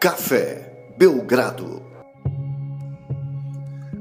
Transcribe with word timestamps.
Café 0.00 0.94
Belgrado. 0.96 1.82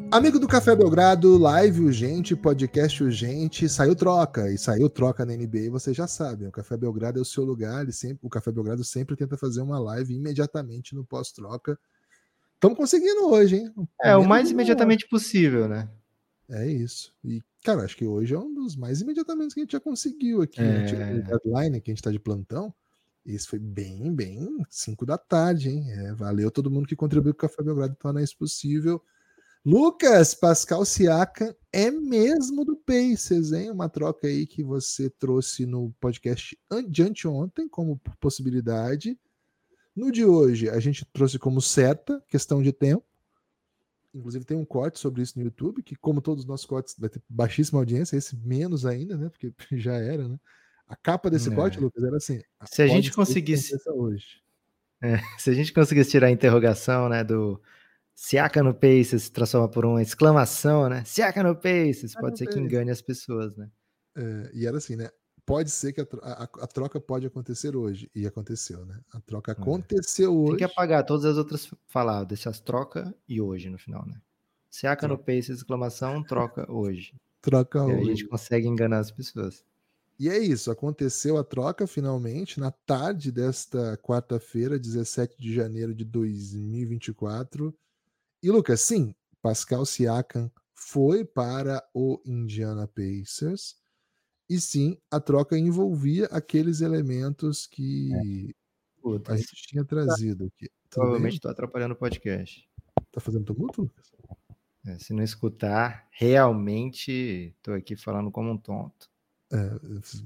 Amigo 0.10 0.39
do 0.39 0.47
Café 0.47 0.73
Belgrado, 0.73 1.37
live 1.37 1.81
urgente, 1.81 2.37
podcast 2.37 3.03
urgente, 3.03 3.67
saiu 3.67 3.94
troca 3.94 4.49
e 4.49 4.57
saiu 4.57 4.89
troca 4.89 5.25
na 5.25 5.35
NBA, 5.35 5.70
vocês 5.70 5.97
já 5.97 6.07
sabem. 6.07 6.47
O 6.47 6.53
Café 6.53 6.78
Belgrado 6.78 7.20
é 7.20 7.21
o 7.21 7.25
seu 7.25 7.43
lugar, 7.43 7.83
ele 7.83 7.92
sempre, 7.92 8.20
o 8.25 8.29
Café 8.29 8.49
Belgrado 8.49 8.81
sempre 8.81 9.17
tenta 9.17 9.35
fazer 9.35 9.60
uma 9.60 9.78
live 9.78 10.15
imediatamente 10.15 10.96
no 10.96 11.03
pós-troca. 11.03 11.78
Estamos 12.53 12.78
conseguindo 12.78 13.28
hoje, 13.28 13.57
hein? 13.57 13.74
É, 14.02 14.16
o 14.16 14.25
mais 14.25 14.49
imediatamente 14.49 15.06
possível, 15.06 15.67
né? 15.67 15.89
É 16.49 16.66
isso. 16.66 17.13
E, 17.25 17.43
cara, 17.61 17.84
acho 17.84 17.97
que 17.97 18.05
hoje 18.05 18.34
é 18.34 18.39
um 18.39 18.53
dos 18.53 18.77
mais 18.77 19.02
imediatamente 19.02 19.53
que 19.53 19.59
a 19.59 19.63
gente 19.63 19.73
já 19.73 19.81
conseguiu 19.81 20.43
aqui. 20.43 20.61
Né? 20.61 20.89
É... 20.89 21.13
O 21.13 21.23
deadline 21.23 21.81
que 21.81 21.91
a 21.91 21.93
gente 21.93 21.99
está 21.99 22.09
de 22.09 22.20
plantão. 22.20 22.73
Esse 23.25 23.47
foi 23.47 23.59
bem, 23.59 24.13
bem 24.13 24.65
5 24.69 25.05
da 25.05 25.17
tarde, 25.17 25.69
hein? 25.69 25.91
É, 25.91 26.13
valeu 26.13 26.49
todo 26.49 26.71
mundo 26.71 26.87
que 26.87 26.95
contribuiu 26.95 27.33
com 27.33 27.45
o 27.45 27.49
Café 27.49 27.61
Belgrado 27.61 27.95
tornar 27.95 28.23
isso 28.23 28.37
possível. 28.37 29.01
Lucas, 29.65 30.33
Pascal 30.33 30.85
Siaka 30.85 31.55
é 31.71 31.91
mesmo 31.91 32.63
do 32.63 32.77
Pacers, 32.77 33.51
hein? 33.51 33.69
Uma 33.69 33.89
troca 33.89 34.27
aí 34.27 34.47
que 34.47 34.63
você 34.63 35.09
trouxe 35.09 35.65
no 35.65 35.91
podcast 35.99 36.57
de 36.89 37.03
anteontem 37.03 37.67
como 37.67 37.99
possibilidade. 38.19 39.20
No 39.93 40.11
de 40.11 40.23
hoje, 40.23 40.70
a 40.70 40.79
gente 40.79 41.05
trouxe 41.11 41.37
como 41.37 41.61
certa, 41.61 42.23
questão 42.27 42.63
de 42.63 42.71
tempo. 42.71 43.05
Inclusive 44.13 44.45
tem 44.45 44.57
um 44.57 44.65
corte 44.65 44.97
sobre 44.97 45.21
isso 45.21 45.37
no 45.37 45.43
YouTube, 45.43 45.83
que 45.83 45.95
como 45.95 46.21
todos 46.21 46.45
os 46.45 46.47
nossos 46.47 46.65
cortes 46.65 46.95
vai 46.97 47.09
ter 47.09 47.21
baixíssima 47.29 47.79
audiência, 47.79 48.15
esse 48.15 48.37
menos 48.37 48.85
ainda, 48.85 49.17
né? 49.17 49.29
Porque 49.29 49.54
já 49.77 49.95
era, 49.95 50.27
né? 50.27 50.39
A 50.90 50.95
capa 50.95 51.29
desse 51.29 51.51
é. 51.51 51.55
corte, 51.55 51.79
Lucas, 51.79 52.04
era 52.04 52.18
assim. 52.18 52.41
Se 52.65 52.82
a 52.82 52.87
gente 52.87 53.13
conseguisse 53.13 53.77
hoje. 53.87 54.41
É, 54.99 55.18
se 55.37 55.51
a 55.51 55.54
gente 55.54 55.71
conseguisse 55.71 56.09
tirar 56.09 56.27
a 56.27 56.32
interrogação, 56.32 57.07
né, 57.07 57.23
do 57.23 57.62
Siaka 58.15 58.62
no 58.62 58.73
Pacers 58.73 59.23
se 59.23 59.32
transforma 59.32 59.70
por 59.70 59.85
uma 59.85 60.01
exclamação, 60.01 60.90
né? 60.90 61.04
Siaka 61.05 61.41
no 61.43 61.55
Pacers, 61.55 62.15
pode 62.15 62.37
ser 62.37 62.48
que 62.48 62.60
engane 62.60 62.91
as 62.91 63.01
pessoas, 63.01 63.55
né? 63.55 63.70
É, 64.14 64.52
e 64.54 64.66
era 64.66 64.78
assim, 64.78 64.95
né? 64.95 65.10
Pode 65.45 65.70
ser 65.70 65.94
que 65.94 66.02
a, 66.02 66.06
a, 66.22 66.44
a, 66.44 66.67
troca 66.67 67.00
pode 67.00 67.26
acontecer 67.26 67.78
hoje. 67.78 68.12
E 68.14 68.28
aconteceu, 68.28 68.86
né? 68.86 69.00
A 69.14 69.22
troca 69.22 69.52
é. 69.52 69.54
aconteceu 69.54 70.32
é. 70.32 70.36
hoje. 70.36 70.50
Tem 70.50 70.58
que 70.58 70.64
apagar 70.66 71.06
todas 71.06 71.23
as 71.23 71.38
outras 71.38 71.72
faladas, 71.88 72.28
deixar 72.28 72.50
as 72.50 72.60
troca 72.60 73.16
e 73.28 73.40
hoje 73.40 73.70
no 73.70 73.78
final, 73.78 74.06
né? 74.06 74.20
Siaka 74.70 75.08
no 75.08 75.17
Pacers, 75.17 75.60
exclamação, 75.60 76.22
troca 76.22 76.70
hoje. 76.70 77.16
Troca 77.42 77.80
e 77.80 77.82
hoje. 77.84 78.02
a 78.02 78.04
gente 78.04 78.28
consegue 78.28 78.67
enganar 78.67 79.00
as 79.00 79.12
pessoas. 79.12 79.64
E 80.20 80.28
é 80.28 80.38
isso, 80.38 80.70
aconteceu 80.70 81.38
a 81.38 81.45
troca 81.45 81.88
finalmente 81.88 82.59
na 82.59 82.72
tarde 82.72 83.31
desta 83.31 83.95
quarta-feira, 83.98 84.78
17 84.78 85.38
de 85.39 85.53
janeiro 85.53 85.95
de 85.95 86.03
2024. 86.03 87.73
E 88.44 88.52
Lucas, 88.52 88.81
sim, 88.81 89.16
Pascal 89.42 89.86
Siakam 89.86 90.52
foi 90.73 91.23
para 91.23 91.81
o 91.94 92.22
Indiana 92.26 92.86
Pacers. 92.86 93.78
E 94.50 94.59
sim, 94.59 94.98
a 95.09 95.22
troca 95.22 95.58
envolvia 95.58 96.26
aqueles 96.26 96.81
elementos 96.81 97.66
que 97.66 98.11
é. 98.14 99.31
a 99.31 99.38
gente 99.38 99.67
tinha 99.67 99.86
trazido 99.86 100.45
aqui. 100.45 100.70
Provavelmente 100.89 101.36
estou 101.36 101.52
atrapalhando 101.52 101.94
o 101.94 101.98
podcast. 101.98 102.67
Tá 103.09 103.22
fazendo 103.22 103.45
tumulto, 103.45 103.83
Lucas? 103.83 104.11
É, 104.86 104.98
se 104.98 105.14
não 105.14 105.23
escutar, 105.23 106.08
realmente 106.11 107.54
estou 107.58 107.73
aqui 107.73 107.95
falando 107.95 108.30
como 108.31 108.52
um 108.52 108.58
tonto. 108.58 109.09
É, 109.52 109.58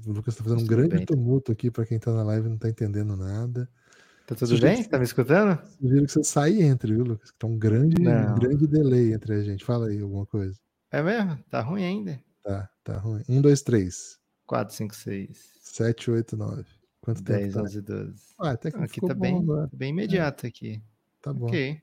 o 0.06 0.12
Lucas 0.12 0.34
está 0.34 0.44
fazendo 0.44 0.62
um 0.62 0.66
grande 0.66 0.96
bem. 0.96 1.06
tumulto 1.06 1.50
aqui 1.50 1.70
para 1.70 1.86
quem 1.86 1.96
está 1.96 2.12
na 2.12 2.22
live 2.22 2.46
e 2.46 2.48
não 2.48 2.56
está 2.56 2.68
entendendo 2.68 3.16
nada. 3.16 3.68
Tá 4.26 4.34
tudo 4.34 4.58
bem? 4.58 4.80
Está 4.80 4.98
me 4.98 5.04
escutando? 5.04 5.58
Sugiro 5.78 6.06
que 6.06 6.12
você 6.12 6.24
saia 6.24 6.52
e 6.52 6.62
entre, 6.62 6.94
viu, 6.94 7.04
Lucas? 7.04 7.32
Tá 7.38 7.46
um 7.46 7.58
grande, 7.58 7.96
um 8.00 8.34
grande 8.34 8.66
delay 8.66 9.12
entre 9.12 9.34
a 9.34 9.42
gente. 9.42 9.64
Fala 9.64 9.88
aí 9.88 10.00
alguma 10.00 10.24
coisa. 10.24 10.58
É 10.90 11.02
mesmo? 11.02 11.38
Tá 11.50 11.60
ruim 11.60 11.84
ainda. 11.84 12.22
Tá, 12.42 12.70
tá 12.82 12.98
ruim. 12.98 13.22
1, 13.28 13.40
2, 13.40 13.62
3. 13.62 14.18
4, 14.46 14.74
5, 14.74 14.94
6. 14.94 15.50
7, 15.60 16.10
8, 16.10 16.36
9. 16.36 16.64
Quanto 17.00 17.22
10, 17.22 17.40
tempo? 17.40 17.64
10, 17.64 17.76
11, 17.76 17.82
12. 17.82 18.14
Ah, 18.38 18.50
até 18.52 18.70
que 18.70 18.76
aqui 18.78 19.00
tá 19.00 19.14
bem, 19.14 19.36
agora. 19.36 19.68
bem 19.72 19.90
imediato 19.90 20.46
é. 20.46 20.48
aqui. 20.48 20.82
Tá 21.20 21.32
bom. 21.32 21.46
Ok. 21.46 21.80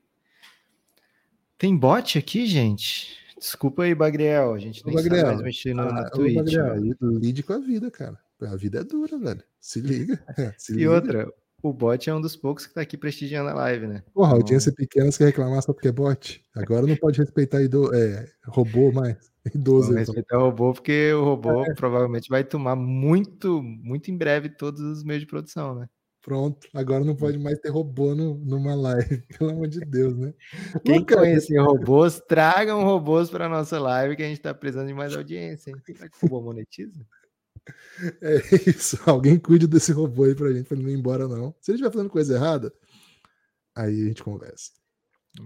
Tem 1.57 1.77
bot 1.77 2.17
aqui, 2.17 2.47
gente? 2.47 3.17
Desculpa 3.41 3.81
aí, 3.81 3.95
Bagriel. 3.95 4.53
A 4.53 4.59
gente 4.59 4.85
nem 4.85 4.93
Bagriel, 4.93 5.15
sabe 5.15 5.31
mais 5.31 5.41
mexer 5.41 5.73
no, 5.73 5.81
ah, 5.81 6.07
Twitch. 6.11 6.35
Bagriel, 6.35 6.75
lide 7.01 7.41
com 7.41 7.53
a 7.53 7.57
vida, 7.57 7.89
cara. 7.89 8.15
A 8.39 8.55
vida 8.55 8.81
é 8.81 8.83
dura, 8.83 9.17
velho. 9.17 9.43
Se 9.59 9.81
liga. 9.81 10.23
Se 10.59 10.73
e 10.73 10.75
liga. 10.75 10.91
outra, 10.91 11.33
o 11.63 11.73
bot 11.73 12.07
é 12.07 12.13
um 12.13 12.21
dos 12.21 12.35
poucos 12.35 12.67
que 12.67 12.73
tá 12.75 12.81
aqui 12.81 12.95
prestigiando 12.95 13.49
a 13.49 13.53
live, 13.55 13.87
né? 13.87 14.03
Porra, 14.13 14.29
então... 14.29 14.37
audiência 14.37 14.71
pequena, 14.71 15.11
você 15.11 15.17
quer 15.17 15.25
reclamar 15.25 15.63
só 15.63 15.73
porque 15.73 15.87
é 15.87 15.91
bot? 15.91 16.39
Agora 16.55 16.85
não 16.85 16.95
pode 16.95 17.17
respeitar 17.17 17.63
ido... 17.63 17.93
é, 17.95 18.27
robô 18.45 18.91
mais. 18.91 19.17
Idoso. 19.55 19.87
Então. 19.87 19.97
respeitar 19.97 20.37
o 20.37 20.43
robô, 20.43 20.73
porque 20.73 21.11
o 21.11 21.23
robô 21.23 21.63
é. 21.63 21.73
provavelmente 21.73 22.29
vai 22.29 22.43
tomar 22.43 22.75
muito, 22.75 23.63
muito 23.63 24.11
em 24.11 24.17
breve 24.17 24.49
todos 24.49 24.81
os 24.81 25.03
meios 25.03 25.21
de 25.21 25.27
produção, 25.27 25.73
né? 25.73 25.89
Pronto, 26.21 26.67
agora 26.73 27.03
não 27.03 27.15
pode 27.15 27.39
mais 27.39 27.57
ter 27.59 27.69
robô 27.69 28.13
no, 28.13 28.35
numa 28.37 28.75
live, 28.75 29.23
pelo 29.39 29.49
amor 29.49 29.67
de 29.67 29.79
Deus, 29.79 30.15
né? 30.15 30.33
Quem 30.85 30.99
Nunca... 30.99 31.17
conhecer 31.17 31.57
robôs, 31.59 32.21
tragam 32.27 32.83
robôs 32.83 33.29
para 33.29 33.49
nossa 33.49 33.79
live 33.79 34.15
que 34.15 34.21
a 34.21 34.27
gente 34.27 34.37
está 34.37 34.53
precisando 34.53 34.87
de 34.87 34.93
mais 34.93 35.15
audiência. 35.15 35.71
Hein? 35.71 35.77
Será 35.83 36.07
que 36.07 36.17
o 36.17 36.27
robô 36.27 36.41
monetiza? 36.41 37.05
É 38.21 38.37
isso. 38.67 38.97
Alguém 39.05 39.37
cuide 39.37 39.67
desse 39.67 39.91
robô 39.91 40.23
aí 40.23 40.33
pra 40.33 40.51
gente, 40.51 40.67
pra 40.67 40.75
ele 40.75 40.83
não 40.83 40.89
ir 40.91 40.97
embora, 40.97 41.27
não. 41.27 41.53
Se 41.61 41.69
ele 41.69 41.75
estiver 41.75 41.91
fazendo 41.93 42.09
coisa 42.09 42.33
errada, 42.33 42.73
aí 43.75 44.01
a 44.01 44.07
gente 44.07 44.23
conversa. 44.23 44.71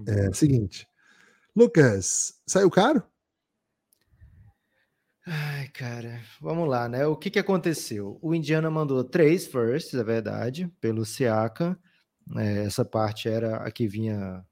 É 0.08 0.32
seguinte. 0.32 0.88
Lucas, 1.54 2.34
saiu 2.48 2.70
caro? 2.70 3.04
Ai, 5.28 5.68
cara, 5.70 6.22
vamos 6.40 6.70
lá, 6.70 6.88
né? 6.88 7.08
O 7.08 7.16
que, 7.16 7.32
que 7.32 7.40
aconteceu? 7.40 8.20
O 8.22 8.36
Indiana 8.36 8.70
mandou 8.70 9.04
três 9.04 9.48
firsts, 9.48 9.96
é 9.96 10.04
verdade, 10.04 10.72
pelo 10.80 11.04
Siaka. 11.04 11.78
É, 12.38 12.66
essa 12.66 12.86
parte 12.86 13.28
era 13.28 13.58
a 13.58 13.72
que 13.72 13.88
vinha 13.88 14.46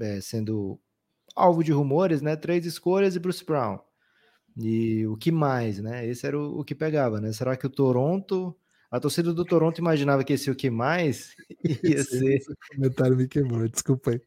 é, 0.00 0.20
sendo 0.22 0.80
alvo 1.34 1.62
de 1.62 1.70
rumores, 1.70 2.22
né? 2.22 2.34
Três 2.34 2.64
escolhas 2.64 3.14
e 3.14 3.18
Bruce 3.18 3.44
Brown. 3.44 3.78
E 4.56 5.06
o 5.06 5.18
que 5.18 5.30
mais, 5.30 5.78
né? 5.80 6.06
Esse 6.06 6.26
era 6.26 6.38
o, 6.38 6.60
o, 6.60 6.64
que 6.64 6.74
pegava, 6.74 7.20
né? 7.20 7.30
Será 7.32 7.54
que 7.56 7.66
o 7.66 7.70
Toronto. 7.70 8.56
A 8.90 8.98
torcida 8.98 9.34
do 9.34 9.44
Toronto 9.44 9.78
imaginava 9.78 10.24
que 10.24 10.32
esse 10.32 10.50
o 10.50 10.56
que 10.56 10.70
mais 10.70 11.34
ia 11.84 12.02
ser. 12.02 12.36
Esse 12.36 12.54
comentário 12.70 13.16
me 13.16 13.28
queimou, 13.28 13.68
desculpa 13.68 14.12
aí. 14.12 14.20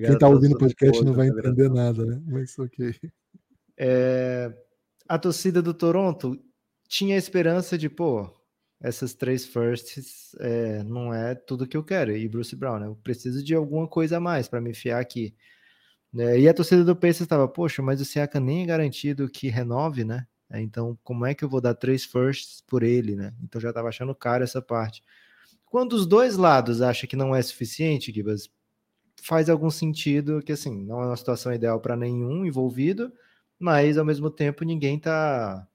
Quem 0.00 0.18
tá 0.18 0.28
ouvindo 0.28 0.56
o 0.56 0.58
podcast 0.58 1.02
não 1.02 1.14
vai 1.14 1.28
entender 1.28 1.70
nada, 1.70 2.04
né? 2.04 2.20
Mas 2.26 2.58
ok. 2.58 2.94
É, 3.78 4.52
a 5.08 5.18
torcida 5.18 5.60
do 5.62 5.74
Toronto 5.74 6.38
tinha 6.88 7.14
a 7.14 7.18
esperança 7.18 7.76
de, 7.76 7.88
pô, 7.88 8.30
essas 8.80 9.14
três 9.14 9.46
firsts 9.46 10.34
é, 10.40 10.82
não 10.84 11.12
é 11.12 11.34
tudo 11.34 11.66
que 11.66 11.76
eu 11.76 11.84
quero. 11.84 12.16
E 12.16 12.28
Bruce 12.28 12.54
Brown, 12.54 12.78
né? 12.78 12.86
Eu 12.86 12.96
preciso 12.96 13.42
de 13.42 13.54
alguma 13.54 13.88
coisa 13.88 14.18
a 14.18 14.20
mais 14.20 14.48
para 14.48 14.60
me 14.60 14.74
fiar 14.74 15.00
aqui. 15.00 15.34
É, 16.16 16.38
e 16.38 16.48
a 16.48 16.54
torcida 16.54 16.84
do 16.84 16.94
Pacers 16.94 17.22
estava, 17.22 17.48
poxa, 17.48 17.82
mas 17.82 18.00
o 18.00 18.04
Siaka 18.04 18.38
nem 18.38 18.62
é 18.62 18.66
garantido 18.66 19.28
que 19.28 19.48
renove, 19.48 20.04
né? 20.04 20.26
É, 20.50 20.60
então, 20.60 20.98
como 21.02 21.26
é 21.26 21.34
que 21.34 21.44
eu 21.44 21.48
vou 21.48 21.60
dar 21.60 21.74
três 21.74 22.04
firsts 22.04 22.62
por 22.66 22.82
ele, 22.82 23.16
né? 23.16 23.34
Então 23.42 23.60
já 23.60 23.70
estava 23.70 23.88
achando 23.88 24.14
caro 24.14 24.44
essa 24.44 24.62
parte. 24.62 25.02
Quando 25.66 25.94
os 25.94 26.06
dois 26.06 26.36
lados 26.36 26.80
acham 26.82 27.08
que 27.08 27.16
não 27.16 27.34
é 27.34 27.42
suficiente, 27.42 28.12
Gibas, 28.12 28.48
faz 29.22 29.48
algum 29.48 29.70
sentido 29.70 30.42
que 30.42 30.52
assim, 30.52 30.84
não 30.84 31.02
é 31.02 31.06
uma 31.06 31.16
situação 31.16 31.52
ideal 31.52 31.80
para 31.80 31.96
nenhum 31.96 32.44
envolvido, 32.44 33.12
mas 33.58 33.98
ao 33.98 34.04
mesmo 34.04 34.30
tempo 34.30 34.64
ninguém 34.64 34.96
está 34.96 35.66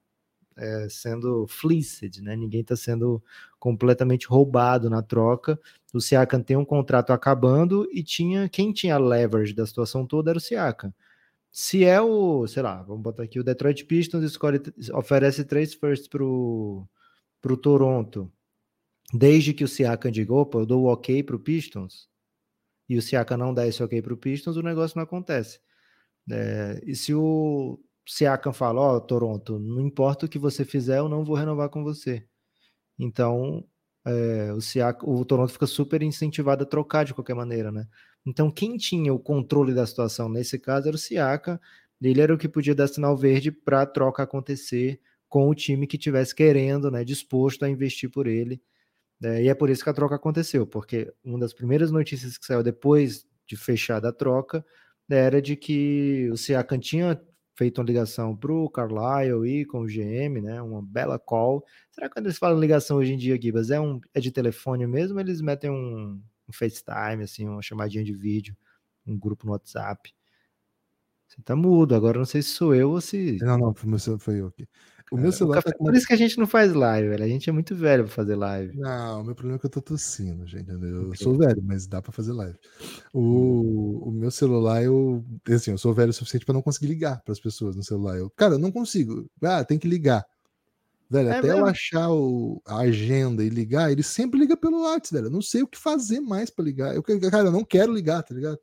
é, 0.58 0.88
sendo 0.90 1.48
fleeced, 1.48 2.22
né? 2.22 2.36
Ninguém 2.36 2.62
está 2.62 2.76
sendo 2.76 3.24
completamente 3.60 4.28
roubado 4.28 4.90
na 4.90 5.02
troca. 5.02 5.60
O 5.94 6.02
Siakam 6.02 6.42
tem 6.42 6.58
um 6.58 6.66
contrato 6.66 7.12
acabando 7.14 7.88
e 7.92 8.04
tinha 8.04 8.50
quem 8.50 8.74
tinha 8.74 8.98
leverage 8.98 9.54
da 9.54 9.66
situação 9.66 10.06
toda 10.06 10.32
era 10.32 10.38
o 10.38 10.42
Siakam. 10.42 10.94
Se 11.52 11.84
é 11.86 12.02
o, 12.02 12.48
sei 12.48 12.62
lá, 12.64 12.84
vamos 12.84 13.02
botar 13.04 13.24
aqui 13.24 13.40
o 13.40 13.44
Detroit 13.44 13.86
Pistons 13.86 14.24
escolhe, 14.24 14.62
oferece 14.94 15.44
três 15.46 15.74
firsts 15.74 16.08
pro 16.08 16.88
pro 17.42 17.58
Toronto, 17.58 18.32
desde 19.14 19.54
que 19.54 19.64
o 19.64 19.68
Siakam 19.68 20.12
diga, 20.12 20.34
opa, 20.34 20.60
eu 20.60 20.66
dou 20.66 20.84
o 20.84 20.92
ok 20.92 21.24
pro 21.24 21.40
Pistons, 21.40 22.10
e 22.90 22.98
o 22.98 23.02
Siakam 23.02 23.38
não 23.38 23.54
dá 23.54 23.68
esse 23.68 23.82
ok 23.84 24.02
pro 24.02 24.18
Pistons, 24.18 24.58
o 24.58 24.62
negócio 24.64 24.98
não 24.98 25.04
acontece. 25.04 25.60
É, 26.32 26.82
e 26.86 26.96
se 26.96 27.14
o 27.14 27.80
Siakam 28.08 28.54
fala, 28.54 28.82
ó, 28.82 28.96
oh, 28.96 29.02
Toronto, 29.02 29.60
não 29.60 29.82
importa 29.82 30.26
o 30.26 30.30
que 30.30 30.40
você 30.40 30.66
fizer, 30.66 31.00
eu 31.00 31.10
não 31.10 31.24
vou 31.24 31.36
renovar 31.36 31.70
com 31.70 31.84
você. 31.84 32.26
Então, 32.98 33.66
é, 34.06 34.54
o, 34.54 34.62
Siak, 34.62 35.02
o 35.04 35.24
Toronto 35.26 35.54
fica 35.54 35.68
super 35.68 36.02
incentivado 36.02 36.64
a 36.64 36.68
trocar 36.68 37.06
de 37.06 37.14
qualquer 37.14 37.36
maneira, 37.36 37.72
né? 37.72 37.88
Então, 38.26 38.52
quem 38.52 38.78
tinha 38.78 39.14
o 39.14 39.20
controle 39.20 39.74
da 39.74 39.86
situação 39.86 40.30
nesse 40.30 40.60
caso 40.60 40.88
era 40.88 40.96
o 40.96 41.00
Siaka. 41.00 41.60
Ele 42.02 42.22
era 42.22 42.34
o 42.34 42.38
que 42.38 42.48
podia 42.50 42.76
dar 42.76 42.88
sinal 42.88 43.16
verde 43.18 43.52
para 43.52 43.82
a 43.82 43.86
troca 43.86 44.24
acontecer 44.24 45.02
com 45.28 45.50
o 45.50 45.56
time 45.56 45.88
que 45.88 45.98
tivesse 45.98 46.34
querendo, 46.34 46.90
né, 46.92 47.04
disposto 47.04 47.64
a 47.64 47.70
investir 47.70 48.10
por 48.10 48.28
ele. 48.28 48.62
É, 49.24 49.44
e 49.44 49.50
é 49.50 49.54
por 49.56 49.70
isso 49.70 49.84
que 49.84 49.90
a 49.90 49.94
troca 49.94 50.16
aconteceu, 50.16 50.66
porque 50.66 51.14
uma 51.24 51.40
das 51.40 51.54
primeiras 51.54 51.92
notícias 51.92 52.38
que 52.38 52.46
saiu 52.46 52.64
depois 52.64 53.26
de 53.46 53.58
fechada 53.58 54.10
a 54.10 54.14
troca 54.14 54.66
era 55.10 55.42
de 55.42 55.56
que 55.56 56.30
o 56.32 56.38
Siakam 56.38 56.80
tinha 56.80 57.20
feito 57.58 57.80
uma 57.80 57.86
ligação 57.86 58.36
para 58.36 58.54
o 58.54 58.70
Carlisle 58.70 59.46
e 59.46 59.66
com 59.66 59.82
o 59.82 59.86
GM, 59.86 60.42
né? 60.42 60.62
Uma 60.62 60.82
bela 60.82 61.20
call. 61.20 61.66
Será 61.92 62.08
que 62.08 62.14
quando 62.14 62.28
eles 62.28 62.38
falam 62.38 62.60
ligação 62.60 62.98
hoje 62.98 63.14
em 63.14 63.18
dia, 63.18 63.40
Gibas, 63.42 63.70
é, 63.70 63.80
um, 63.80 64.00
é 64.14 64.20
de 64.20 64.32
telefone 64.32 64.88
mesmo? 64.88 65.20
Eles 65.20 65.42
metem 65.42 65.70
um, 65.70 66.22
um 66.48 66.54
FaceTime, 66.54 67.24
assim, 67.24 67.48
uma 67.48 67.62
chamadinha 67.62 68.04
de 68.04 68.14
vídeo, 68.14 68.56
um 69.06 69.18
grupo 69.18 69.46
no 69.46 69.52
WhatsApp? 69.52 70.14
Você 71.28 71.42
tá 71.44 71.56
mudo, 71.56 71.94
agora 71.94 72.18
não 72.18 72.26
sei 72.26 72.42
se 72.42 72.50
sou 72.50 72.74
eu 72.74 72.92
ou 72.92 73.02
se. 73.02 73.38
Não, 73.42 73.58
não, 73.58 73.74
foi 74.18 74.40
eu 74.40 74.48
aqui. 74.48 74.68
O 75.12 75.18
meu 75.18 75.32
celular 75.32 75.64
tá 75.64 75.72
com... 75.74 75.86
Por 75.86 75.96
isso 75.96 76.06
que 76.06 76.14
a 76.14 76.18
gente 76.18 76.38
não 76.38 76.46
faz 76.46 76.74
live, 76.74 77.10
velho. 77.10 77.24
A 77.24 77.28
gente 77.28 77.50
é 77.50 77.54
muito 77.54 77.76
velho 77.76 78.04
pra 78.04 78.14
fazer 78.14 78.36
live. 78.36 78.78
Não, 78.78 79.22
o 79.22 79.24
meu 79.24 79.34
problema 79.34 79.58
é 79.58 79.60
que 79.60 79.66
eu 79.66 79.70
tô 79.70 79.82
tossindo, 79.82 80.46
gente. 80.46 80.70
Eu 80.70 81.16
sou 81.16 81.36
velho, 81.36 81.62
mas 81.64 81.88
dá 81.88 82.02
pra 82.02 82.12
fazer 82.12 82.32
live. 82.34 82.56
O, 83.14 84.10
o 84.10 84.12
meu 84.12 84.30
celular, 84.30 84.84
eu. 84.84 85.24
Assim, 85.50 85.72
eu 85.72 85.78
sou 85.78 85.94
velho 85.94 86.12
o 86.12 86.14
suficiente 86.14 86.46
pra 86.46 86.54
não 86.54 86.62
conseguir 86.62 86.88
ligar 86.88 87.22
pras 87.24 87.40
pessoas 87.40 87.76
no 87.76 87.84
celular. 87.84 88.18
Eu, 88.18 88.30
cara, 88.30 88.54
eu 88.54 88.60
não 88.60 88.72
consigo. 88.72 89.30
Ah, 89.42 89.64
tem 89.64 89.80
que 89.80 89.88
ligar. 89.88 90.24
Velho, 91.10 91.30
é 91.30 91.40
até 91.40 91.48
mesmo? 91.48 91.62
eu 91.62 91.66
achar 91.66 92.12
o, 92.12 92.62
a 92.68 92.82
agenda 92.82 93.44
e 93.44 93.50
ligar, 93.50 93.92
ele 93.92 94.04
sempre 94.04 94.40
liga 94.40 94.56
pelo 94.56 94.84
WhatsApp, 94.84 95.16
velho. 95.16 95.26
Eu 95.28 95.32
não 95.32 95.42
sei 95.42 95.64
o 95.64 95.68
que 95.68 95.78
fazer 95.78 96.20
mais 96.20 96.52
pra 96.52 96.64
ligar. 96.64 96.96
Eu, 96.96 97.02
cara, 97.02 97.48
eu 97.48 97.52
não 97.52 97.66
quero 97.66 97.92
ligar, 97.92 98.22
tá 98.22 98.36
ligado? 98.36 98.60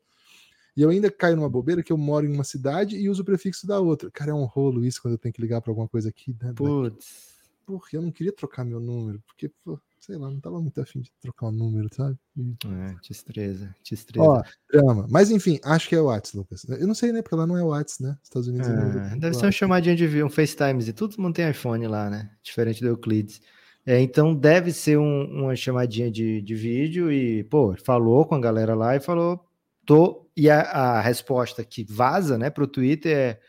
E 0.77 0.83
eu 0.83 0.91
ainda 0.91 1.11
caio 1.11 1.37
numa 1.37 1.49
bobeira 1.49 1.83
que 1.83 1.93
eu 1.93 1.97
moro 1.97 2.27
em 2.27 2.35
uma 2.35 2.45
cidade 2.45 2.97
e 2.97 3.09
uso 3.09 3.23
o 3.23 3.25
prefixo 3.25 3.67
da 3.67 3.81
outra. 3.81 4.11
Cara, 4.11 4.33
é 4.33 4.35
um 4.35 4.45
rolo 4.45 4.85
isso 4.85 5.01
quando 5.01 5.15
eu 5.15 5.19
tenho 5.19 5.33
que 5.33 5.41
ligar 5.41 5.61
para 5.61 5.71
alguma 5.71 5.89
coisa 5.89 6.09
aqui. 6.11 6.37
Né? 6.43 6.53
Putz. 6.55 7.37
Porque 7.65 7.97
eu 7.97 8.03
não 8.03 8.13
queria 8.13 8.33
trocar 8.33 8.65
meu 8.65 8.79
número, 8.79 9.21
porque, 9.27 9.51
pô, 9.65 9.81
sei 9.99 10.17
lá, 10.17 10.31
não 10.31 10.39
tava 10.39 10.61
muito 10.61 10.81
afim 10.81 11.01
de 11.01 11.11
trocar 11.21 11.47
o 11.49 11.51
número, 11.51 11.89
sabe? 11.93 12.17
E... 12.37 12.55
É, 12.65 12.95
destreza, 13.03 13.75
destreza. 13.83 14.25
Ó, 14.25 14.43
drama. 14.71 15.07
Mas 15.11 15.33
enfim, 15.33 15.59
acho 15.65 15.89
que 15.89 15.97
é 15.97 16.01
o 16.01 16.05
WhatsApp, 16.05 16.37
Lucas. 16.37 16.65
Eu 16.69 16.87
não 16.87 16.95
sei, 16.95 17.11
né? 17.11 17.23
Porque 17.23 17.35
lá 17.35 17.45
não 17.45 17.57
é 17.57 17.65
o 17.65 17.69
WhatsApp, 17.69 18.05
né? 18.05 18.19
Estados 18.23 18.47
Unidos 18.47 18.69
é, 18.69 19.15
é 19.15 19.17
Deve 19.17 19.35
ser 19.35 19.47
uma 19.47 19.53
chamadinha 19.53 19.97
de 19.97 20.23
um 20.23 20.31
FaceTime 20.31 20.81
e 20.85 20.93
tudo 20.93 21.21
mundo 21.21 21.35
tem 21.35 21.51
iPhone 21.51 21.89
lá, 21.89 22.09
né? 22.09 22.31
Diferente 22.41 22.81
do 22.81 22.89
Euclides. 22.89 23.41
É, 23.85 24.01
então 24.01 24.35
deve 24.35 24.73
ser 24.73 24.99
um, 24.99 25.25
uma 25.25 25.57
chamadinha 25.57 26.11
de, 26.11 26.41
de 26.43 26.55
vídeo 26.55 27.11
e, 27.11 27.45
pô, 27.45 27.75
falou 27.85 28.25
com 28.27 28.35
a 28.35 28.41
galera 28.41 28.75
lá 28.75 28.95
e 28.95 29.01
falou: 29.01 29.46
tô 29.87 30.29
e 30.37 30.51
a, 30.51 30.61
a 30.61 31.01
resposta 31.01 31.65
que 31.65 31.85
vaza 31.85 32.37
né, 32.37 32.51
para 32.51 32.65
o 32.65 32.69
Twitter 32.69 33.17
é: 33.17 33.41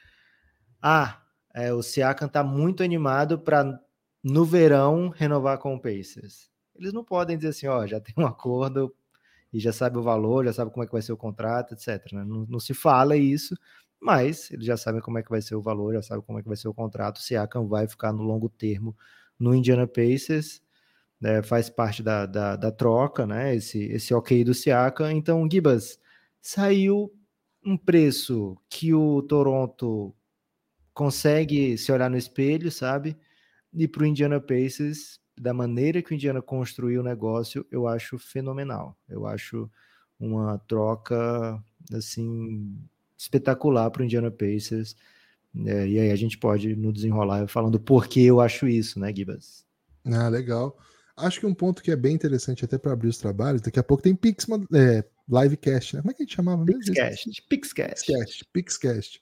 Ah, 0.82 1.22
é, 1.54 1.74
o 1.74 1.82
Siakam 1.82 2.28
está 2.28 2.44
muito 2.44 2.84
animado 2.84 3.40
para 3.40 3.80
no 4.24 4.46
verão 4.46 5.10
renovar 5.10 5.58
com 5.58 5.74
o 5.76 5.80
Pacers. 5.82 6.50
Eles 6.76 6.94
não 6.94 7.04
podem 7.04 7.38
dizer 7.38 7.50
assim, 7.50 7.68
ó, 7.68 7.86
já 7.88 8.00
tem 8.00 8.14
um 8.18 8.26
acordo 8.28 8.94
e 9.52 9.60
já 9.60 9.72
sabe 9.72 9.98
o 9.98 10.04
valor, 10.04 10.46
já 10.46 10.54
sabe 10.54 10.72
como 10.72 10.84
é 10.84 10.86
que 10.86 10.92
vai 10.92 11.02
ser 11.02 11.14
o 11.14 11.18
contrato, 11.18 11.74
etc. 11.74 12.14
Né? 12.14 12.24
Não, 12.24 12.46
não, 12.48 12.60
se 12.60 12.74
fala 12.74 13.16
isso, 13.16 13.56
mas 14.00 14.52
eles 14.52 14.66
já 14.66 14.78
sabem 14.78 15.02
como 15.02 15.18
é 15.18 15.24
que 15.24 15.30
vai 15.30 15.42
ser 15.42 15.56
o 15.56 15.62
valor, 15.62 15.94
já 15.94 16.02
sabem 16.02 16.24
como 16.24 16.40
é 16.40 16.42
que 16.42 16.48
vai 16.48 16.58
ser 16.58 16.68
o 16.68 16.74
contrato. 16.74 17.18
O 17.18 17.22
Siakam 17.22 17.68
vai 17.68 17.88
ficar 17.88 18.14
no 18.14 18.22
longo 18.24 18.50
termo 18.50 18.96
no 19.40 19.56
Indiana 19.56 19.88
Pacers, 19.88 20.62
né, 21.20 21.42
faz 21.42 21.70
parte 21.70 22.04
da, 22.04 22.26
da, 22.26 22.56
da, 22.56 22.72
troca, 22.72 23.26
né? 23.26 23.56
Esse, 23.56 23.80
esse 23.86 24.14
ok 24.14 24.44
do 24.44 24.54
Siakam. 24.54 25.12
Então, 25.12 25.48
Gibas, 25.52 26.00
saiu 26.42 27.12
um 27.66 27.78
preço 27.78 28.58
que 28.70 28.94
o 28.94 29.22
Toronto 29.22 30.16
consegue 30.94 31.78
se 31.78 31.92
olhar 31.92 32.10
no 32.10 32.18
espelho, 32.18 32.72
sabe? 32.72 33.18
E 33.74 33.88
para 33.88 34.04
o 34.04 34.06
Indiana 34.06 34.40
Pacers, 34.40 35.20
da 35.40 35.54
maneira 35.54 36.02
que 36.02 36.12
o 36.12 36.16
Indiana 36.16 36.42
construiu 36.42 37.02
o 37.02 37.04
negócio, 37.04 37.66
eu 37.70 37.88
acho 37.88 38.18
fenomenal. 38.18 38.98
Eu 39.08 39.28
acho 39.28 39.70
uma 40.20 40.58
troca 40.58 41.62
assim 41.94 42.76
espetacular 43.18 43.90
para 43.92 44.02
o 44.02 44.06
Indiana 44.06 44.32
Pacers. 44.32 44.96
É, 45.66 45.88
e 45.88 46.00
aí 46.00 46.12
a 46.12 46.16
gente 46.16 46.38
pode 46.38 46.76
no 46.76 46.92
desenrolar 46.92 47.48
falando 47.48 47.80
por 47.80 48.08
que 48.08 48.24
eu 48.26 48.42
acho 48.42 48.68
isso, 48.68 49.00
né, 49.00 49.14
Gibas? 49.14 49.66
Ah, 50.06 50.30
legal. 50.30 50.78
Acho 51.16 51.40
que 51.40 51.46
um 51.46 51.54
ponto 51.54 51.82
que 51.82 51.92
é 51.92 51.96
bem 51.96 52.14
interessante 52.14 52.64
até 52.64 52.78
para 52.78 52.94
abrir 52.94 53.08
os 53.08 53.18
trabalhos, 53.18 53.62
daqui 53.62 53.80
a 53.80 53.84
pouco 53.84 54.04
tem 54.04 54.16
Pix, 54.16 54.46
é, 54.74 55.04
livecast, 55.30 55.96
né? 55.96 56.02
Como 56.02 56.12
é 56.12 56.14
que 56.14 56.24
a 56.24 56.26
gente 56.26 56.36
chamava 56.36 56.64
mesmo? 56.64 56.82
Pixcast. 56.82 57.44
Pixcast. 57.50 58.06
Pixcast. 58.06 58.46
Pixcast. 58.54 59.22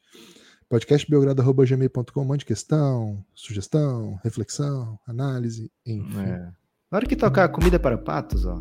Podcastbelgrado.gmail.com, 0.68 2.22
um 2.22 2.26
monte 2.26 2.40
de 2.40 2.46
questão, 2.46 3.24
sugestão, 3.36 4.20
reflexão, 4.24 5.00
análise, 5.06 5.72
enfim. 5.86 6.20
É. 6.20 6.52
Na 6.92 6.98
hora 6.98 7.06
que 7.06 7.16
tocar 7.16 7.50
comida 7.50 7.80
para 7.80 7.98
patos, 7.98 8.46
ó. 8.46 8.56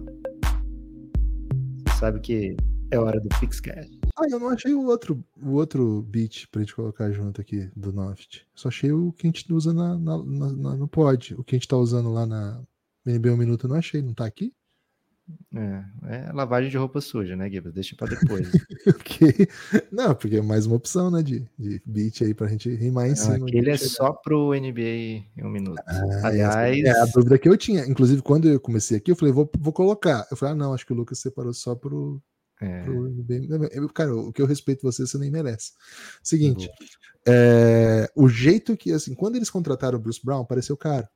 Você 1.86 1.98
sabe 1.98 2.20
que 2.20 2.56
é 2.90 2.98
hora 2.98 3.18
do 3.18 3.28
Pixcast. 3.40 3.98
Ah, 4.16 4.26
eu 4.30 4.38
não 4.38 4.50
achei 4.50 4.74
o 4.74 4.86
outro, 4.86 5.24
o 5.42 5.52
outro 5.52 6.02
beat 6.02 6.46
pra 6.50 6.60
gente 6.60 6.74
colocar 6.74 7.10
junto 7.10 7.40
aqui 7.40 7.70
do 7.74 7.92
Noft. 7.92 8.46
Só 8.54 8.68
achei 8.68 8.92
o 8.92 9.12
que 9.12 9.26
a 9.26 9.30
gente 9.30 9.52
usa 9.52 9.72
na, 9.72 9.98
na, 9.98 10.18
na, 10.22 10.76
no 10.76 10.86
pod. 10.86 11.34
O 11.34 11.42
que 11.42 11.56
a 11.56 11.58
gente 11.58 11.68
tá 11.68 11.76
usando 11.76 12.12
lá 12.12 12.26
na 12.26 12.62
NBA 13.06 13.32
1 13.32 13.36
Minuto, 13.36 13.64
eu 13.66 13.70
não 13.70 13.76
achei. 13.76 14.02
Não 14.02 14.14
tá 14.14 14.24
aqui? 14.24 14.52
É, 15.54 16.26
é 16.28 16.32
lavagem 16.32 16.70
de 16.70 16.76
roupa 16.76 17.00
suja, 17.00 17.34
né, 17.34 17.48
Gibbs? 17.48 17.72
Deixa 17.72 17.96
para 17.96 18.14
depois. 18.14 18.50
okay. 18.88 19.48
Não, 19.90 20.14
porque 20.14 20.36
é 20.36 20.42
mais 20.42 20.66
uma 20.66 20.76
opção, 20.76 21.10
né, 21.10 21.22
de, 21.22 21.48
de 21.58 21.80
beat 21.86 22.22
aí 22.22 22.34
pra 22.34 22.48
gente 22.48 22.68
rimar 22.74 23.08
em 23.08 23.16
cima. 23.16 23.46
Aquele 23.46 23.70
é 23.70 23.76
só 23.76 24.12
pro 24.12 24.52
NBA 24.52 24.80
em 25.36 25.44
um 25.44 25.48
minuto. 25.48 25.82
Ah, 25.86 26.26
Aliás. 26.28 26.78
É 26.78 26.90
a 26.90 27.06
dúvida 27.06 27.38
que 27.38 27.48
eu 27.48 27.56
tinha. 27.56 27.86
Inclusive, 27.86 28.20
quando 28.20 28.48
eu 28.48 28.60
comecei 28.60 28.98
aqui, 28.98 29.10
eu 29.10 29.16
falei, 29.16 29.32
vou, 29.32 29.50
vou 29.58 29.72
colocar. 29.72 30.26
Eu 30.30 30.36
falei, 30.36 30.52
ah, 30.52 30.56
não, 30.56 30.74
acho 30.74 30.84
que 30.84 30.92
o 30.92 30.96
Lucas 30.96 31.20
separou 31.20 31.54
só 31.54 31.74
pro, 31.74 32.20
é. 32.60 32.82
pro 32.82 33.08
NBA. 33.08 33.68
Eu, 33.72 33.88
cara, 33.88 34.14
o 34.14 34.32
que 34.32 34.42
eu 34.42 34.46
respeito 34.46 34.82
você, 34.82 35.06
você 35.06 35.16
nem 35.16 35.30
merece. 35.30 35.72
Seguinte, 36.22 36.68
é, 37.26 38.10
o 38.14 38.28
jeito 38.28 38.76
que, 38.76 38.92
assim, 38.92 39.14
quando 39.14 39.36
eles 39.36 39.48
contrataram 39.48 39.98
o 39.98 40.02
Bruce 40.02 40.20
Brown, 40.22 40.44
pareceu 40.44 40.76
caro. 40.76 41.08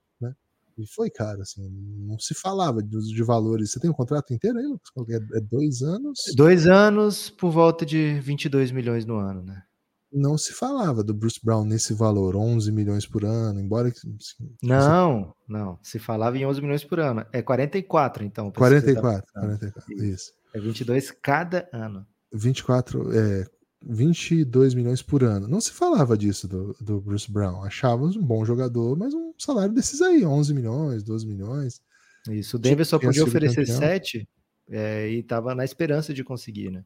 E 0.78 0.86
foi 0.86 1.10
caro, 1.10 1.42
assim, 1.42 1.68
não 2.06 2.18
se 2.20 2.34
falava 2.34 2.80
de, 2.80 2.96
de 3.12 3.22
valores. 3.24 3.72
Você 3.72 3.80
tem 3.80 3.90
um 3.90 3.94
contrato 3.94 4.32
inteiro 4.32 4.58
aí, 4.58 4.64
Lucas? 4.64 4.90
É, 5.08 5.38
é 5.38 5.40
dois 5.40 5.82
anos? 5.82 6.20
Dois 6.36 6.68
anos 6.68 7.28
por 7.30 7.50
volta 7.50 7.84
de 7.84 8.20
22 8.20 8.70
milhões 8.70 9.04
no 9.04 9.16
ano, 9.16 9.42
né? 9.42 9.64
Não 10.10 10.38
se 10.38 10.52
falava 10.54 11.02
do 11.02 11.12
Bruce 11.12 11.38
Brown 11.42 11.64
nesse 11.64 11.92
valor, 11.92 12.34
11 12.34 12.72
milhões 12.72 13.06
por 13.06 13.24
ano, 13.24 13.60
embora. 13.60 13.88
Assim, 13.88 14.16
não, 14.62 15.24
você... 15.24 15.32
não. 15.48 15.78
Se 15.82 15.98
falava 15.98 16.38
em 16.38 16.46
11 16.46 16.62
milhões 16.62 16.84
por 16.84 17.00
ano. 17.00 17.26
É 17.32 17.42
44, 17.42 18.24
então. 18.24 18.50
44, 18.52 19.26
44, 19.34 19.94
isso. 19.94 20.04
isso. 20.04 20.32
É 20.54 20.60
22 20.60 21.10
cada 21.10 21.68
ano. 21.72 22.06
24, 22.32 23.12
é, 23.12 23.44
22 23.84 24.74
milhões 24.74 25.02
por 25.02 25.22
ano. 25.22 25.46
Não 25.46 25.60
se 25.60 25.72
falava 25.72 26.16
disso 26.16 26.48
do, 26.48 26.76
do 26.80 27.00
Bruce 27.00 27.30
Brown. 27.30 27.62
Achávamos 27.64 28.16
um 28.16 28.22
bom 28.22 28.44
jogador, 28.44 28.96
mas 28.96 29.14
um 29.14 29.32
salário 29.38 29.72
desses 29.72 30.00
aí, 30.02 30.24
11 30.24 30.54
milhões, 30.54 31.02
12 31.02 31.26
milhões. 31.26 31.80
Isso, 32.28 32.56
o 32.56 32.60
Denver 32.60 32.84
só 32.84 32.98
podia 32.98 33.24
oferecer 33.24 33.66
campeão. 33.66 33.78
7 33.78 34.28
é, 34.70 35.08
e 35.08 35.20
estava 35.20 35.54
na 35.54 35.64
esperança 35.64 36.12
de 36.12 36.22
conseguir, 36.22 36.70
né? 36.70 36.84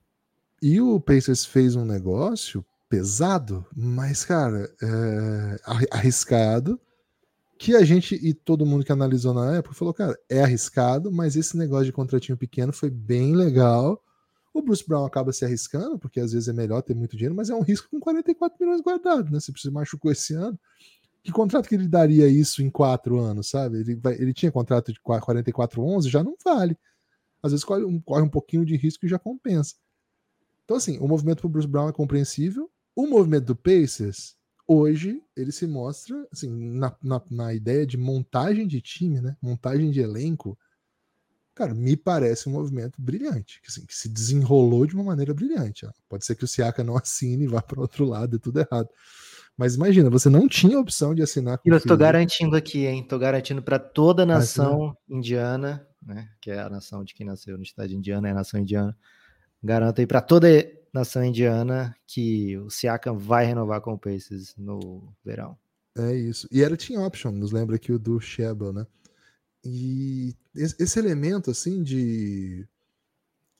E 0.60 0.80
o 0.80 1.00
Pacers 1.00 1.44
fez 1.44 1.74
um 1.74 1.84
negócio 1.84 2.64
pesado, 2.88 3.66
mas, 3.74 4.24
cara, 4.24 4.70
é, 4.80 5.60
arriscado, 5.90 6.78
que 7.58 7.74
a 7.74 7.84
gente 7.84 8.14
e 8.14 8.34
todo 8.34 8.66
mundo 8.66 8.84
que 8.84 8.92
analisou 8.92 9.32
na 9.32 9.56
época 9.56 9.74
falou, 9.74 9.94
cara, 9.94 10.16
é 10.28 10.42
arriscado, 10.42 11.10
mas 11.10 11.36
esse 11.36 11.56
negócio 11.56 11.86
de 11.86 11.92
contratinho 11.92 12.36
pequeno 12.36 12.72
foi 12.72 12.90
bem 12.90 13.34
legal 13.34 14.00
o 14.54 14.60
Bruce 14.60 14.84
Brown 14.86 15.04
acaba 15.04 15.32
se 15.32 15.44
arriscando, 15.44 15.98
porque 15.98 16.20
às 16.20 16.32
vezes 16.32 16.48
é 16.48 16.52
melhor 16.52 16.82
ter 16.82 16.94
muito 16.94 17.16
dinheiro, 17.16 17.34
mas 17.34 17.48
é 17.48 17.54
um 17.54 17.62
risco 17.62 17.88
com 17.90 17.98
44 17.98 18.56
milhões 18.60 18.82
guardados, 18.82 19.30
né? 19.30 19.40
Se 19.40 19.52
você 19.52 19.70
machucou 19.70 20.12
esse 20.12 20.34
ano, 20.34 20.58
que 21.22 21.32
contrato 21.32 21.68
que 21.68 21.74
ele 21.74 21.88
daria 21.88 22.26
isso 22.28 22.62
em 22.62 22.70
quatro 22.70 23.18
anos, 23.18 23.48
sabe? 23.48 23.78
Ele, 23.78 23.94
vai, 23.94 24.14
ele 24.14 24.34
tinha 24.34 24.52
contrato 24.52 24.92
de 24.92 25.00
44,11, 25.00 26.08
já 26.08 26.22
não 26.22 26.36
vale. 26.44 26.76
Às 27.42 27.52
vezes 27.52 27.64
corre 27.64 27.84
um, 27.84 28.00
corre 28.00 28.22
um 28.22 28.28
pouquinho 28.28 28.64
de 28.64 28.76
risco 28.76 29.06
e 29.06 29.08
já 29.08 29.18
compensa. 29.18 29.74
Então, 30.64 30.76
assim, 30.76 30.98
o 30.98 31.08
movimento 31.08 31.40
para 31.40 31.46
o 31.46 31.50
Bruce 31.50 31.68
Brown 31.68 31.88
é 31.88 31.92
compreensível. 31.92 32.70
O 32.94 33.06
movimento 33.06 33.46
do 33.46 33.56
Pacers, 33.56 34.36
hoje, 34.66 35.22
ele 35.36 35.52
se 35.52 35.66
mostra, 35.66 36.26
assim, 36.32 36.50
na, 36.50 36.94
na, 37.02 37.22
na 37.30 37.54
ideia 37.54 37.86
de 37.86 37.96
montagem 37.96 38.66
de 38.66 38.80
time, 38.80 39.20
né? 39.20 39.36
Montagem 39.40 39.90
de 39.90 40.00
elenco, 40.00 40.58
cara, 41.54 41.74
me 41.74 41.96
parece 41.96 42.48
um 42.48 42.52
movimento 42.52 43.00
brilhante, 43.00 43.60
que, 43.60 43.68
assim, 43.68 43.84
que 43.84 43.94
se 43.94 44.08
desenrolou 44.08 44.86
de 44.86 44.94
uma 44.94 45.04
maneira 45.04 45.34
brilhante. 45.34 45.86
Ó. 45.86 45.90
Pode 46.08 46.24
ser 46.24 46.34
que 46.34 46.44
o 46.44 46.48
Siaka 46.48 46.82
não 46.82 46.96
assine 46.98 47.44
e 47.44 47.48
vá 47.48 47.62
para 47.62 47.80
outro 47.80 48.04
lado, 48.04 48.36
é 48.36 48.38
tudo 48.38 48.60
errado. 48.60 48.88
Mas 49.56 49.74
imagina, 49.74 50.08
você 50.08 50.30
não 50.30 50.48
tinha 50.48 50.78
opção 50.78 51.14
de 51.14 51.22
assinar 51.22 51.58
com 51.58 51.68
Eu 51.68 51.76
estou 51.76 51.96
garantindo 51.96 52.56
aqui, 52.56 52.86
hein? 52.86 53.02
Estou 53.02 53.18
garantindo 53.18 53.62
para 53.62 53.78
toda 53.78 54.22
a 54.22 54.26
nação 54.26 54.96
indiana, 55.08 55.86
né? 56.02 56.28
Que 56.40 56.50
é 56.50 56.60
a 56.60 56.70
nação 56.70 57.04
de 57.04 57.14
quem 57.14 57.26
nasceu 57.26 57.56
no 57.56 57.62
estado 57.62 57.88
de 57.88 57.96
Indiana, 57.96 58.28
é 58.28 58.30
a 58.30 58.34
nação 58.34 58.58
indiana. 58.58 58.96
Garanto 59.62 60.00
aí 60.00 60.06
para 60.06 60.22
toda 60.22 60.48
a 60.48 60.64
nação 60.92 61.22
indiana 61.22 61.94
que 62.06 62.56
o 62.58 62.70
Siakam 62.70 63.16
vai 63.18 63.44
renovar 63.44 63.80
com 63.82 63.92
o 63.92 63.98
Pacers 63.98 64.54
no 64.56 65.12
verão. 65.24 65.56
É 65.96 66.14
isso. 66.14 66.48
E 66.50 66.62
era 66.62 66.76
team 66.76 67.04
option, 67.04 67.30
nos 67.30 67.52
lembra 67.52 67.76
aqui 67.76 67.92
o 67.92 67.98
do 67.98 68.18
Shebel, 68.18 68.72
né? 68.72 68.86
E 69.64 70.34
esse 70.54 70.98
elemento, 70.98 71.50
assim, 71.50 71.82
de. 71.82 72.66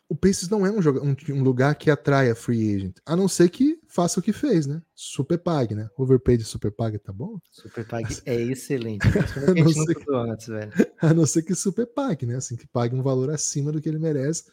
O 0.09 0.17
Pacers 0.17 0.51
não 0.51 0.67
é 0.67 0.71
um, 0.71 0.79
um, 0.79 1.17
um, 1.31 1.43
lugar 1.43 1.75
que 1.75 1.91
atrai 1.91 2.31
a 2.31 2.35
free 2.35 2.75
agent, 2.75 2.97
a 3.07 3.17
não 3.17 3.27
ser 3.27 3.49
que 3.49 3.81
faça 3.89 4.21
o 4.21 4.23
que 4.23 4.33
fez, 4.33 4.67
né? 4.67 4.83
Super 4.95 5.39
Pag, 5.39 5.75
né? 5.75 5.89
Overpaid 5.97 6.45
Super 6.45 6.71
Pag, 6.71 6.99
tá 6.99 7.15
bom? 7.15 7.39
Super 7.51 7.87
Pag 7.87 8.21
é 8.27 8.35
excelente. 8.35 9.07
a, 9.09 9.55
não 9.55 9.73
ser 9.73 9.95
que, 9.95 10.15
antes, 10.15 10.49
a 11.01 11.15
não 11.15 11.25
ser 11.25 11.43
que 11.43 11.55
Super 11.55 11.87
Pag, 11.87 12.27
né? 12.27 12.37
Assim, 12.37 12.57
que 12.57 12.67
pague 12.67 12.95
um 12.95 13.03
valor 13.03 13.31
acima 13.31 13.73
do 13.73 13.81
que 13.81 13.89
ele 13.89 13.99
merece. 13.99 14.45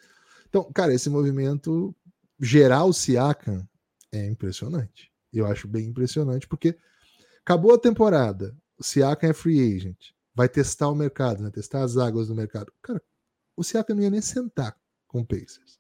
Então, 0.48 0.72
cara, 0.72 0.94
esse 0.94 1.10
movimento 1.10 1.94
gerar 2.40 2.86
o 2.86 2.94
Siakam 2.94 3.68
é 4.14 4.26
impressionante. 4.28 5.12
Eu 5.32 5.46
acho 5.46 5.68
bem 5.68 5.88
impressionante, 5.88 6.48
porque 6.48 6.78
acabou 7.42 7.74
a 7.74 7.80
temporada, 7.80 8.56
o 8.78 8.84
Siakam 8.84 9.30
é 9.30 9.34
free 9.34 9.76
agent, 9.76 10.14
vai 10.40 10.48
testar 10.48 10.88
o 10.88 10.96
mercado, 10.96 11.44
né? 11.44 11.50
testar 11.50 11.84
as 11.84 11.98
águas 11.98 12.30
do 12.30 12.34
mercado. 12.34 12.72
Cara, 12.82 13.02
o 13.58 13.62
Siakam 13.62 13.94
não 13.94 14.04
ia 14.04 14.10
nem 14.10 14.22
sentar 14.22 14.74
com 15.06 15.20
o 15.20 15.26
Pacers. 15.26 15.78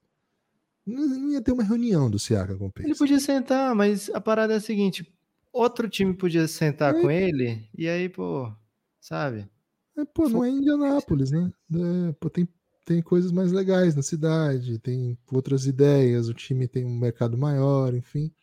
Não, 0.85 1.07
não 1.07 1.31
ia 1.31 1.41
ter 1.41 1.53
uma 1.53 1.63
reunião 1.63 2.09
do 2.09 2.19
Siakam 2.19 2.57
com 2.57 2.65
o 2.65 2.69
Pacers. 2.69 2.89
Ele 2.89 2.97
podia 2.97 3.21
sentar, 3.21 3.73
mas 3.73 4.09
a 4.09 4.19
parada 4.19 4.53
é 4.53 4.57
a 4.57 4.59
seguinte, 4.59 5.09
outro 5.53 5.87
time 5.87 6.13
podia 6.13 6.45
sentar 6.45 6.93
é. 6.93 7.01
com 7.01 7.09
ele, 7.09 7.69
e 7.73 7.87
aí, 7.87 8.09
pô, 8.09 8.51
sabe? 8.99 9.49
É, 9.97 10.03
pô, 10.03 10.27
não 10.27 10.43
é 10.43 10.49
Indianápolis, 10.49 11.31
né? 11.31 11.49
É, 11.73 12.11
pô, 12.19 12.29
tem 12.29 12.45
tem 12.83 13.01
coisas 13.01 13.31
mais 13.31 13.51
legais 13.53 13.95
na 13.95 14.01
cidade, 14.01 14.79
tem 14.79 15.17
outras 15.31 15.67
ideias, 15.67 16.27
o 16.27 16.33
time 16.33 16.67
tem 16.67 16.83
um 16.83 16.97
mercado 16.97 17.37
maior, 17.37 17.93
enfim. 17.93 18.33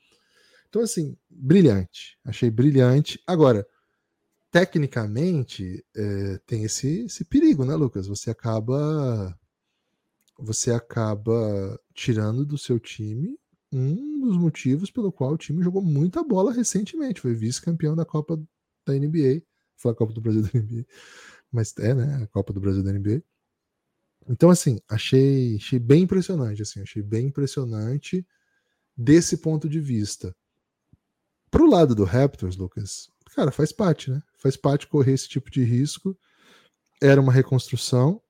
Então, 0.69 0.81
assim, 0.81 1.17
brilhante. 1.29 2.17
Achei 2.25 2.49
brilhante. 2.49 3.21
Agora, 3.27 3.67
tecnicamente, 4.51 5.85
é, 5.95 6.39
tem 6.47 6.65
esse, 6.65 7.05
esse 7.05 7.25
perigo, 7.25 7.65
né, 7.65 7.75
Lucas? 7.75 8.07
Você 8.07 8.31
acaba. 8.31 9.39
Você 10.39 10.71
acaba 10.71 11.81
tirando 11.95 12.45
do 12.45 12.59
seu 12.59 12.79
time 12.79 13.39
um 13.73 14.21
dos 14.21 14.37
motivos 14.37 14.91
pelo 14.91 15.11
qual 15.11 15.33
o 15.33 15.39
time 15.39 15.63
jogou 15.63 15.83
muita 15.83 16.23
bola 16.23 16.53
recentemente. 16.53 17.21
Foi 17.21 17.35
vice-campeão 17.35 17.97
da 17.97 18.05
Copa 18.05 18.37
da 18.87 18.95
NBA. 18.95 19.43
Foi 19.77 19.93
a 19.93 19.95
Copa 19.95 20.13
do 20.13 20.21
Brasil 20.21 20.43
da 20.43 20.59
NBA. 20.59 20.87
Mas 21.51 21.75
é, 21.79 21.95
né? 21.95 22.23
A 22.23 22.27
Copa 22.27 22.53
do 22.53 22.61
Brasil 22.61 22.83
da 22.83 22.93
NBA. 22.93 23.23
Então, 24.29 24.51
assim, 24.51 24.81
achei, 24.89 25.57
achei 25.57 25.79
bem 25.79 26.03
impressionante, 26.03 26.61
assim, 26.63 26.81
achei 26.81 27.03
bem 27.03 27.29
impressionante 27.29 28.27
desse 28.97 29.37
ponto 29.37 29.69
de 29.69 29.81
vista. 29.81 30.35
Pro 31.51 31.69
lado 31.69 31.95
do 31.95 32.05
Raptors, 32.05 32.57
Lucas, 32.57 33.09
cara, 33.35 33.51
faz 33.51 33.73
parte, 33.73 34.11
né? 34.11 34.23
Faz 34.39 34.57
parte 34.57 34.87
correr 34.87 35.13
esse 35.13 35.29
tipo 35.29 35.51
de 35.51 35.63
risco. 35.63 36.17
Era 37.03 37.21
uma 37.21 37.33
reconstrução. 37.33 38.21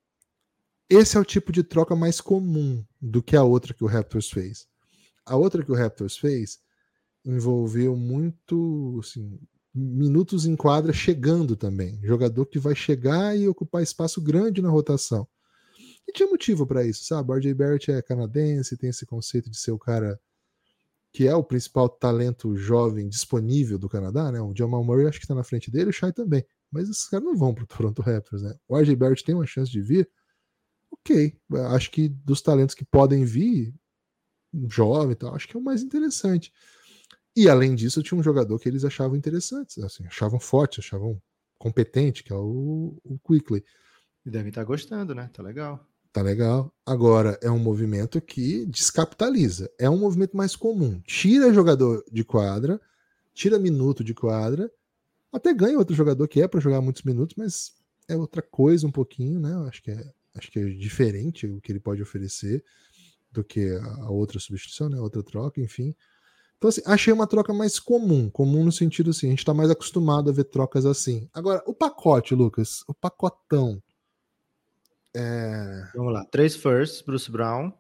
Esse 0.88 1.16
é 1.16 1.20
o 1.20 1.24
tipo 1.24 1.52
de 1.52 1.62
troca 1.62 1.96
mais 1.96 2.20
comum 2.20 2.84
do 3.00 3.22
que 3.22 3.36
a 3.36 3.42
outra 3.42 3.74
que 3.74 3.84
o 3.84 3.88
Raptors 3.88 4.30
fez. 4.30 4.66
A 5.24 5.36
outra 5.36 5.64
que 5.64 5.72
o 5.72 5.74
Raptors 5.74 6.16
fez 6.16 6.60
envolveu 7.24 7.96
muito, 7.96 9.00
assim, 9.02 9.40
minutos 9.74 10.46
em 10.46 10.54
quadra 10.54 10.92
chegando 10.92 11.56
também. 11.56 12.00
Jogador 12.02 12.46
que 12.46 12.58
vai 12.58 12.74
chegar 12.74 13.36
e 13.36 13.48
ocupar 13.48 13.82
espaço 13.82 14.20
grande 14.20 14.62
na 14.62 14.70
rotação. 14.70 15.26
E 16.08 16.12
tinha 16.12 16.28
motivo 16.28 16.66
para 16.66 16.84
isso, 16.86 17.04
sabe? 17.04 17.30
O 17.30 17.34
RJ 17.34 17.52
Barrett 17.52 17.90
é 17.90 18.00
canadense, 18.00 18.76
tem 18.76 18.90
esse 18.90 19.04
conceito 19.04 19.50
de 19.50 19.58
ser 19.58 19.72
o 19.72 19.78
cara 19.78 20.18
que 21.16 21.26
é 21.26 21.35
o 21.35 21.42
principal 21.42 21.88
talento 21.88 22.54
jovem 22.54 23.08
disponível 23.08 23.78
do 23.78 23.88
Canadá, 23.88 24.30
né? 24.30 24.38
O 24.38 24.54
Jamal 24.54 24.85
Murray 24.85 25.06
acho 25.06 25.18
que 25.18 25.25
está 25.25 25.35
na 25.35 25.42
frente 25.42 25.70
dele, 25.70 25.88
o 25.88 25.92
Shai 25.92 26.12
também. 26.12 26.44
Mas 26.70 26.90
esses 26.90 27.08
caras 27.08 27.25
não 27.25 27.35
vão 27.35 27.54
para 27.54 27.64
o 27.64 27.66
Toronto 27.75 28.02
Raptors, 28.02 28.42
né? 28.42 28.54
O 28.68 28.76
RJ 28.76 28.94
Barrett 28.94 29.25
tem 29.25 29.35
uma 29.35 29.46
chance 29.46 29.73
de 29.73 29.80
vir. 29.80 30.06
Ok, 30.92 31.35
acho 31.70 31.90
que 31.90 32.11
dos 32.11 32.42
talentos 32.42 32.75
que 32.75 32.85
podem 32.85 33.25
vir, 33.25 33.75
jovem 34.68 35.12
e 35.12 35.14
tal, 35.14 35.35
acho 35.35 35.49
que 35.49 35.56
é 35.56 35.58
o 35.58 35.62
mais 35.62 35.80
interessante. 35.80 36.52
E 37.35 37.49
além 37.49 37.75
disso, 37.75 38.02
tinha 38.02 38.20
um 38.20 38.23
jogador 38.23 38.58
que 38.58 38.68
eles 38.68 38.85
achavam 38.85 39.16
interessante, 39.16 39.82
assim, 39.82 40.04
achavam 40.04 40.38
forte, 40.38 40.80
achavam 40.80 41.18
competente, 41.58 42.23
que 42.23 42.30
é 42.30 42.37
o, 42.37 43.00
o 43.02 43.18
Quickly. 43.20 43.64
E 44.26 44.30
devem 44.30 44.50
estar 44.50 44.64
gostando, 44.64 45.14
né? 45.14 45.30
Tá 45.32 45.42
legal. 45.42 45.82
Tá 46.16 46.23
legal. 46.23 46.73
Agora, 46.87 47.38
é 47.42 47.50
um 47.50 47.58
movimento 47.58 48.23
que 48.23 48.64
descapitaliza. 48.64 49.70
É 49.78 49.90
um 49.90 49.99
movimento 49.99 50.35
mais 50.35 50.56
comum. 50.56 50.99
Tira 51.02 51.52
jogador 51.52 52.02
de 52.11 52.25
quadra, 52.25 52.80
tira 53.35 53.58
minuto 53.58 54.02
de 54.02 54.14
quadra, 54.14 54.73
até 55.30 55.52
ganha 55.52 55.76
outro 55.76 55.94
jogador 55.94 56.26
que 56.26 56.40
é 56.40 56.49
para 56.49 56.58
jogar 56.58 56.80
muitos 56.80 57.02
minutos, 57.02 57.37
mas 57.37 57.75
é 58.08 58.16
outra 58.16 58.40
coisa 58.40 58.87
um 58.87 58.90
pouquinho, 58.90 59.38
né? 59.38 59.54
Acho 59.68 59.82
que 59.82 59.90
é, 59.90 60.11
acho 60.35 60.50
que 60.50 60.58
é 60.58 60.64
diferente 60.70 61.46
o 61.46 61.61
que 61.61 61.70
ele 61.70 61.80
pode 61.80 62.00
oferecer 62.00 62.64
do 63.30 63.44
que 63.44 63.78
a 64.00 64.08
outra 64.08 64.40
substituição, 64.40 64.88
né? 64.88 64.99
Outra 64.99 65.23
troca, 65.23 65.61
enfim. 65.61 65.94
Então, 66.56 66.70
assim, 66.70 66.80
achei 66.87 67.12
uma 67.12 67.26
troca 67.26 67.52
mais 67.52 67.78
comum. 67.78 68.30
Comum 68.30 68.64
no 68.64 68.73
sentido 68.73 69.11
assim, 69.11 69.26
a 69.26 69.30
gente 69.30 69.40
está 69.40 69.52
mais 69.52 69.70
acostumado 69.70 70.30
a 70.30 70.32
ver 70.32 70.44
trocas 70.44 70.87
assim. 70.87 71.28
Agora, 71.35 71.62
o 71.66 71.75
pacote, 71.75 72.35
Lucas, 72.35 72.82
o 72.88 72.94
pacotão 72.94 73.82
é... 75.16 75.88
Vamos 75.94 76.12
lá. 76.12 76.25
Três 76.26 76.54
firsts, 76.54 77.00
Bruce 77.00 77.30
Brown, 77.30 77.73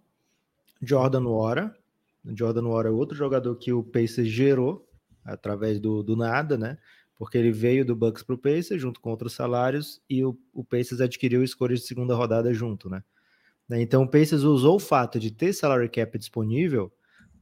Jordan 0.80 1.24
Wara. 1.24 1.76
Jordan 2.24 2.68
Wara 2.68 2.88
é 2.88 2.92
outro 2.92 3.16
jogador 3.16 3.54
que 3.56 3.72
o 3.72 3.82
Pacers 3.82 4.28
gerou 4.28 4.88
através 5.24 5.78
do, 5.78 6.02
do 6.02 6.16
nada, 6.16 6.56
né? 6.56 6.78
Porque 7.16 7.36
ele 7.36 7.52
veio 7.52 7.84
do 7.84 7.94
Bucks 7.94 8.22
para 8.22 8.34
o 8.34 8.38
Pacers 8.38 8.80
junto 8.80 9.00
com 9.00 9.10
outros 9.10 9.34
salários 9.34 10.00
e 10.08 10.24
o, 10.24 10.38
o 10.52 10.64
Pacers 10.64 11.00
adquiriu 11.00 11.42
escolhas 11.42 11.80
de 11.80 11.86
segunda 11.86 12.14
rodada 12.14 12.52
junto, 12.52 12.88
né? 12.88 13.02
Então 13.70 14.04
o 14.04 14.08
Pacers 14.08 14.42
usou 14.42 14.76
o 14.76 14.80
fato 14.80 15.18
de 15.18 15.30
ter 15.30 15.52
salary 15.52 15.88
cap 15.88 16.16
disponível 16.16 16.92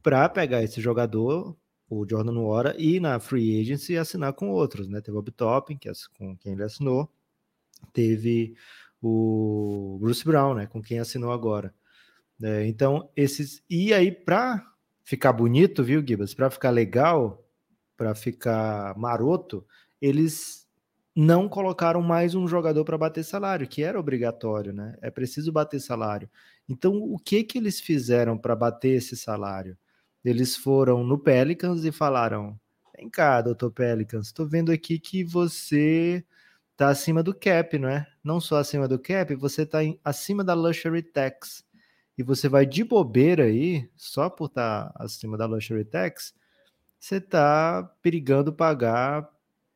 para 0.01 0.27
pegar 0.27 0.63
esse 0.63 0.81
jogador, 0.81 1.55
o 1.89 2.05
Jordan 2.07 2.39
Wara, 2.41 2.75
e 2.77 2.99
na 2.99 3.19
free 3.19 3.61
agency 3.61 3.97
assinar 3.97 4.33
com 4.33 4.49
outros, 4.49 4.87
né? 4.87 5.01
Teve 5.01 5.17
o 5.17 5.23
Toppin, 5.23 5.77
que 5.77 5.87
é 5.87 5.91
com 6.17 6.35
quem 6.37 6.53
ele 6.53 6.63
assinou, 6.63 7.11
teve 7.93 8.55
o 9.07 9.99
Bruce 9.99 10.25
Brown, 10.25 10.55
né, 10.55 10.65
com 10.65 10.81
quem 10.81 10.99
assinou 10.99 11.31
agora. 11.31 11.73
É, 12.41 12.65
então, 12.67 13.09
esses. 13.15 13.63
E 13.69 13.93
aí, 13.93 14.11
para 14.11 14.65
ficar 15.03 15.31
bonito, 15.33 15.83
viu, 15.83 16.03
Gibas? 16.05 16.33
Para 16.33 16.49
ficar 16.49 16.71
legal, 16.71 17.45
para 17.95 18.15
ficar 18.15 18.97
maroto, 18.97 19.65
eles 20.01 20.67
não 21.15 21.47
colocaram 21.47 22.01
mais 22.01 22.35
um 22.35 22.47
jogador 22.47 22.83
para 22.83 22.97
bater 22.97 23.23
salário, 23.23 23.67
que 23.67 23.83
era 23.83 23.99
obrigatório, 23.99 24.73
né? 24.73 24.97
É 25.01 25.11
preciso 25.11 25.51
bater 25.51 25.79
salário. 25.79 26.29
Então, 26.67 26.95
o 26.97 27.17
que 27.19 27.43
que 27.43 27.57
eles 27.59 27.79
fizeram 27.79 28.37
para 28.37 28.55
bater 28.55 28.97
esse 28.97 29.15
salário? 29.15 29.77
Eles 30.23 30.57
foram 30.57 31.03
no 31.03 31.19
Pelicans 31.19 31.85
e 31.85 31.91
falaram: 31.91 32.59
Vem 32.97 33.09
cá, 33.09 33.41
doutor 33.41 33.71
Pelicans, 33.71 34.27
estou 34.27 34.47
vendo 34.47 34.71
aqui 34.71 34.99
que 34.99 35.23
você 35.23 36.25
tá 36.75 36.89
acima 36.89 37.23
do 37.23 37.33
cap, 37.33 37.77
não 37.77 37.89
é? 37.89 38.07
Não 38.23 38.39
só 38.39 38.57
acima 38.57 38.87
do 38.87 38.99
cap, 38.99 39.33
você 39.35 39.65
tá 39.65 39.79
acima 40.03 40.43
da 40.43 40.53
luxury 40.53 41.01
tax. 41.01 41.63
E 42.17 42.23
você 42.23 42.47
vai 42.47 42.65
de 42.65 42.83
bobeira 42.83 43.43
aí, 43.43 43.89
só 43.95 44.29
por 44.29 44.45
estar 44.45 44.89
tá 44.89 45.03
acima 45.03 45.37
da 45.37 45.45
luxury 45.45 45.83
tax, 45.83 46.33
você 46.99 47.19
tá 47.19 47.83
perigando 48.01 48.53
pagar 48.53 49.29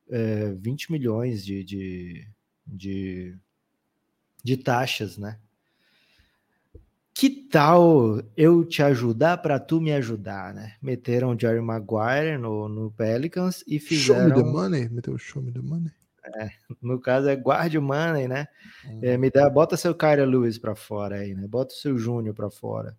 é, 0.09 0.53
20 0.53 0.91
milhões 0.91 1.45
de, 1.45 1.63
de, 1.63 2.27
de, 2.65 3.37
de 4.43 4.57
taxas, 4.57 5.17
né? 5.17 5.37
Que 7.13 7.29
tal 7.29 8.23
eu 8.37 8.63
te 8.63 8.81
ajudar 8.81 9.39
para 9.39 9.59
tu 9.59 9.81
me 9.81 9.91
ajudar, 9.91 10.53
né? 10.53 10.75
Meteram 10.81 11.31
o 11.31 11.39
Jerry 11.39 11.59
Maguire 11.59 12.37
no, 12.37 12.69
no 12.69 12.91
Pelicans 12.91 13.61
e 13.67 13.77
fizeram... 13.77 14.29
Show 14.29 14.37
me 14.37 14.43
the 14.43 14.49
money, 14.49 14.89
meteu 14.89 15.17
show 15.17 15.41
me 15.43 15.51
the 15.51 15.59
money. 15.59 15.91
É, 16.35 16.49
no 16.81 16.99
caso 16.99 17.27
é 17.29 17.35
guarde 17.35 17.77
o 17.77 17.81
money, 17.81 18.27
né? 18.27 18.47
Uhum. 18.85 18.99
É, 19.03 19.17
me 19.17 19.29
dá, 19.29 19.49
bota 19.49 19.77
seu 19.77 19.95
Kyra 19.95 20.25
Lewis 20.25 20.57
para 20.57 20.75
fora 20.75 21.17
aí, 21.17 21.33
né? 21.33 21.47
Bota 21.47 21.73
o 21.73 21.77
seu 21.77 21.97
Júnior 21.97 22.35
para 22.35 22.49
fora. 22.49 22.97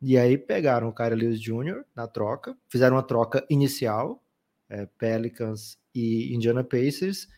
E 0.00 0.18
aí 0.18 0.36
pegaram 0.36 0.88
o 0.88 0.92
Kyra 0.92 1.14
Lewis 1.14 1.40
Jr. 1.40 1.84
na 1.94 2.08
troca, 2.08 2.56
fizeram 2.68 2.96
uma 2.96 3.02
troca 3.02 3.44
inicial, 3.48 4.22
é, 4.68 4.86
Pelicans 4.98 5.78
e 5.94 6.34
Indiana 6.34 6.64
Pacers. 6.64 7.28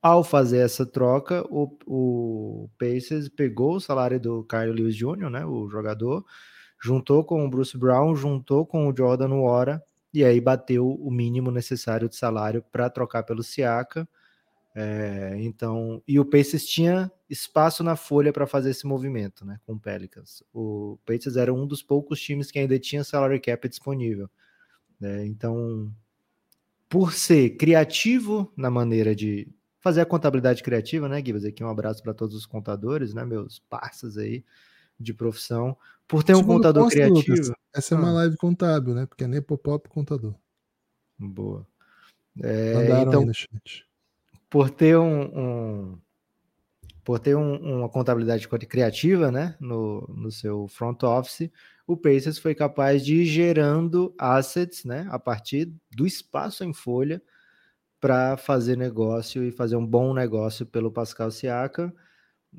Ao 0.00 0.22
fazer 0.22 0.58
essa 0.58 0.84
troca, 0.84 1.44
o, 1.48 1.76
o 1.86 2.70
Pacers 2.78 3.28
pegou 3.28 3.76
o 3.76 3.80
salário 3.80 4.20
do 4.20 4.44
Kyra 4.44 4.72
Lewis 4.72 4.94
Jr., 4.94 5.30
né? 5.30 5.46
O 5.46 5.68
jogador, 5.68 6.24
juntou 6.80 7.24
com 7.24 7.44
o 7.44 7.50
Bruce 7.50 7.76
Brown, 7.76 8.14
juntou 8.14 8.66
com 8.66 8.86
o 8.86 8.96
Jordan 8.96 9.40
Wara 9.40 9.82
e 10.12 10.24
aí 10.24 10.40
bateu 10.40 10.88
o 10.88 11.10
mínimo 11.10 11.50
necessário 11.50 12.08
de 12.08 12.16
salário 12.16 12.62
para 12.70 12.88
trocar 12.90 13.22
pelo 13.22 13.42
Siaka 13.42 14.08
é, 14.80 15.34
então, 15.40 16.00
e 16.06 16.20
o 16.20 16.24
Pacers 16.24 16.64
tinha 16.64 17.10
espaço 17.28 17.82
na 17.82 17.96
folha 17.96 18.32
para 18.32 18.46
fazer 18.46 18.70
esse 18.70 18.86
movimento, 18.86 19.44
né, 19.44 19.58
com 19.66 19.72
o 19.72 19.80
Pelicans. 19.80 20.44
O 20.54 20.96
Pacers 21.04 21.36
era 21.36 21.52
um 21.52 21.66
dos 21.66 21.82
poucos 21.82 22.20
times 22.20 22.52
que 22.52 22.60
ainda 22.60 22.78
tinha 22.78 23.02
salary 23.02 23.40
cap 23.40 23.68
disponível. 23.68 24.30
Né, 25.00 25.26
então, 25.26 25.92
por 26.88 27.12
ser 27.12 27.56
criativo 27.56 28.52
na 28.56 28.70
maneira 28.70 29.16
de 29.16 29.48
fazer 29.80 30.00
a 30.00 30.06
contabilidade 30.06 30.62
criativa, 30.62 31.08
né, 31.08 31.20
Gibas? 31.24 31.44
Aqui 31.44 31.64
um 31.64 31.68
abraço 31.68 32.00
para 32.00 32.14
todos 32.14 32.36
os 32.36 32.46
contadores, 32.46 33.12
né, 33.12 33.24
meus 33.24 33.58
parceiros 33.68 34.16
aí 34.16 34.44
de 34.98 35.12
profissão, 35.12 35.76
por 36.06 36.22
ter 36.22 36.36
um 36.36 36.44
contador 36.44 36.84
posto, 36.84 36.94
criativo. 36.94 37.36
Lucas, 37.36 37.52
essa 37.74 37.96
é 37.96 37.98
uma 37.98 38.10
ah. 38.10 38.14
live 38.14 38.36
contábil, 38.36 38.94
né? 38.94 39.06
Porque 39.06 39.24
é 39.24 39.26
Nepopop 39.26 39.88
contador. 39.88 40.36
Boa. 41.18 41.66
É, 42.40 43.02
então, 43.02 43.26
por 44.50 44.70
ter 44.70 44.96
um, 44.96 45.22
um 45.22 45.98
por 47.04 47.18
ter 47.18 47.34
um, 47.34 47.78
uma 47.78 47.88
contabilidade 47.88 48.46
criativa, 48.46 49.32
né, 49.32 49.56
no, 49.58 50.06
no 50.14 50.30
seu 50.30 50.68
front 50.68 51.02
office, 51.04 51.50
o 51.86 51.96
Pacers 51.96 52.38
foi 52.38 52.54
capaz 52.54 53.02
de 53.02 53.22
ir 53.22 53.24
gerando 53.24 54.14
assets, 54.18 54.84
né, 54.84 55.06
a 55.08 55.18
partir 55.18 55.72
do 55.90 56.06
espaço 56.06 56.64
em 56.64 56.74
folha 56.74 57.22
para 57.98 58.36
fazer 58.36 58.76
negócio 58.76 59.42
e 59.42 59.50
fazer 59.50 59.76
um 59.76 59.86
bom 59.86 60.12
negócio 60.12 60.66
pelo 60.66 60.92
Pascal 60.92 61.30
Siakam. 61.30 61.90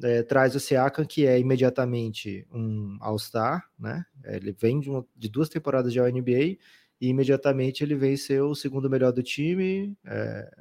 É, 0.04 0.24
traz 0.24 0.56
o 0.56 0.60
Siakam, 0.60 1.06
que 1.06 1.28
é 1.28 1.40
imediatamente 1.40 2.48
um 2.52 2.98
All-Star, 3.02 3.68
né? 3.78 4.04
Ele 4.24 4.52
vem 4.52 4.80
de, 4.80 4.90
uma, 4.90 5.06
de, 5.16 5.30
duas 5.30 5.50
temporadas 5.50 5.94
de 5.94 6.00
NBA 6.00 6.58
e 7.00 7.08
imediatamente 7.08 7.84
ele 7.84 7.96
vem 7.96 8.18
ser 8.18 8.42
o 8.42 8.54
segundo 8.54 8.90
melhor 8.90 9.12
do 9.12 9.24
time, 9.24 9.96
é, 10.06 10.52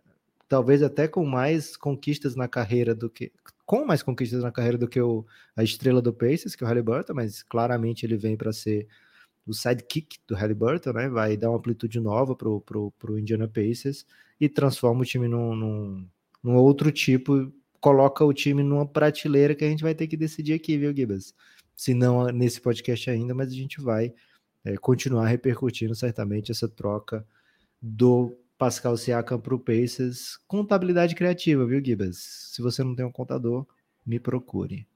talvez 0.49 0.83
até 0.83 1.07
com 1.07 1.25
mais 1.25 1.77
conquistas 1.77 2.35
na 2.35 2.49
carreira 2.49 2.95
do 2.95 3.11
que 3.11 3.33
com 3.67 3.85
mais 3.85 4.03
conquistas 4.03 4.43
na 4.43 4.51
carreira 4.51 4.79
do 4.79 4.89
que 4.89 4.99
o, 4.99 5.27
a 5.55 5.63
estrela 5.63 6.01
do 6.01 6.13
Pacers, 6.13 6.57
que 6.57 6.65
é 6.65 6.67
o 6.67 6.69
Halliburton, 6.69 7.13
mas 7.13 7.43
claramente 7.43 8.07
ele 8.07 8.17
vem 8.17 8.35
para 8.35 8.51
ser 8.51 8.89
o 9.47 9.53
sidekick 9.53 10.19
do 10.27 10.35
Halliburton, 10.35 10.93
né? 10.93 11.09
Vai 11.11 11.37
dar 11.37 11.51
uma 11.51 11.59
amplitude 11.59 12.01
nova 12.01 12.35
pro, 12.35 12.63
pro, 12.63 12.91
pro 12.93 13.19
Indiana 13.19 13.47
Pacers 13.47 14.07
e 14.41 14.49
transforma 14.49 15.03
o 15.03 15.05
time 15.05 15.29
num, 15.29 15.55
num, 15.55 16.09
num 16.43 16.57
outro 16.57 16.91
tipo, 16.91 17.53
coloca 17.79 18.25
o 18.25 18.33
time 18.33 18.63
numa 18.63 18.87
prateleira 18.87 19.55
que 19.55 19.65
a 19.65 19.69
gente 19.69 19.83
vai 19.83 19.95
ter 19.95 20.07
que 20.07 20.17
decidir 20.17 20.55
aqui, 20.55 20.79
viu, 20.79 20.95
Gibas? 20.95 21.35
Se 21.77 21.93
não 21.93 22.27
nesse 22.29 22.61
podcast 22.61 23.11
ainda, 23.11 23.35
mas 23.35 23.49
a 23.49 23.55
gente 23.55 23.81
vai 23.81 24.15
é, 24.65 24.77
continuar 24.79 25.27
repercutindo 25.27 25.95
certamente 25.95 26.51
essa 26.51 26.69
troca 26.69 27.27
do 27.81 28.35
Pascal 28.59 28.97
Siakam 28.97 29.39
para 29.39 29.55
o 29.55 29.59
Pacers. 29.59 30.37
Contabilidade 30.49 31.15
criativa, 31.15 31.65
viu, 31.65 31.83
Gibas? 31.83 32.17
Se 32.53 32.61
você 32.61 32.83
não 32.83 32.95
tem 32.95 33.07
um 33.07 33.13
contador, 33.13 33.65
me 34.05 34.19
procure. 34.19 34.87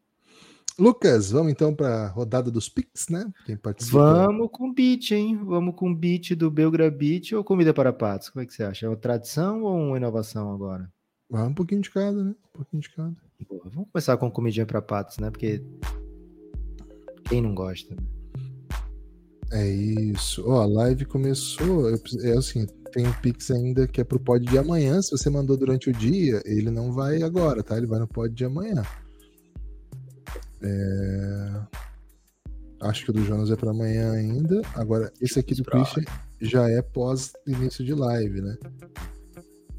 Lucas, 0.78 1.30
vamos 1.30 1.52
então 1.52 1.74
para 1.74 2.06
a 2.06 2.08
rodada 2.08 2.50
dos 2.50 2.68
Pix, 2.68 3.08
né? 3.08 3.30
Quem 3.46 3.56
participa? 3.56 3.98
Vamos 3.98 4.48
com 4.50 4.72
beat, 4.72 5.12
hein? 5.12 5.36
Vamos 5.44 5.76
com 5.76 5.94
beat 5.94 6.34
do 6.34 6.50
Belgra 6.50 6.90
Beat 6.90 7.32
ou 7.32 7.44
comida 7.44 7.72
para 7.72 7.92
patos? 7.92 8.30
Como 8.30 8.42
é 8.42 8.46
que 8.46 8.52
você 8.52 8.64
acha? 8.64 8.86
É 8.86 8.88
uma 8.88 8.96
tradição 8.96 9.62
ou 9.62 9.78
uma 9.78 9.96
inovação 9.96 10.52
agora? 10.52 10.90
Vamos 11.30 11.50
um 11.50 11.54
pouquinho 11.54 11.82
de 11.82 11.90
cada, 11.90 12.24
né? 12.24 12.34
Um 12.48 12.56
pouquinho 12.56 12.82
de 12.82 12.90
cada. 12.90 13.14
Boa, 13.48 13.62
vamos 13.70 13.90
começar 13.92 14.16
com 14.16 14.30
comidinha 14.30 14.66
para 14.66 14.82
patos, 14.82 15.18
né? 15.18 15.30
Porque 15.30 15.62
quem 17.28 17.40
não 17.40 17.54
gosta? 17.54 17.94
Né? 17.94 18.02
É 19.52 19.68
isso. 19.68 20.42
Ó, 20.46 20.62
a 20.62 20.66
live 20.66 21.04
começou. 21.04 21.90
É 21.90 22.32
assim, 22.36 22.66
tem 22.92 23.06
um 23.06 23.12
Pix 23.14 23.50
ainda 23.50 23.86
que 23.86 24.00
é 24.00 24.04
pro 24.04 24.20
pod 24.20 24.44
de 24.44 24.58
amanhã. 24.58 25.00
Se 25.00 25.10
você 25.10 25.30
mandou 25.30 25.56
durante 25.56 25.90
o 25.90 25.92
dia, 25.92 26.42
ele 26.44 26.70
não 26.70 26.92
vai 26.92 27.22
agora, 27.22 27.62
tá? 27.62 27.76
Ele 27.76 27.86
vai 27.86 27.98
no 27.98 28.06
pod 28.06 28.32
de 28.32 28.44
amanhã. 28.44 28.82
É... 30.62 31.60
Acho 32.82 33.04
que 33.04 33.10
o 33.10 33.12
do 33.14 33.24
Jonas 33.24 33.50
é 33.50 33.56
para 33.56 33.70
amanhã 33.70 34.12
ainda. 34.12 34.60
Agora, 34.74 35.12
esse 35.20 35.38
aqui 35.38 35.54
do 35.54 35.64
Christian 35.64 36.04
já 36.40 36.68
é 36.68 36.82
pós 36.82 37.32
início 37.46 37.84
de 37.84 37.94
live, 37.94 38.40
né? 38.40 38.56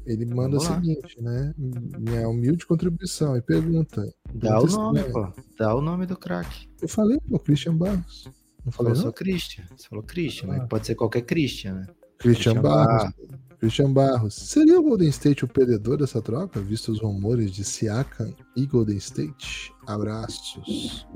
Ele 0.06 0.26
manda 0.26 0.56
o 0.56 0.60
seguinte, 0.60 1.20
né? 1.20 1.54
Minha 1.56 2.28
humilde 2.28 2.66
contribuição 2.66 3.36
e 3.36 3.42
pergunta. 3.42 4.06
Dá 4.34 4.60
o 4.60 4.66
nome, 4.66 5.02
pô. 5.04 5.32
Dá 5.56 5.74
o 5.74 5.80
nome 5.80 6.04
do 6.06 6.16
craque. 6.16 6.68
Eu 6.80 6.88
falei, 6.88 7.18
pô, 7.28 7.38
Christian 7.38 7.76
Barros. 7.76 8.28
Não 8.64 8.72
falei, 8.72 8.92
Eu 8.92 8.96
sou 8.96 9.12
Christian. 9.12 9.64
Você 9.76 9.88
falou 9.88 10.04
Christian, 10.04 10.48
ah. 10.48 10.58
né? 10.58 10.66
Pode 10.68 10.86
ser 10.86 10.94
qualquer 10.94 11.22
Christian, 11.22 11.74
né? 11.74 11.86
Christian, 12.18 12.52
Christian 12.54 12.62
Barros. 12.62 12.86
Barros. 12.86 13.34
Christian 13.58 13.92
Barros. 13.92 14.34
Seria 14.34 14.78
o 14.78 14.82
Golden 14.82 15.08
State 15.08 15.44
o 15.44 15.48
perdedor 15.48 15.96
dessa 15.96 16.20
troca, 16.20 16.60
visto 16.60 16.92
os 16.92 17.00
rumores 17.00 17.50
de 17.50 17.64
Siakam 17.64 18.34
e 18.54 18.66
Golden 18.66 18.96
State? 18.98 19.72
Abraços. 19.86 21.06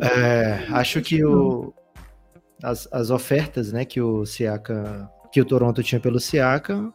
É, 0.00 0.66
acho 0.70 1.00
que 1.00 1.24
o, 1.24 1.74
as, 2.62 2.88
as 2.92 3.10
ofertas 3.10 3.72
né, 3.72 3.84
que 3.84 4.00
o 4.00 4.24
Siakam, 4.24 5.08
que 5.32 5.40
o 5.40 5.44
Toronto 5.44 5.82
tinha 5.82 6.00
pelo 6.00 6.20
Siakam, 6.20 6.92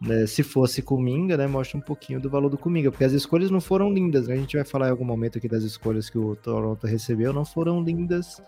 né, 0.00 0.26
se 0.26 0.42
fosse 0.42 0.82
Kuminga, 0.82 1.36
né, 1.36 1.46
mostra 1.46 1.78
um 1.78 1.80
pouquinho 1.80 2.20
do 2.20 2.28
valor 2.28 2.50
do 2.50 2.58
Kuminga, 2.58 2.90
porque 2.90 3.04
as 3.04 3.12
escolhas 3.12 3.50
não 3.50 3.60
foram 3.60 3.92
lindas. 3.92 4.28
Né? 4.28 4.34
A 4.34 4.38
gente 4.38 4.56
vai 4.56 4.64
falar 4.64 4.88
em 4.88 4.90
algum 4.90 5.04
momento 5.04 5.38
aqui 5.38 5.48
das 5.48 5.62
escolhas 5.62 6.10
que 6.10 6.18
o 6.18 6.36
Toronto 6.36 6.86
recebeu, 6.86 7.32
não 7.32 7.44
foram 7.44 7.82
lindas, 7.82 8.42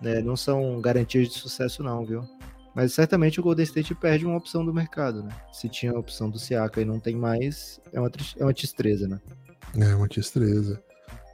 né, 0.00 0.20
não 0.20 0.36
são 0.36 0.80
garantias 0.80 1.28
de 1.28 1.34
sucesso 1.34 1.82
não, 1.82 2.04
viu? 2.04 2.22
Mas 2.74 2.94
certamente 2.94 3.38
o 3.38 3.42
Golden 3.42 3.64
State 3.64 3.94
perde 3.94 4.24
uma 4.24 4.36
opção 4.36 4.64
do 4.64 4.72
mercado, 4.72 5.22
né? 5.22 5.30
Se 5.52 5.68
tinha 5.68 5.92
a 5.92 5.98
opção 5.98 6.30
do 6.30 6.38
Siaka 6.38 6.80
e 6.80 6.84
não 6.84 6.98
tem 6.98 7.14
mais, 7.14 7.80
é 7.92 8.00
uma, 8.00 8.10
é 8.38 8.44
uma 8.44 8.54
tristeza, 8.54 9.06
né? 9.06 9.20
É 9.78 9.94
uma 9.94 10.08
tristeza. 10.08 10.82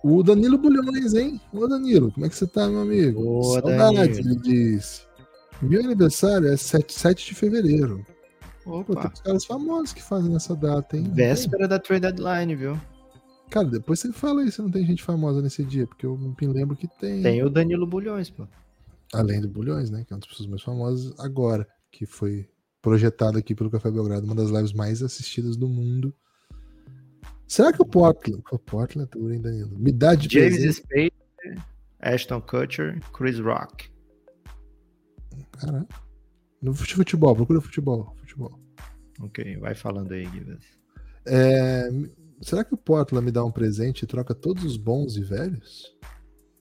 O 0.03 0.23
Danilo 0.23 0.59
Bulhões, 0.59 1.15
hein? 1.15 1.41
Ô 1.53 1.67
Danilo, 1.67 2.13
como 2.13 2.27
é 2.27 2.29
que 2.29 2.37
você 2.37 2.47
tá, 2.47 2.69
meu 2.69 2.81
amigo? 2.81 3.43
Saudades, 3.55 4.19
ele 4.19 4.37
disse. 4.37 5.03
Meu 5.61 5.81
aniversário 5.81 6.49
é 6.49 6.57
7, 6.57 6.93
7 6.93 7.27
de 7.27 7.35
fevereiro. 7.35 8.07
Opa. 8.65 8.85
Pô, 8.85 9.01
tem 9.01 9.11
uns 9.11 9.21
caras 9.21 9.45
famosos 9.45 9.93
que 9.93 10.03
fazem 10.03 10.31
nessa 10.31 10.55
data, 10.55 10.97
hein? 10.97 11.05
Véspera 11.13 11.67
da 11.67 11.79
trade 11.79 12.03
deadline, 12.03 12.55
viu? 12.55 12.79
Cara, 13.51 13.67
depois 13.67 13.99
você 13.99 14.13
fala 14.13 14.43
aí 14.43 14.53
se 14.53 14.61
não 14.61 14.71
tem 14.71 14.87
gente 14.87 15.03
famosa 15.03 15.41
nesse 15.41 15.65
dia, 15.65 15.87
porque 15.87 16.05
eu 16.05 16.17
me 16.17 16.47
lembro 16.47 16.77
que 16.77 16.87
tem. 16.87 17.23
Tem 17.23 17.43
o 17.43 17.51
Danilo 17.51 17.87
Bulhões, 17.87 18.29
pô. 18.31 18.47
Além 19.13 19.41
do 19.41 19.49
Bulhões, 19.49 19.91
né? 19.91 20.05
Que 20.05 20.13
é 20.13 20.17
uma 20.17 20.21
das 20.21 20.29
pessoas 20.29 20.49
mais 20.49 20.63
famosas 20.63 21.19
agora, 21.19 21.67
que 21.91 22.07
foi 22.07 22.49
projetado 22.83 23.39
aqui 23.39 23.55
pelo 23.55 23.71
Café 23.71 23.91
Belgrado, 23.91 24.25
uma 24.25 24.35
das 24.35 24.51
lives 24.51 24.73
mais 24.73 25.03
assistidas 25.03 25.57
do 25.57 25.69
mundo. 25.69 26.15
Será 27.47 27.73
que 27.73 27.81
o 27.81 27.87
Portland. 27.87 28.43
O 28.53 28.59
Portland 28.59 29.09
é 29.15 29.35
hein, 29.35 29.41
Danilo? 29.41 29.79
Me 29.79 29.91
dá 29.91 30.15
de 30.15 30.29
James 30.31 30.77
Spade, 30.77 31.13
Ashton 32.01 32.41
Kutcher, 32.43 33.01
Chris 33.13 33.41
Rock. 33.41 33.91
Caraca. 35.53 36.09
No 36.61 36.75
futebol, 36.75 37.35
procura 37.35 37.61
futebol. 37.61 38.15
futebol. 38.21 38.59
Ok, 39.21 39.57
vai 39.59 39.75
falando 39.75 40.13
aí, 40.13 40.27
Guilherme. 40.27 40.61
É, 41.27 41.89
será 42.41 42.65
que 42.65 42.75
o 42.75 42.77
Portland 42.77 43.25
me 43.25 43.33
dá 43.33 43.45
um 43.45 43.51
presente 43.51 44.03
e 44.03 44.07
troca 44.07 44.35
todos 44.35 44.65
os 44.65 44.77
bons 44.77 45.17
e 45.17 45.23
velhos? 45.23 45.97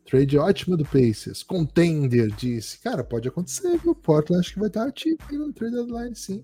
Trade 0.07 0.37
ótima 0.37 0.77
do 0.77 0.85
Pacers. 0.85 1.43
Contender 1.43 2.33
disse. 2.33 2.79
Cara, 2.79 3.03
pode 3.03 3.27
acontecer, 3.27 3.77
viu? 3.77 3.91
O 3.91 3.95
Portland 3.95 4.39
acho 4.39 4.53
que 4.53 4.59
vai 4.59 4.69
estar 4.69 4.87
ativo 4.87 5.17
aí 5.29 5.37
no 5.37 5.51
trade 5.51 5.75
deadline, 5.75 6.15
sim. 6.15 6.43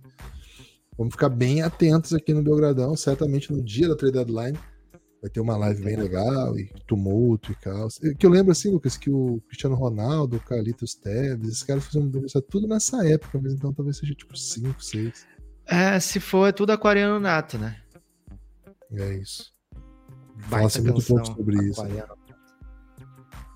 Vamos 0.98 1.14
ficar 1.14 1.30
bem 1.30 1.62
atentos 1.62 2.14
aqui 2.14 2.34
no 2.34 2.44
Belgradão. 2.44 2.96
Certamente 2.98 3.54
no 3.54 3.64
dia 3.64 3.88
da 3.88 3.96
trade 3.96 4.14
deadline 4.14 4.60
vai 5.22 5.30
ter 5.30 5.40
uma 5.40 5.56
live 5.56 5.82
bem 5.82 5.96
legal 5.96 6.60
e 6.60 6.70
tumulto 6.86 7.54
e 7.54 7.56
caos. 7.56 7.98
Que 8.20 8.26
eu 8.26 8.30
lembro 8.30 8.52
assim, 8.52 8.70
Lucas, 8.70 8.98
que 8.98 9.10
o 9.10 9.42
Cristiano 9.48 9.78
Ronaldo, 9.78 10.36
o 10.36 10.42
Carlitos 10.42 10.94
Teves, 10.94 11.48
esses 11.48 11.64
caras 11.64 11.86
fizeram 11.86 12.12
tudo 12.50 12.68
nessa 12.68 13.08
época, 13.08 13.40
mas 13.42 13.54
então 13.54 13.74
talvez 13.74 13.98
seja 13.98 14.14
tipo 14.14 14.36
5, 14.36 14.84
6. 14.84 15.26
É, 15.66 15.98
se 16.02 16.20
for, 16.20 16.50
é 16.50 16.52
tudo 16.52 16.72
aquariano 16.72 17.18
nato, 17.18 17.58
né? 17.58 17.78
É 18.92 19.14
isso. 19.16 19.54
Fala-se 20.50 20.82
muito 20.82 21.02
pouco 21.02 21.26
sobre 21.26 21.56
aquariano. 21.70 22.04
isso. 22.04 22.23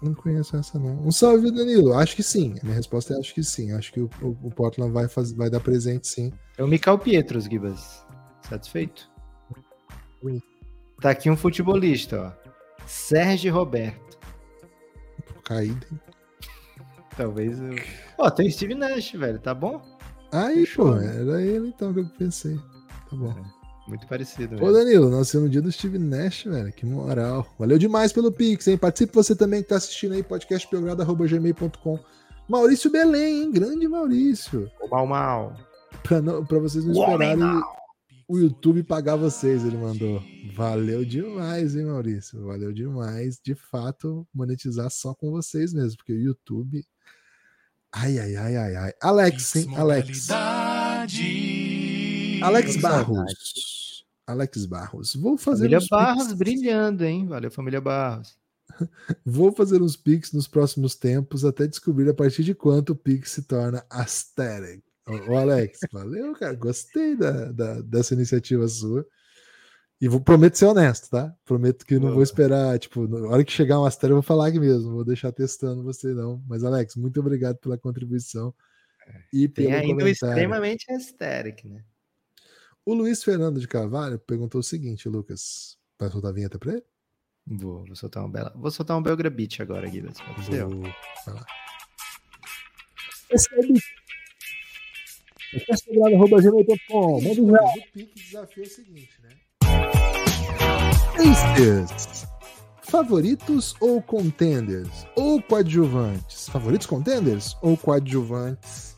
Não 0.02 0.14
conheço 0.14 0.56
essa, 0.56 0.78
não. 0.78 1.08
Um 1.08 1.12
salve, 1.12 1.52
Danilo. 1.52 1.94
Acho 1.94 2.16
que 2.16 2.24
sim. 2.24 2.56
A 2.62 2.64
minha 2.64 2.76
resposta 2.76 3.14
é 3.14 3.18
acho 3.18 3.34
que 3.34 3.44
sim. 3.44 3.72
Acho 3.72 3.92
que 3.92 4.00
o, 4.00 4.10
o, 4.22 4.38
o 4.44 4.52
Portland 4.52 4.92
vai, 4.92 5.08
vai 5.36 5.50
dar 5.50 5.60
presente, 5.60 6.08
sim. 6.08 6.32
É 6.58 6.64
o 6.64 6.68
Michael 6.68 7.00
Pietros, 7.00 7.46
Gibas. 7.46 8.06
Satisfeito? 8.48 9.10
Tá 11.02 11.12
aqui 11.12 11.30
um 11.30 11.38
futebolista, 11.38 12.22
ó. 12.22 12.50
Sérgio 12.86 13.54
Roberto. 13.54 14.18
Caído? 15.44 15.86
Talvez 17.16 17.60
eu... 17.60 17.76
Ó, 18.18 18.30
tem 18.30 18.50
Steve 18.50 18.76
Nash, 18.76 19.14
velho. 19.14 19.40
Tá 19.40 19.54
bom? 19.54 19.82
Aí, 20.32 20.66
Fechou, 20.66 20.94
pô. 20.94 20.96
Né? 20.96 21.22
Era 21.22 21.42
ele, 21.42 21.70
então, 21.70 21.94
que 21.94 22.02
eu 22.02 22.10
pensei. 22.18 22.58
Tá 23.10 23.16
bom. 23.16 23.32
É. 23.32 23.57
Muito 23.88 24.06
parecido. 24.08 24.62
Ô, 24.64 24.72
Danilo, 24.72 25.10
nasceu 25.10 25.42
no 25.42 25.50
dia 25.50 25.62
do 25.62 25.72
Steve 25.72 25.98
Nash, 25.98 26.44
velho. 26.44 26.72
Que 26.74 26.86
moral. 26.86 27.48
Valeu 27.58 27.78
demais 27.78 28.12
pelo 28.12 28.32
Pix, 28.32 28.68
hein? 28.68 28.78
Participe 28.78 29.14
você 29.14 29.36
também 29.36 29.62
que 29.62 29.70
tá 29.70 29.78
assistindo 29.78 30.14
aí, 30.14 30.24
podcastpelgrado.gmail.com. 30.24 32.00
Maurício 32.50 32.92
Belém, 32.92 33.44
hein? 33.44 33.52
Grande 33.52 33.88
Maurício. 33.88 34.70
O 34.82 34.88
mal 34.88 35.08
mal. 35.08 35.56
Pra, 36.04 36.22
não, 36.22 36.46
pra 36.46 36.60
vocês 36.60 36.84
não 36.86 36.94
esperarem 36.94 37.62
o 38.28 38.38
YouTube 38.38 38.84
pagar 38.84 39.16
vocês, 39.16 39.64
ele 39.64 39.78
mandou. 39.78 40.22
Valeu 40.54 41.06
demais, 41.06 41.76
hein, 41.76 41.86
Maurício? 41.86 42.44
Valeu 42.46 42.74
demais. 42.74 43.40
De 43.42 43.56
fato, 43.56 44.28
monetizar 44.34 44.90
só 44.90 45.14
com 45.14 45.32
vocês 45.32 45.74
mesmo, 45.74 45.98
porque 45.98 46.12
o 46.12 46.20
YouTube. 46.20 46.86
Ai, 47.92 48.20
ai, 48.20 48.36
ai, 48.36 48.58
ai, 48.58 48.76
ai. 48.76 48.94
Alex, 49.02 49.56
hein? 49.56 49.78
Alex. 49.78 50.28
Alex 52.42 52.78
Barros. 52.78 54.06
Alex 54.26 54.66
Barros. 54.66 55.16
Vou 55.16 55.38
fazer 55.38 55.70
Família 55.70 55.88
Barros 55.90 56.34
brilhando, 56.34 57.06
hein? 57.06 57.26
Valeu, 57.26 57.50
família 57.50 57.82
Barros. 57.82 58.38
Vou 59.26 59.52
fazer 59.52 59.82
uns 59.82 59.96
Pix 59.96 60.34
nos 60.34 60.48
próximos 60.48 60.96
tempos 60.96 61.46
até 61.46 61.66
descobrir 61.66 62.10
a 62.10 62.14
partir 62.14 62.44
de 62.44 62.54
quanto 62.54 62.92
o 62.92 62.96
Pix 62.96 63.32
se 63.32 63.44
torna 63.44 63.86
aesthetic. 63.90 64.84
Ô, 65.08 65.36
Alex, 65.36 65.80
valeu, 65.92 66.34
cara. 66.34 66.54
Gostei 66.56 67.16
da, 67.16 67.52
da, 67.52 67.82
dessa 67.82 68.14
iniciativa 68.14 68.68
sua. 68.68 69.06
E 70.00 70.08
vou, 70.08 70.22
prometo 70.22 70.58
ser 70.58 70.66
honesto, 70.66 71.10
tá? 71.10 71.34
Prometo 71.44 71.86
que 71.86 71.98
não 71.98 72.14
vou 72.14 72.22
esperar, 72.22 72.78
tipo, 72.78 73.08
na 73.08 73.30
hora 73.30 73.44
que 73.44 73.52
chegar 73.52 73.80
uma 73.80 73.88
astéria 73.88 74.12
eu 74.12 74.18
vou 74.18 74.24
falar 74.24 74.48
aqui 74.48 74.60
mesmo, 74.60 74.90
não 74.90 74.96
vou 74.96 75.06
deixar 75.06 75.32
testando 75.32 75.82
você 75.82 76.14
não. 76.14 76.44
Mas, 76.48 76.64
Alex, 76.64 76.96
muito 76.96 77.20
obrigado 77.20 77.58
pela 77.58 77.80
contribuição 77.80 78.54
e 79.34 79.48
Tem 79.48 79.66
pelo 79.66 79.76
ainda 79.76 79.94
o 79.94 79.98
comentário. 79.98 80.34
extremamente 80.34 80.92
aesthetic, 80.92 81.66
né? 81.66 81.84
O 82.88 82.94
Luiz 82.94 83.22
Fernando 83.22 83.60
de 83.60 83.68
Carvalho 83.68 84.18
perguntou 84.18 84.62
o 84.62 84.64
seguinte, 84.64 85.10
Lucas, 85.10 85.78
vai 86.00 86.10
soltar 86.10 86.32
a 86.32 86.34
vinheta 86.34 86.58
pra 86.58 86.72
ele? 86.72 86.84
Vou, 87.46 87.84
vou 87.86 87.96
soltar 87.98 88.24
um 88.24 88.32
bela. 88.32 88.54
Vou 88.56 88.72
soltar 88.72 88.96
um 88.98 89.04
Belgra 89.04 89.30
Beat 89.30 89.60
agora, 89.60 89.90
Guilherme. 89.90 90.16
Pode 90.26 90.46
ser? 90.46 90.64
ó. 90.64 90.70
Vou- 90.70 90.82
vai 91.26 91.34
lá. 91.36 91.46
gmail.com. 96.42 97.22
Manda 97.22 97.42
um 97.42 97.52
Mas 97.52 98.04
o 98.04 98.16
desafio 98.16 98.64
é 98.64 98.68
o 98.68 98.70
seguinte, 98.70 99.22
né? 99.22 99.30
Tasters. 101.18 102.26
Favoritos 102.84 103.76
ou 103.82 104.02
contenders? 104.02 105.06
Ou 105.14 105.42
coadjuvantes? 105.42 106.48
Favoritos 106.48 106.88
contenders 106.88 107.58
ou 107.62 107.76
coadjuvantes? 107.76 108.97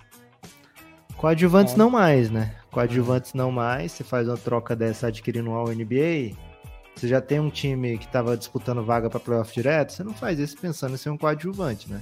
Coadjuvantes 1.20 1.76
não 1.76 1.90
mais, 1.90 2.32
né? 2.32 2.56
Coadjuvantes 2.72 3.34
não 3.34 3.52
mais. 3.52 3.92
Você 3.92 4.04
faz 4.04 4.28
uma 4.28 4.38
troca 4.38 4.76
dessa 4.76 5.08
adquirindo 5.08 5.50
um 5.50 5.54
All-NBA. 5.54 6.36
Você 6.96 7.08
já 7.08 7.20
tem 7.20 7.40
um 7.40 7.50
time 7.50 7.98
que 7.98 8.06
estava 8.06 8.38
disputando 8.38 8.84
vaga 8.84 9.10
para 9.10 9.20
playoff 9.20 9.54
direto. 9.54 9.92
Você 9.94 10.04
não 10.04 10.14
faz 10.14 10.40
isso 10.40 10.58
pensando 10.58 10.94
em 10.94 10.98
ser 10.98 11.10
um 11.10 11.18
coadjuvante, 11.18 11.92
né? 11.92 12.02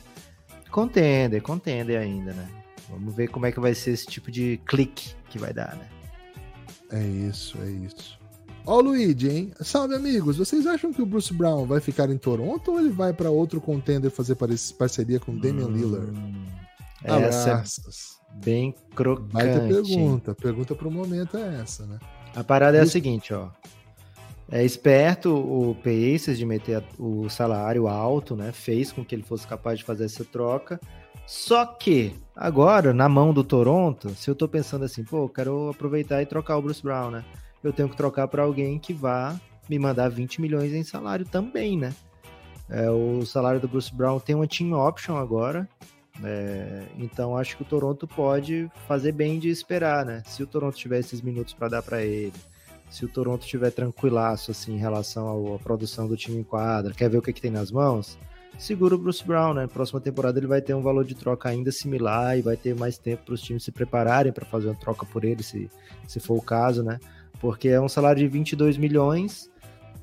Contender, 0.70 1.42
contender 1.42 2.00
ainda, 2.00 2.32
né? 2.34 2.48
Vamos 2.90 3.16
ver 3.16 3.28
como 3.28 3.46
é 3.46 3.52
que 3.52 3.60
vai 3.60 3.74
ser 3.74 3.92
esse 3.92 4.06
tipo 4.06 4.30
de 4.32 4.60
clique 4.68 5.16
que 5.30 5.40
vai 5.40 5.52
dar, 5.54 5.76
né? 5.76 5.88
É 6.92 7.04
isso, 7.04 7.58
é 7.62 7.70
isso. 7.70 8.18
Ó 8.66 8.78
o 8.78 8.82
Luigi, 8.82 9.30
hein? 9.30 9.52
Salve, 9.62 9.96
amigos. 9.96 10.38
Vocês 10.38 10.68
acham 10.68 10.94
que 10.94 11.02
o 11.02 11.06
Bruce 11.06 11.34
Brown 11.34 11.66
vai 11.66 11.80
ficar 11.80 12.10
em 12.10 12.18
Toronto 12.18 12.72
ou 12.72 12.80
ele 12.80 12.90
vai 12.90 13.14
para 13.14 13.30
outro 13.30 13.60
contender 13.60 14.12
fazer 14.12 14.36
parceria 14.78 15.20
com 15.20 15.36
Damian 15.38 15.70
Lillard? 15.70 16.12
Hum, 16.12 16.46
Essa 17.04 17.54
Abraços. 17.54 18.14
é 18.14 18.17
bem 18.34 18.74
crocante. 18.96 19.34
Baita 19.34 19.62
pergunta. 19.62 20.36
Pergunta 20.36 20.76
pro 20.76 20.92
momento 20.92 21.38
é 21.38 21.62
essa, 21.62 21.86
né? 21.86 22.00
A 22.36 22.44
parada 22.44 22.78
é 22.78 22.82
a 22.82 22.86
seguinte, 22.86 23.34
ó. 23.34 23.50
É 24.50 24.64
esperto 24.64 25.36
o 25.36 25.76
Pacers 25.76 26.38
de 26.38 26.46
meter 26.46 26.78
a- 26.78 26.84
o 26.98 27.30
salário 27.30 27.88
alto, 27.88 28.36
né? 28.36 28.52
Fez 28.52 28.92
com 28.94 29.04
que 29.04 29.14
ele 29.14 29.24
fosse 29.24 29.46
capaz 29.46 29.80
de 29.80 29.84
fazer 29.86 30.06
essa 30.06 30.24
troca. 30.24 30.80
Só 31.26 31.66
que, 31.66 32.16
agora, 32.34 32.94
na 32.94 33.10
mão 33.10 33.34
do 33.34 33.44
Toronto, 33.44 34.10
se 34.16 34.30
eu 34.30 34.36
tô 34.36 34.48
pensando 34.48 34.86
assim, 34.86 35.04
pô, 35.04 35.26
eu 35.26 35.30
quero 35.30 35.70
aproveitar 35.70 36.22
e 36.22 36.26
trocar 36.26 36.56
o 36.58 36.62
Bruce 36.62 36.82
Brown, 36.82 37.12
né? 37.12 37.26
Eu 37.62 37.74
tenho 37.74 37.90
que 37.90 37.98
trocar 37.98 38.30
para 38.30 38.44
alguém 38.44 38.80
que 38.80 38.94
vá 38.94 39.36
me 39.70 39.78
mandar 39.78 40.08
20 40.08 40.40
milhões 40.40 40.72
em 40.74 40.84
salário 40.84 41.26
também, 41.26 41.78
né? 41.78 41.94
É, 42.70 42.90
o 42.90 43.26
salário 43.26 43.60
do 43.60 43.68
Bruce 43.68 43.94
Brown 43.94 44.20
tem 44.20 44.36
uma 44.36 44.48
team 44.48 44.72
option 44.72 45.18
agora. 45.18 45.68
É, 46.24 46.84
então 46.98 47.38
acho 47.38 47.56
que 47.56 47.64
o 47.64 47.66
Toronto 47.66 48.08
pode 48.08 48.70
fazer 48.88 49.12
bem 49.12 49.40
de 49.40 49.50
esperar, 49.50 50.06
né? 50.06 50.24
Se 50.26 50.42
o 50.42 50.48
Toronto 50.48 50.76
tiver 50.76 51.00
esses 51.00 51.22
minutos 51.22 51.54
para 51.54 51.68
dar 51.68 51.84
para 51.84 52.04
ele, 52.04 52.34
se 52.90 53.06
o 53.06 53.08
Toronto 53.08 53.44
estiver 53.44 53.72
tranquilaço 53.72 54.52
assim 54.52 54.76
em 54.76 54.80
relação 54.80 55.54
à 55.54 55.60
produção 55.60 56.08
do 56.08 56.18
time 56.18 56.40
em 56.40 56.44
quadra, 56.44 56.94
quer 56.94 57.10
ver 57.10 57.18
o 57.18 57.22
que, 57.22 57.34
que 57.34 57.42
tem 57.42 57.52
nas 57.52 57.72
mãos, 57.72 58.18
segura 58.58 58.96
o 58.96 58.98
Bruce 58.98 59.24
Brown, 59.24 59.54
né? 59.54 59.68
Próxima 59.68 60.02
temporada 60.02 60.40
ele 60.40 60.48
vai 60.48 60.62
ter 60.62 60.74
um 60.74 60.82
valor 60.82 61.06
de 61.06 61.16
troca 61.16 61.50
ainda 61.50 61.72
similar 61.72 62.38
e 62.38 62.42
vai 62.42 62.58
ter 62.58 62.76
mais 62.76 62.98
tempo 62.98 63.26
para 63.26 63.34
os 63.36 63.42
times 63.42 63.64
se 63.64 63.72
prepararem 63.72 64.32
para 64.32 64.46
fazer 64.46 64.68
uma 64.68 64.76
troca 64.76 65.06
por 65.06 65.24
ele, 65.24 65.44
se, 65.44 65.70
se 66.08 66.20
for 66.20 66.36
o 66.36 66.42
caso, 66.42 66.84
né? 66.84 67.00
Porque 67.40 67.70
é 67.70 67.80
um 67.80 67.90
salário 67.90 68.20
de 68.20 68.28
22 68.28 68.78
milhões. 68.78 69.52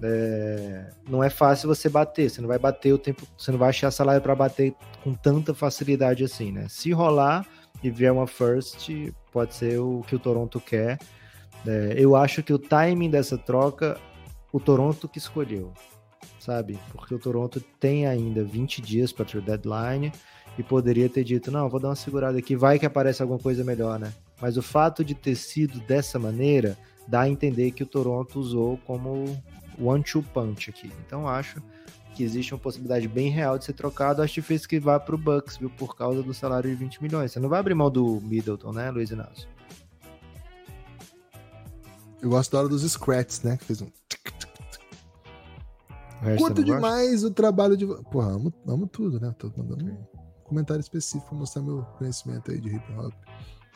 É, 0.06 0.90
não 1.08 1.24
é 1.24 1.30
fácil 1.30 1.66
você 1.66 1.88
bater, 1.88 2.28
você 2.28 2.40
não 2.42 2.48
vai 2.48 2.58
bater 2.58 2.92
o 2.92 2.98
tempo, 2.98 3.26
você 3.38 3.50
não 3.50 3.58
vai 3.58 3.70
achar 3.70 3.90
salário 3.90 4.20
para 4.20 4.34
bater 4.34 4.74
com 5.02 5.14
tanta 5.14 5.54
facilidade 5.54 6.22
assim, 6.22 6.52
né? 6.52 6.66
Se 6.68 6.92
rolar 6.92 7.46
e 7.82 7.90
vier 7.90 8.12
uma 8.12 8.26
first, 8.26 8.90
pode 9.32 9.54
ser 9.54 9.80
o 9.80 10.02
que 10.06 10.14
o 10.14 10.18
Toronto 10.18 10.60
quer. 10.60 10.98
É, 11.66 11.94
eu 11.96 12.14
acho 12.14 12.42
que 12.42 12.52
o 12.52 12.58
timing 12.58 13.08
dessa 13.08 13.38
troca, 13.38 13.98
o 14.52 14.60
Toronto 14.60 15.08
que 15.08 15.16
escolheu, 15.16 15.72
sabe? 16.38 16.78
Porque 16.92 17.14
o 17.14 17.18
Toronto 17.18 17.58
tem 17.80 18.06
ainda 18.06 18.44
20 18.44 18.82
dias 18.82 19.10
para 19.10 19.24
trade 19.24 19.46
deadline 19.46 20.12
e 20.58 20.62
poderia 20.62 21.08
ter 21.08 21.24
dito: 21.24 21.50
não, 21.50 21.70
vou 21.70 21.80
dar 21.80 21.88
uma 21.88 21.96
segurada 21.96 22.38
aqui, 22.38 22.54
vai 22.54 22.78
que 22.78 22.84
aparece 22.84 23.22
alguma 23.22 23.38
coisa 23.38 23.64
melhor, 23.64 23.98
né? 23.98 24.12
Mas 24.38 24.58
o 24.58 24.62
fato 24.62 25.02
de 25.02 25.14
ter 25.14 25.34
sido 25.34 25.80
dessa 25.80 26.18
maneira 26.18 26.76
dá 27.08 27.22
a 27.22 27.28
entender 27.28 27.70
que 27.70 27.82
o 27.82 27.86
Toronto 27.86 28.38
usou 28.38 28.78
como 28.86 29.24
one-two 29.78 30.22
punch 30.34 30.70
aqui. 30.70 30.92
Então 31.06 31.28
acho 31.28 31.62
que 32.14 32.22
existe 32.22 32.54
uma 32.54 32.60
possibilidade 32.60 33.08
bem 33.08 33.28
real 33.28 33.58
de 33.58 33.64
ser 33.64 33.72
trocado. 33.72 34.22
Acho 34.22 34.34
difícil 34.34 34.68
que 34.68 34.78
vá 34.78 35.00
para 35.00 35.14
o 35.14 35.18
Bucks, 35.18 35.56
viu? 35.56 35.68
Por 35.70 35.96
causa 35.96 36.22
do 36.22 36.32
salário 36.32 36.70
de 36.70 36.76
20 36.76 37.02
milhões. 37.02 37.32
Você 37.32 37.40
não 37.40 37.48
vai 37.48 37.60
abrir 37.60 37.74
mão 37.74 37.90
do 37.90 38.20
Middleton, 38.20 38.72
né, 38.72 38.90
Luiz 38.90 39.10
Inácio? 39.10 39.48
Eu 42.22 42.30
gosto 42.30 42.52
da 42.52 42.60
hora 42.60 42.68
dos 42.68 42.82
scratches, 42.90 43.42
né? 43.42 43.56
Que 43.56 43.64
fez 43.64 43.82
um. 43.82 43.88
Curto 46.38 46.38
não 46.38 46.38
gosta? 46.38 46.64
demais 46.64 47.22
o 47.22 47.30
trabalho 47.30 47.76
de. 47.76 47.86
Porra, 47.86 48.32
amo, 48.32 48.52
amo 48.66 48.86
tudo, 48.86 49.20
né? 49.20 49.34
Tô 49.38 49.52
mandando 49.56 49.84
um 49.84 50.06
comentário 50.44 50.80
específico 50.80 51.28
pra 51.28 51.38
mostrar 51.38 51.60
meu 51.62 51.82
conhecimento 51.98 52.50
aí 52.50 52.58
de 52.58 52.76
hip 52.76 52.92
hop. 52.96 53.12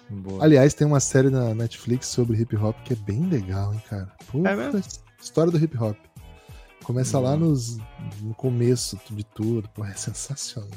Boa. 0.09 0.43
Aliás, 0.43 0.73
tem 0.73 0.87
uma 0.87 1.01
série 1.01 1.29
na 1.29 1.55
Netflix 1.55 2.07
sobre 2.07 2.41
hip 2.41 2.57
hop 2.57 2.75
que 2.85 2.95
é 2.95 2.97
bem 2.97 3.27
legal, 3.27 3.75
hein, 3.75 3.83
cara? 3.87 4.11
Puta, 4.31 4.49
É 4.49 4.57
mesmo? 4.57 4.81
História 5.20 5.50
do 5.52 5.59
hip 5.59 5.76
hop. 5.76 5.96
Começa 6.85 7.18
lá 7.18 7.33
Hum. 7.35 7.38
nos, 7.38 7.78
no 8.22 8.35
começo 8.35 8.98
de 9.11 9.24
tudo, 9.24 9.68
pô, 9.70 9.85
é 9.85 9.92
sensacional. 9.94 10.70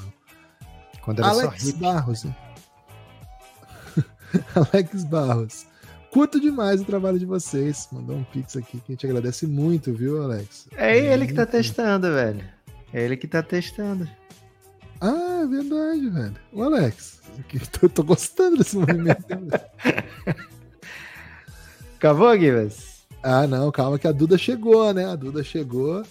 Quando 1.01 1.19
era 1.19 1.33
só 1.33 1.41
Alex 1.41 1.67
hip. 1.69 1.79
Barros, 1.79 2.25
hein? 2.25 2.35
Alex 4.55 5.03
Barros. 5.05 5.65
Curto 6.11 6.39
demais 6.41 6.81
o 6.81 6.85
trabalho 6.85 7.17
de 7.17 7.25
vocês. 7.25 7.87
Mandou 7.91 8.17
um 8.17 8.23
pix 8.25 8.57
aqui 8.57 8.79
que 8.81 8.91
a 8.91 8.95
gente 8.95 9.05
agradece 9.05 9.47
muito, 9.47 9.93
viu, 9.93 10.21
Alex? 10.21 10.67
É 10.75 10.97
ele 10.97 11.25
que 11.25 11.33
tá 11.33 11.45
testando, 11.45 12.11
velho. 12.11 12.43
É 12.91 13.01
ele 13.03 13.15
que 13.15 13.27
tá 13.27 13.41
testando. 13.41 14.09
Ah, 14.99 15.41
é 15.43 15.47
verdade, 15.47 16.09
velho. 16.09 16.35
O 16.51 16.61
Alex. 16.63 17.21
que 17.47 17.57
Tô, 17.89 18.03
gostando 18.03 18.57
desse 18.57 18.75
movimento. 18.77 19.23
Acabou, 21.95 22.37
Givas? 22.37 22.90
Ah, 23.23 23.47
não, 23.47 23.71
calma 23.71 23.97
que 23.99 24.07
a 24.07 24.11
Duda 24.11 24.37
chegou, 24.37 24.93
né? 24.93 25.05
A 25.05 25.15
Duda 25.15 25.43
chegou 25.43 26.03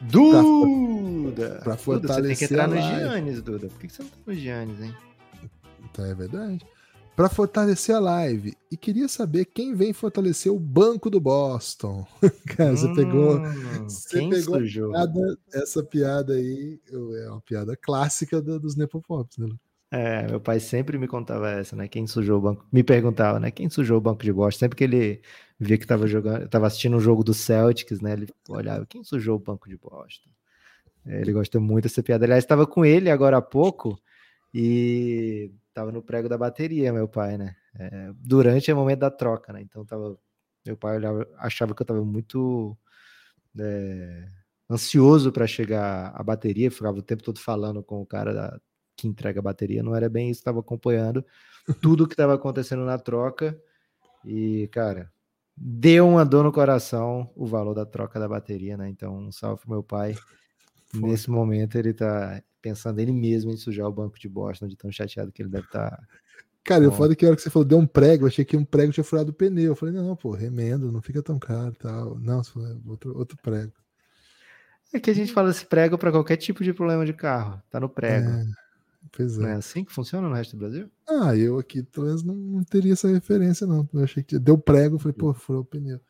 Duda! 0.00 1.60
pra 1.64 1.74
Duda, 1.74 2.08
você 2.08 2.22
tem 2.22 2.36
que 2.36 2.46
fortalecer 2.46 2.50
entrar 2.52 2.68
no. 2.68 2.76
Giannis, 2.76 3.42
Duda. 3.42 3.68
Por 3.68 3.78
que 3.80 3.88
você 3.88 4.02
não 4.02 4.10
tá 4.10 4.16
no 4.26 4.34
Giannis, 4.34 4.80
hein? 4.82 4.94
Então 5.84 6.04
é 6.04 6.14
verdade. 6.14 6.64
Pra 7.14 7.30
fortalecer 7.30 7.94
a 7.96 7.98
live. 7.98 8.54
E 8.70 8.76
queria 8.76 9.08
saber 9.08 9.46
quem 9.46 9.74
vem 9.74 9.94
fortalecer 9.94 10.52
o 10.52 10.60
banco 10.60 11.08
do 11.08 11.18
Boston. 11.18 12.06
Cara, 12.56 12.76
você 12.76 12.92
pegou. 12.94 13.38
Hum, 13.38 13.84
você 13.88 14.18
Quem 14.18 14.28
pegou 14.30 14.58
piada- 14.60 15.38
essa 15.54 15.82
piada 15.82 16.34
aí 16.34 16.78
é 17.24 17.30
uma 17.30 17.40
piada 17.40 17.74
clássica 17.74 18.42
da- 18.42 18.58
dos 18.58 18.76
Nepopops, 18.76 19.38
né? 19.38 19.46
Lu? 19.46 19.58
É, 19.90 20.26
meu 20.26 20.40
pai 20.40 20.60
sempre 20.60 20.98
me 20.98 21.08
contava 21.08 21.48
essa, 21.50 21.74
né? 21.74 21.88
Quem 21.88 22.06
sujou 22.06 22.38
o 22.38 22.42
banco. 22.42 22.66
Me 22.70 22.82
perguntava, 22.82 23.40
né? 23.40 23.50
Quem 23.50 23.70
sujou 23.70 23.96
o 23.96 24.00
banco 24.00 24.22
de 24.22 24.32
Boston? 24.32 24.58
Sempre 24.58 24.76
que 24.76 24.84
ele 24.84 25.22
via 25.58 25.78
que 25.78 25.86
tava 25.86 26.06
jogando, 26.06 26.48
tava 26.48 26.66
assistindo 26.66 26.96
um 26.96 27.00
jogo 27.00 27.24
do 27.24 27.34
Celtics, 27.34 28.00
né? 28.00 28.12
Ele 28.12 28.28
olhava, 28.48 28.86
quem 28.86 29.02
sujou 29.02 29.36
o 29.36 29.40
banco 29.40 29.68
de 29.68 29.76
Boston? 29.76 30.30
É, 31.06 31.20
ele 31.20 31.32
gosta 31.32 31.58
muito 31.60 31.84
dessa 31.84 32.02
piada. 32.02 32.24
Aliás, 32.24 32.44
estava 32.44 32.66
com 32.66 32.84
ele 32.84 33.10
agora 33.10 33.38
há 33.38 33.42
pouco 33.42 33.98
e 34.52 35.50
tava 35.72 35.92
no 35.92 36.02
prego 36.02 36.28
da 36.28 36.38
bateria, 36.38 36.92
meu 36.92 37.08
pai, 37.08 37.38
né? 37.38 37.56
É, 37.78 38.10
durante 38.16 38.72
o 38.72 38.76
momento 38.76 39.00
da 39.00 39.10
troca, 39.10 39.52
né? 39.52 39.60
Então 39.62 39.84
tava. 39.84 40.18
Meu 40.64 40.76
pai 40.76 40.96
olhava, 40.96 41.28
achava 41.38 41.74
que 41.74 41.82
eu 41.82 41.86
tava 41.86 42.04
muito 42.04 42.76
é, 43.58 44.26
ansioso 44.68 45.30
para 45.30 45.46
chegar 45.46 46.12
a 46.14 46.22
bateria, 46.24 46.70
ficava 46.72 46.98
o 46.98 47.02
tempo 47.02 47.22
todo 47.22 47.38
falando 47.38 47.84
com 47.84 48.02
o 48.02 48.06
cara 48.06 48.34
da, 48.34 48.60
que 48.96 49.06
entrega 49.06 49.38
a 49.38 49.42
bateria, 49.42 49.82
não 49.82 49.94
era 49.94 50.08
bem 50.08 50.28
isso, 50.28 50.40
estava 50.40 50.58
acompanhando 50.58 51.24
tudo 51.80 52.06
que 52.06 52.14
estava 52.14 52.34
acontecendo 52.34 52.84
na 52.84 52.98
troca 52.98 53.56
e, 54.24 54.68
cara, 54.72 55.12
deu 55.56 56.08
uma 56.08 56.24
dor 56.24 56.44
no 56.44 56.52
coração 56.52 57.30
o 57.34 57.46
valor 57.46 57.74
da 57.74 57.86
troca 57.86 58.20
da 58.20 58.28
bateria, 58.28 58.76
né? 58.76 58.88
Então, 58.88 59.16
um 59.16 59.32
salve 59.32 59.62
pro 59.62 59.70
meu 59.70 59.82
pai. 59.82 60.14
Nesse 60.94 61.30
momento 61.30 61.76
ele 61.76 61.92
tá 61.92 62.42
pensando 62.60 62.98
ele 63.00 63.12
mesmo 63.12 63.50
em 63.50 63.56
sujar 63.56 63.86
o 63.86 63.92
banco 63.92 64.18
de 64.18 64.28
Boston, 64.28 64.68
de 64.68 64.76
tão 64.76 64.90
chateado 64.90 65.32
que 65.32 65.42
ele 65.42 65.50
deve 65.50 65.66
estar 65.66 65.98
Cara, 66.66 66.82
eu 66.82 66.90
Bom. 66.90 66.96
falei 66.96 67.14
que 67.14 67.24
a 67.24 67.28
hora 67.28 67.36
que 67.36 67.42
você 67.42 67.48
falou 67.48 67.64
deu 67.64 67.78
um 67.78 67.86
prego, 67.86 68.24
eu 68.24 68.28
achei 68.28 68.44
que 68.44 68.56
um 68.56 68.64
prego 68.64 68.92
tinha 68.92 69.04
furado 69.04 69.30
o 69.30 69.32
pneu. 69.32 69.66
Eu 69.66 69.76
falei, 69.76 69.94
não, 69.94 70.16
pô, 70.16 70.32
remendo, 70.32 70.90
não 70.90 71.00
fica 71.00 71.22
tão 71.22 71.38
caro 71.38 71.72
e 71.72 71.78
tal. 71.78 72.18
Não, 72.18 72.40
é 72.40 72.90
outro, 72.90 73.16
outro 73.16 73.38
prego. 73.40 73.72
É 74.92 74.98
que 74.98 75.08
a 75.08 75.14
gente 75.14 75.32
fala 75.32 75.50
esse 75.50 75.64
prego 75.64 75.96
para 75.96 76.10
qualquer 76.10 76.36
tipo 76.36 76.64
de 76.64 76.74
problema 76.74 77.06
de 77.06 77.12
carro. 77.12 77.62
Tá 77.70 77.78
no 77.78 77.88
prego. 77.88 78.28
É, 78.28 78.44
pois 79.12 79.36
Não 79.36 79.48
é. 79.48 79.52
é 79.52 79.54
assim 79.54 79.84
que 79.84 79.92
funciona 79.92 80.28
no 80.28 80.34
resto 80.34 80.56
do 80.56 80.60
Brasil? 80.60 80.90
Ah, 81.08 81.36
eu 81.36 81.58
aqui 81.58 81.82
talvez 81.82 82.22
não, 82.22 82.34
não 82.34 82.64
teria 82.64 82.92
essa 82.92 83.08
referência, 83.08 83.66
não. 83.66 83.88
Eu 83.92 84.04
achei 84.04 84.22
que 84.22 84.38
deu 84.38 84.58
prego, 84.58 84.98
falei, 84.98 85.16
pô, 85.16 85.32
furou 85.32 85.62
o 85.62 85.64
pneu. 85.64 86.00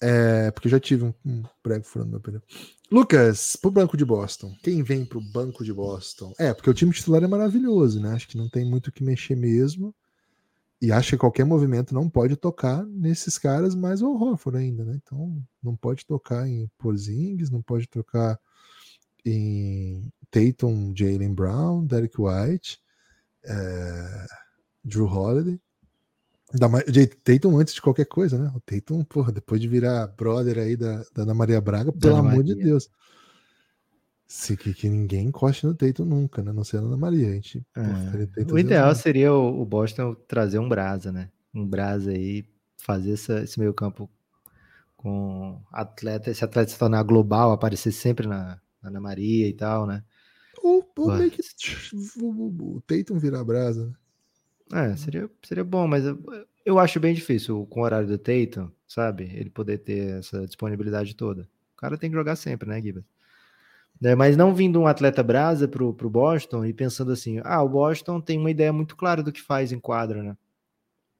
É, 0.00 0.50
porque 0.50 0.68
eu 0.68 0.70
já 0.72 0.80
tive 0.80 1.04
um, 1.04 1.14
um 1.24 1.42
prego 1.62 1.84
furando 1.84 2.10
meu 2.10 2.20
pneu. 2.20 2.42
Lucas, 2.90 3.56
pro 3.56 3.70
banco 3.70 3.96
de 3.96 4.04
Boston. 4.04 4.54
Quem 4.62 4.82
vem 4.82 5.04
pro 5.04 5.20
banco 5.20 5.64
de 5.64 5.72
Boston? 5.72 6.32
É, 6.38 6.52
porque 6.54 6.70
o 6.70 6.74
time 6.74 6.92
titular 6.92 7.22
é 7.22 7.26
maravilhoso, 7.26 8.00
né? 8.00 8.12
Acho 8.12 8.28
que 8.28 8.36
não 8.36 8.48
tem 8.48 8.64
muito 8.64 8.88
o 8.88 8.92
que 8.92 9.02
mexer 9.02 9.34
mesmo. 9.34 9.94
E 10.80 10.92
acho 10.92 11.10
que 11.10 11.16
qualquer 11.16 11.44
movimento 11.44 11.94
não 11.94 12.08
pode 12.08 12.36
tocar 12.36 12.84
nesses 12.84 13.38
caras, 13.38 13.74
mais 13.74 14.02
o 14.02 14.12
Horford 14.12 14.58
ainda, 14.58 14.84
né? 14.84 15.00
Então 15.02 15.42
não 15.62 15.74
pode 15.74 16.04
tocar 16.04 16.46
em 16.46 16.70
Porzingis, 16.76 17.50
não 17.50 17.62
pode 17.62 17.88
tocar 17.88 18.38
em 19.24 20.12
Tatum, 20.30 20.92
Jalen 20.96 21.34
Brown, 21.34 21.84
Derek 21.86 22.14
White, 22.20 22.78
é, 23.44 24.26
Drew 24.84 25.06
Holiday. 25.06 25.60
Da, 26.54 26.68
de 26.82 27.06
Tatum 27.08 27.58
antes 27.58 27.74
de 27.74 27.82
qualquer 27.82 28.06
coisa, 28.06 28.38
né? 28.38 28.52
O 28.54 28.60
Tatum, 28.60 29.02
porra, 29.04 29.32
depois 29.32 29.60
de 29.60 29.66
virar 29.66 30.06
brother 30.08 30.58
aí 30.58 30.76
da, 30.76 31.02
da 31.14 31.22
Ana 31.22 31.34
Maria 31.34 31.60
Braga, 31.60 31.90
pelo 31.92 32.16
Ana 32.16 32.30
amor 32.30 32.44
de 32.44 32.50
Maria. 32.54 32.64
Deus. 32.66 32.88
Se, 34.28 34.56
que, 34.56 34.74
que 34.74 34.88
ninguém 34.88 35.26
encoste 35.26 35.66
no 35.66 35.74
Tatum 35.74 36.04
nunca, 36.04 36.42
né? 36.42 36.52
Não 36.52 36.64
sei 36.64 36.78
a 36.78 36.82
Ana 36.82 36.96
Maria. 36.96 37.28
A 37.30 37.32
gente, 37.32 37.64
É. 37.76 38.26
Tatum 38.26 38.54
O 38.54 38.58
ideal 38.58 38.92
zero. 38.92 39.02
seria 39.02 39.32
o, 39.32 39.60
o 39.60 39.64
Boston 39.64 40.14
trazer 40.26 40.58
um 40.58 40.68
brasa, 40.68 41.10
né? 41.12 41.30
Um 41.54 41.66
brasa 41.66 42.10
aí, 42.10 42.44
fazer 42.76 43.12
essa- 43.12 43.42
esse 43.42 43.58
meio 43.58 43.72
campo 43.74 44.08
com 44.96 45.60
atleta, 45.72 46.30
esse 46.30 46.44
atleta 46.44 46.70
se 46.70 46.78
tornar 46.78 47.02
global, 47.02 47.52
aparecer 47.52 47.92
sempre 47.92 48.26
na 48.26 48.60
na 48.82 48.90
Ana 48.90 49.00
Maria 49.00 49.48
e 49.48 49.52
tal, 49.52 49.84
né? 49.86 50.04
Ou, 50.66 50.92
ou 50.98 51.12
meio 51.12 51.30
que 51.30 51.40
o, 52.16 52.24
o- 52.26 52.76
o 52.76 52.80
Tatum 52.82 53.18
virar 53.18 53.44
brasa, 53.44 53.86
né? 53.86 53.94
É, 54.92 54.96
seria, 54.96 55.30
seria 55.44 55.64
bom, 55.64 55.86
mas 55.88 56.04
eu, 56.04 56.18
eu 56.64 56.78
acho 56.78 57.00
bem 57.00 57.14
difícil 57.14 57.66
com 57.66 57.80
o 57.80 57.84
horário 57.84 58.08
do 58.08 58.18
Tatum, 58.18 58.70
sabe? 58.88 59.24
Ele 59.34 59.50
poder 59.50 59.78
ter 59.78 60.18
essa 60.18 60.46
disponibilidade 60.46 61.14
toda. 61.16 61.48
O 61.74 61.76
cara 61.76 61.98
tem 61.98 62.10
que 62.10 62.16
jogar 62.16 62.36
sempre, 62.36 62.68
né, 62.68 62.80
Gibas? 62.82 63.04
É, 64.02 64.14
mas 64.14 64.36
não 64.36 64.54
vindo 64.54 64.78
um 64.80 64.86
atleta 64.86 65.22
brasa 65.22 65.66
pro, 65.66 65.94
pro 65.94 66.10
Boston 66.10 66.64
e 66.66 66.72
pensando 66.72 67.12
assim, 67.12 67.40
ah, 67.44 67.62
o 67.62 67.68
Boston 67.68 68.20
tem 68.20 68.38
uma 68.38 68.50
ideia 68.50 68.72
muito 68.72 68.94
clara 68.96 69.22
do 69.22 69.32
que 69.32 69.40
faz 69.40 69.72
em 69.72 69.80
quadra, 69.80 70.22
né? 70.22 70.36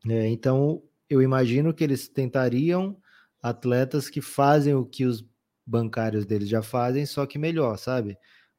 É, 0.09 0.28
então, 0.28 0.82
eu 1.11 1.22
imagino 1.22 1.74
que 1.74 1.85
eles 1.85 2.09
tentariam 2.09 2.96
atletas 3.42 4.09
que 4.11 4.20
fazem 4.20 4.74
o 4.74 4.85
que 4.85 5.04
os 5.04 5.24
bancários 5.66 6.26
deles 6.26 6.48
já 6.48 6.62
fazem, 6.62 7.06
só 7.06 7.26
que 7.26 7.38
melhor, 7.38 7.76
sabe? 7.78 8.16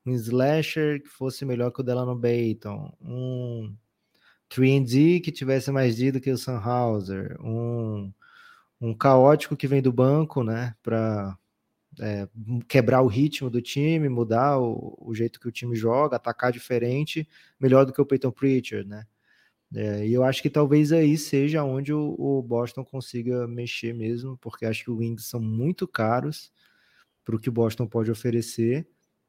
Um 0.07 0.13
slasher 0.13 1.01
que 1.01 1.09
fosse 1.09 1.43
melhor 1.45 1.71
que 1.71 1.81
o 1.81 1.83
Delano 1.83 2.15
Bayton, 2.15 2.95
um 3.01 3.75
3D 4.49 5.21
que 5.21 5.31
tivesse 5.31 5.71
mais 5.71 5.97
D 5.97 6.11
do 6.11 6.21
que 6.21 6.31
o 6.31 6.37
Sunhauser, 6.37 7.37
um, 7.41 8.11
um 8.79 8.93
caótico 8.93 9.57
que 9.57 9.67
vem 9.67 9.81
do 9.81 9.91
banco, 9.91 10.43
né, 10.43 10.75
para 10.81 11.37
quebrar 12.67 13.01
o 13.01 13.07
ritmo 13.07 13.49
do 13.49 13.61
time, 13.61 14.07
mudar 14.07 14.59
o, 14.59 14.95
o 14.99 15.15
jeito 15.15 15.39
que 15.39 15.47
o 15.47 15.51
time 15.51 15.75
joga, 15.75 16.15
atacar 16.15 16.51
diferente, 16.51 17.27
melhor 17.59 17.85
do 17.85 17.91
que 17.91 18.01
o 18.01 18.05
Peyton 18.05 18.31
Pritchard, 18.31 18.87
né? 18.87 19.05
É, 19.75 20.07
e 20.07 20.13
eu 20.13 20.23
acho 20.23 20.41
que 20.41 20.49
talvez 20.49 20.93
aí 20.93 21.17
seja 21.17 21.63
onde 21.63 21.91
o, 21.91 22.15
o 22.17 22.41
Boston 22.41 22.85
consiga 22.85 23.47
mexer 23.47 23.93
mesmo, 23.93 24.37
porque 24.37 24.65
acho 24.65 24.85
que 24.85 24.91
os 24.91 24.97
Wings 24.97 25.25
são 25.25 25.41
muito 25.41 25.87
caros 25.87 26.51
para 27.25 27.35
o 27.35 27.39
que 27.39 27.49
o 27.49 27.51
Boston 27.51 27.85
pode 27.85 28.09
oferecer. 28.09 28.87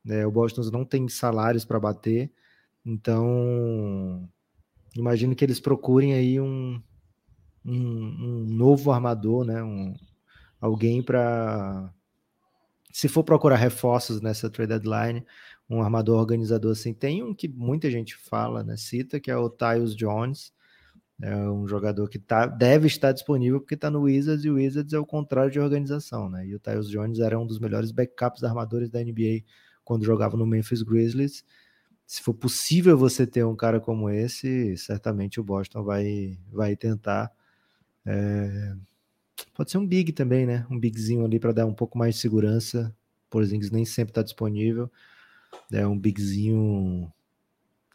Né? 0.08 0.24
o 0.26 0.30
Boston 0.30 0.62
não 0.72 0.84
tem 0.84 1.06
salários 1.08 1.64
para 1.64 1.78
bater, 1.78 2.32
então 2.84 4.28
imagino 4.96 5.36
que 5.36 5.44
eles 5.44 5.60
procurem 5.60 6.14
aí 6.14 6.40
um, 6.40 6.82
um, 7.64 7.74
um 7.74 8.44
novo 8.46 8.90
armador, 8.90 9.44
né? 9.44 9.62
Um, 9.62 9.94
alguém 10.60 11.02
para 11.02 11.92
se 12.90 13.06
for 13.06 13.22
procurar 13.22 13.56
reforços 13.56 14.20
nessa 14.20 14.48
trade 14.50 14.70
deadline, 14.70 15.24
um 15.68 15.82
armador 15.82 16.18
organizador 16.18 16.72
assim, 16.72 16.94
tem 16.94 17.22
um 17.22 17.34
que 17.34 17.46
muita 17.46 17.90
gente 17.90 18.16
fala, 18.16 18.64
né, 18.64 18.76
cita, 18.76 19.20
que 19.20 19.30
é 19.30 19.36
o 19.36 19.50
Tyus 19.50 19.94
Jones, 19.94 20.52
é 21.20 21.36
um 21.36 21.68
jogador 21.68 22.08
que 22.08 22.18
tá, 22.18 22.46
deve 22.46 22.86
estar 22.86 23.12
disponível 23.12 23.60
porque 23.60 23.74
está 23.74 23.90
no 23.90 24.02
Wizards 24.02 24.44
e 24.44 24.50
o 24.50 24.54
Wizards 24.54 24.94
é 24.94 24.98
o 24.98 25.06
contrário 25.06 25.50
de 25.50 25.60
organização, 25.60 26.30
né? 26.30 26.46
E 26.46 26.54
o 26.54 26.60
Tyus 26.60 26.88
Jones 26.88 27.18
era 27.18 27.38
um 27.38 27.46
dos 27.46 27.58
melhores 27.58 27.90
backups 27.90 28.42
armadores 28.42 28.88
da 28.88 29.02
NBA 29.02 29.42
quando 29.88 30.04
jogava 30.04 30.36
no 30.36 30.46
Memphis 30.46 30.82
Grizzlies. 30.82 31.42
Se 32.06 32.20
for 32.20 32.34
possível 32.34 32.96
você 32.98 33.26
ter 33.26 33.42
um 33.42 33.56
cara 33.56 33.80
como 33.80 34.10
esse, 34.10 34.76
certamente 34.76 35.40
o 35.40 35.42
Boston 35.42 35.82
vai, 35.82 36.38
vai 36.52 36.76
tentar. 36.76 37.32
É, 38.04 38.76
Pode 39.54 39.70
ser 39.70 39.78
um 39.78 39.86
big 39.86 40.12
também, 40.12 40.44
né? 40.44 40.66
Um 40.70 40.78
bigzinho 40.78 41.24
ali 41.24 41.40
para 41.40 41.52
dar 41.52 41.64
um 41.64 41.72
pouco 41.72 41.96
mais 41.96 42.16
de 42.16 42.20
segurança. 42.20 42.94
Porzingis 43.30 43.70
nem 43.70 43.86
sempre 43.86 44.10
está 44.10 44.22
disponível. 44.22 44.92
É 45.72 45.86
um 45.86 45.98
bigzinho 45.98 47.10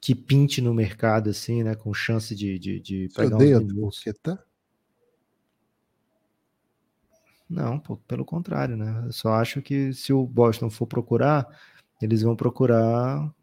que 0.02 0.16
pinte 0.16 0.62
no 0.62 0.74
mercado, 0.74 1.30
assim, 1.30 1.62
né? 1.62 1.76
Com 1.76 1.94
chance 1.94 2.34
de, 2.34 2.58
de, 2.58 2.80
de 2.80 3.08
Você 3.10 3.22
pegar 3.22 3.38
uns 3.38 3.66
minutos. 3.66 4.04
Paquetá? 4.04 4.44
Não, 7.48 7.78
pô, 7.78 7.98
pelo 7.98 8.26
contrário, 8.26 8.76
né? 8.76 9.04
Eu 9.06 9.12
só 9.12 9.34
acho 9.34 9.62
que 9.62 9.94
se 9.94 10.12
o 10.12 10.26
Boston 10.26 10.72
for 10.72 10.88
procurar, 10.88 11.48
eles 12.04 12.22
vão 12.22 12.36
procurar 12.36 13.34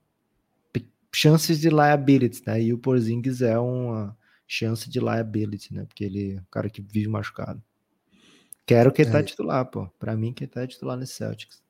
chances 1.13 1.59
de 1.59 1.69
liability, 1.69 2.43
né? 2.47 2.63
E 2.63 2.73
o 2.73 2.79
Porzingis 2.79 3.43
é 3.43 3.59
uma 3.59 4.17
chance 4.47 4.89
de 4.89 5.01
liability, 5.01 5.75
né? 5.75 5.85
Porque 5.85 6.05
ele 6.05 6.35
é 6.35 6.41
um 6.41 6.45
cara 6.51 6.71
que 6.71 6.81
vive 6.81 7.09
machucado. 7.09 7.63
Quero 8.67 8.93
que 8.93 9.03
ele 9.03 9.11
tá 9.11 9.19
É. 9.19 9.23
titular, 9.23 9.65
pô. 9.67 9.89
Pra 9.99 10.17
mim, 10.17 10.33
que 10.33 10.45
ele 10.45 10.51
tá 10.51 10.67
titular 10.67 10.97
nesse 10.97 11.15
Celtics. 11.15 11.61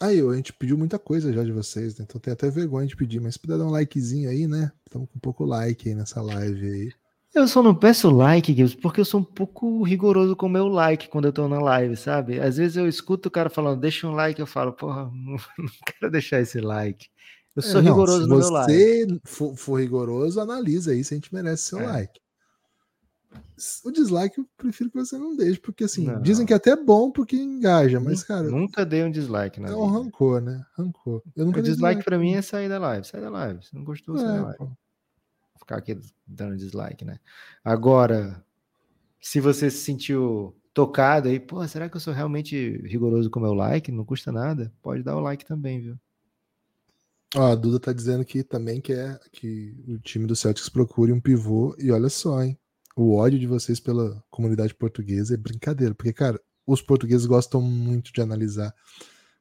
Aí, 0.00 0.20
a 0.20 0.34
gente 0.34 0.52
pediu 0.52 0.78
muita 0.78 0.98
coisa 0.98 1.32
já 1.32 1.42
de 1.42 1.52
vocês, 1.52 1.98
né? 1.98 2.06
Então 2.08 2.20
tem 2.20 2.32
até 2.32 2.48
vergonha 2.48 2.86
de 2.86 2.96
pedir, 2.96 3.20
mas 3.20 3.34
se 3.34 3.40
puder 3.40 3.58
dar 3.58 3.66
um 3.66 3.70
likezinho 3.70 4.30
aí, 4.30 4.46
né? 4.46 4.70
Estamos 4.86 5.08
com 5.10 5.16
um 5.16 5.20
pouco 5.20 5.44
like 5.44 5.88
aí 5.88 5.94
nessa 5.94 6.22
live 6.22 6.66
aí. 6.66 6.92
Eu 7.34 7.46
só 7.46 7.62
não 7.62 7.74
peço 7.74 8.10
like, 8.10 8.52
Gibbs, 8.54 8.74
porque 8.74 9.00
eu 9.00 9.04
sou 9.04 9.20
um 9.20 9.24
pouco 9.24 9.82
rigoroso 9.82 10.34
com 10.34 10.46
o 10.46 10.50
meu 10.50 10.66
like 10.66 11.08
quando 11.08 11.26
eu 11.26 11.32
tô 11.32 11.46
na 11.46 11.60
live, 11.60 11.96
sabe? 11.96 12.40
Às 12.40 12.56
vezes 12.56 12.76
eu 12.76 12.88
escuto 12.88 13.28
o 13.28 13.30
cara 13.30 13.50
falando, 13.50 13.80
deixa 13.80 14.06
um 14.08 14.12
like, 14.12 14.40
eu 14.40 14.46
falo, 14.46 14.72
porra, 14.72 15.04
não, 15.04 15.36
não 15.58 15.68
quero 15.86 16.10
deixar 16.10 16.40
esse 16.40 16.60
like. 16.60 17.08
Eu 17.54 17.62
sou 17.62 17.80
É, 17.80 17.82
não, 17.84 17.90
rigoroso 17.92 18.22
se 18.22 18.28
no 18.28 18.38
meu 18.38 18.50
like. 18.50 18.72
você 18.72 19.20
for, 19.24 19.56
for 19.56 19.80
rigoroso, 19.80 20.40
analisa 20.40 20.92
aí 20.92 21.04
se 21.04 21.14
a 21.14 21.16
gente 21.16 21.32
merece 21.34 21.64
seu 21.64 21.80
É. 21.80 21.86
like. 21.86 22.20
O 23.84 23.90
dislike 23.90 24.38
eu 24.38 24.46
prefiro 24.56 24.88
que 24.90 24.96
você 24.96 25.18
não 25.18 25.36
deixe, 25.36 25.60
porque 25.60 25.84
assim, 25.84 26.06
Não. 26.06 26.22
dizem 26.22 26.46
que 26.46 26.54
até 26.54 26.70
é 26.70 26.76
bom 26.76 27.10
porque 27.10 27.36
engaja, 27.36 28.00
mas, 28.00 28.22
cara, 28.24 28.44
Nunca 28.48 28.86
dei 28.86 29.02
um 29.04 29.10
dislike 29.10 29.60
na 29.60 29.68
é 29.68 29.74
um 29.76 29.86
rancor, 29.86 30.40
né? 30.40 30.64
Rancor. 30.76 31.22
Eu 31.36 31.44
nunca 31.44 31.58
O 31.58 31.62
dei 31.62 31.72
dislike 31.72 32.02
pra 32.04 32.18
mim 32.18 32.34
é 32.34 32.42
sair 32.42 32.68
da 32.68 32.78
live. 32.78 33.06
Sai 33.06 33.20
da 33.20 33.28
live. 33.28 33.62
Se 33.64 33.74
não 33.74 33.84
gostou, 33.84 34.16
sai 34.16 34.26
da 34.28 34.34
É, 34.36 34.40
live. 34.40 34.58
pô. 34.58 34.68
Ficar 35.68 35.76
aqui 35.76 35.98
dando 36.26 36.56
dislike, 36.56 37.04
né? 37.04 37.20
Agora, 37.62 38.42
se 39.20 39.38
você 39.38 39.70
se 39.70 39.84
sentiu 39.84 40.56
tocado 40.72 41.28
aí, 41.28 41.38
pô, 41.38 41.66
será 41.68 41.90
que 41.90 41.96
eu 41.96 42.00
sou 42.00 42.14
realmente 42.14 42.80
rigoroso 42.86 43.28
com 43.28 43.38
o 43.38 43.42
meu 43.42 43.52
like? 43.52 43.92
Não 43.92 44.02
custa 44.02 44.32
nada? 44.32 44.72
Pode 44.80 45.02
dar 45.02 45.14
o 45.14 45.20
like 45.20 45.44
também, 45.44 45.78
viu? 45.82 45.98
Ó, 47.36 47.52
a 47.52 47.54
Duda 47.54 47.78
tá 47.78 47.92
dizendo 47.92 48.24
que 48.24 48.42
também 48.42 48.80
quer 48.80 49.20
que 49.30 49.76
o 49.86 49.98
time 49.98 50.26
do 50.26 50.34
Celtics 50.34 50.70
procure 50.70 51.12
um 51.12 51.20
pivô. 51.20 51.76
E 51.78 51.90
olha 51.90 52.08
só, 52.08 52.42
hein? 52.42 52.58
O 52.96 53.14
ódio 53.16 53.38
de 53.38 53.46
vocês 53.46 53.78
pela 53.78 54.24
comunidade 54.30 54.74
portuguesa 54.74 55.34
é 55.34 55.36
brincadeira. 55.36 55.94
Porque, 55.94 56.14
cara, 56.14 56.40
os 56.66 56.80
portugueses 56.80 57.26
gostam 57.26 57.60
muito 57.60 58.10
de 58.10 58.22
analisar 58.22 58.74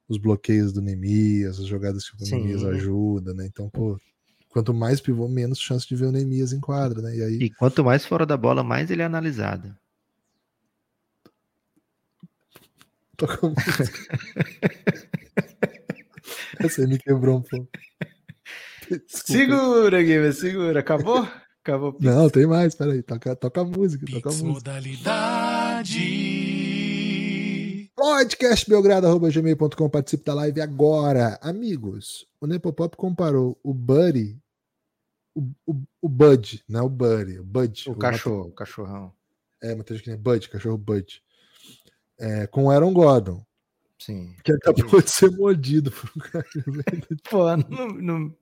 os 0.09 0.17
bloqueios 0.17 0.73
do 0.73 0.81
Nemias, 0.81 1.57
as 1.57 1.67
jogadas 1.67 2.09
que 2.09 2.21
o 2.21 2.25
Sim. 2.25 2.41
Nemias 2.41 2.65
ajuda, 2.65 3.33
né? 3.33 3.45
Então, 3.45 3.69
pô, 3.69 3.97
quanto 4.57 4.73
mais 4.73 4.99
pivô, 4.99 5.27
menos 5.27 5.59
chance 5.59 5.87
de 5.87 5.95
ver 5.95 6.07
o 6.07 6.11
Nemias 6.11 6.51
em 6.51 6.59
quadra, 6.59 6.99
né? 7.01 7.15
E 7.15 7.21
aí, 7.23 7.33
E 7.43 7.49
quanto 7.51 7.83
mais 7.83 8.05
fora 8.05 8.25
da 8.25 8.35
bola, 8.35 8.63
mais 8.63 8.89
ele 8.89 9.03
é 9.03 9.05
analisado. 9.05 9.73
toca 13.17 13.45
a 13.45 13.49
música. 13.49 14.17
Essa 16.59 16.81
aí 16.81 16.87
me 16.87 16.97
quebrou 16.97 17.37
um 17.37 17.41
pouco. 17.41 17.67
Desculpa. 18.89 19.05
Segura, 19.07 20.01
Guilherme, 20.01 20.33
segura. 20.33 20.79
Acabou? 20.79 21.27
Acabou. 21.63 21.93
Pix. 21.93 22.05
Não, 22.05 22.29
tem 22.29 22.47
mais, 22.47 22.73
peraí. 22.73 23.03
Toca, 23.03 23.35
toca 23.35 23.61
a 23.61 23.65
música, 23.65 24.05
toca 24.05 24.29
a 24.29 24.31
Pix 24.31 24.41
música. 24.41 24.71
modalidade. 24.71 25.97
podcastbelgrado.gmail.com 27.95 29.89
participe 29.89 30.23
da 30.23 30.33
live 30.33 30.61
agora. 30.61 31.37
Amigos, 31.41 32.25
o 32.39 32.47
Nepopop 32.47 32.95
comparou 32.95 33.59
o 33.63 33.73
Buddy, 33.73 34.39
o, 35.39 35.71
o, 35.73 35.81
o 36.01 36.09
Bud, 36.09 36.63
né? 36.67 36.81
O 36.81 36.89
Buddy, 36.89 37.39
o 37.39 37.43
Bud. 37.43 37.89
O 37.89 37.95
cachorro, 37.95 38.47
o 38.49 38.51
cachorrão. 38.51 39.13
É, 39.61 39.75
Matheus 39.75 40.01
que 40.01 40.09
nem 40.09 40.17
Bud, 40.19 40.49
cachorro 40.49 40.77
Bud. 40.77 41.21
É, 42.19 42.47
com 42.47 42.65
o 42.65 42.71
Aaron 42.71 42.93
Gordon, 42.93 43.45
Sim. 43.99 44.35
que 44.43 44.51
acabou 44.51 45.01
de 45.01 45.09
ser 45.11 45.29
mordido 45.31 45.91
por 45.91 46.09
um 46.15 46.19
cara. 46.19 46.45
Pô, 47.29 47.57
não, 47.57 47.87
não- 47.89 48.35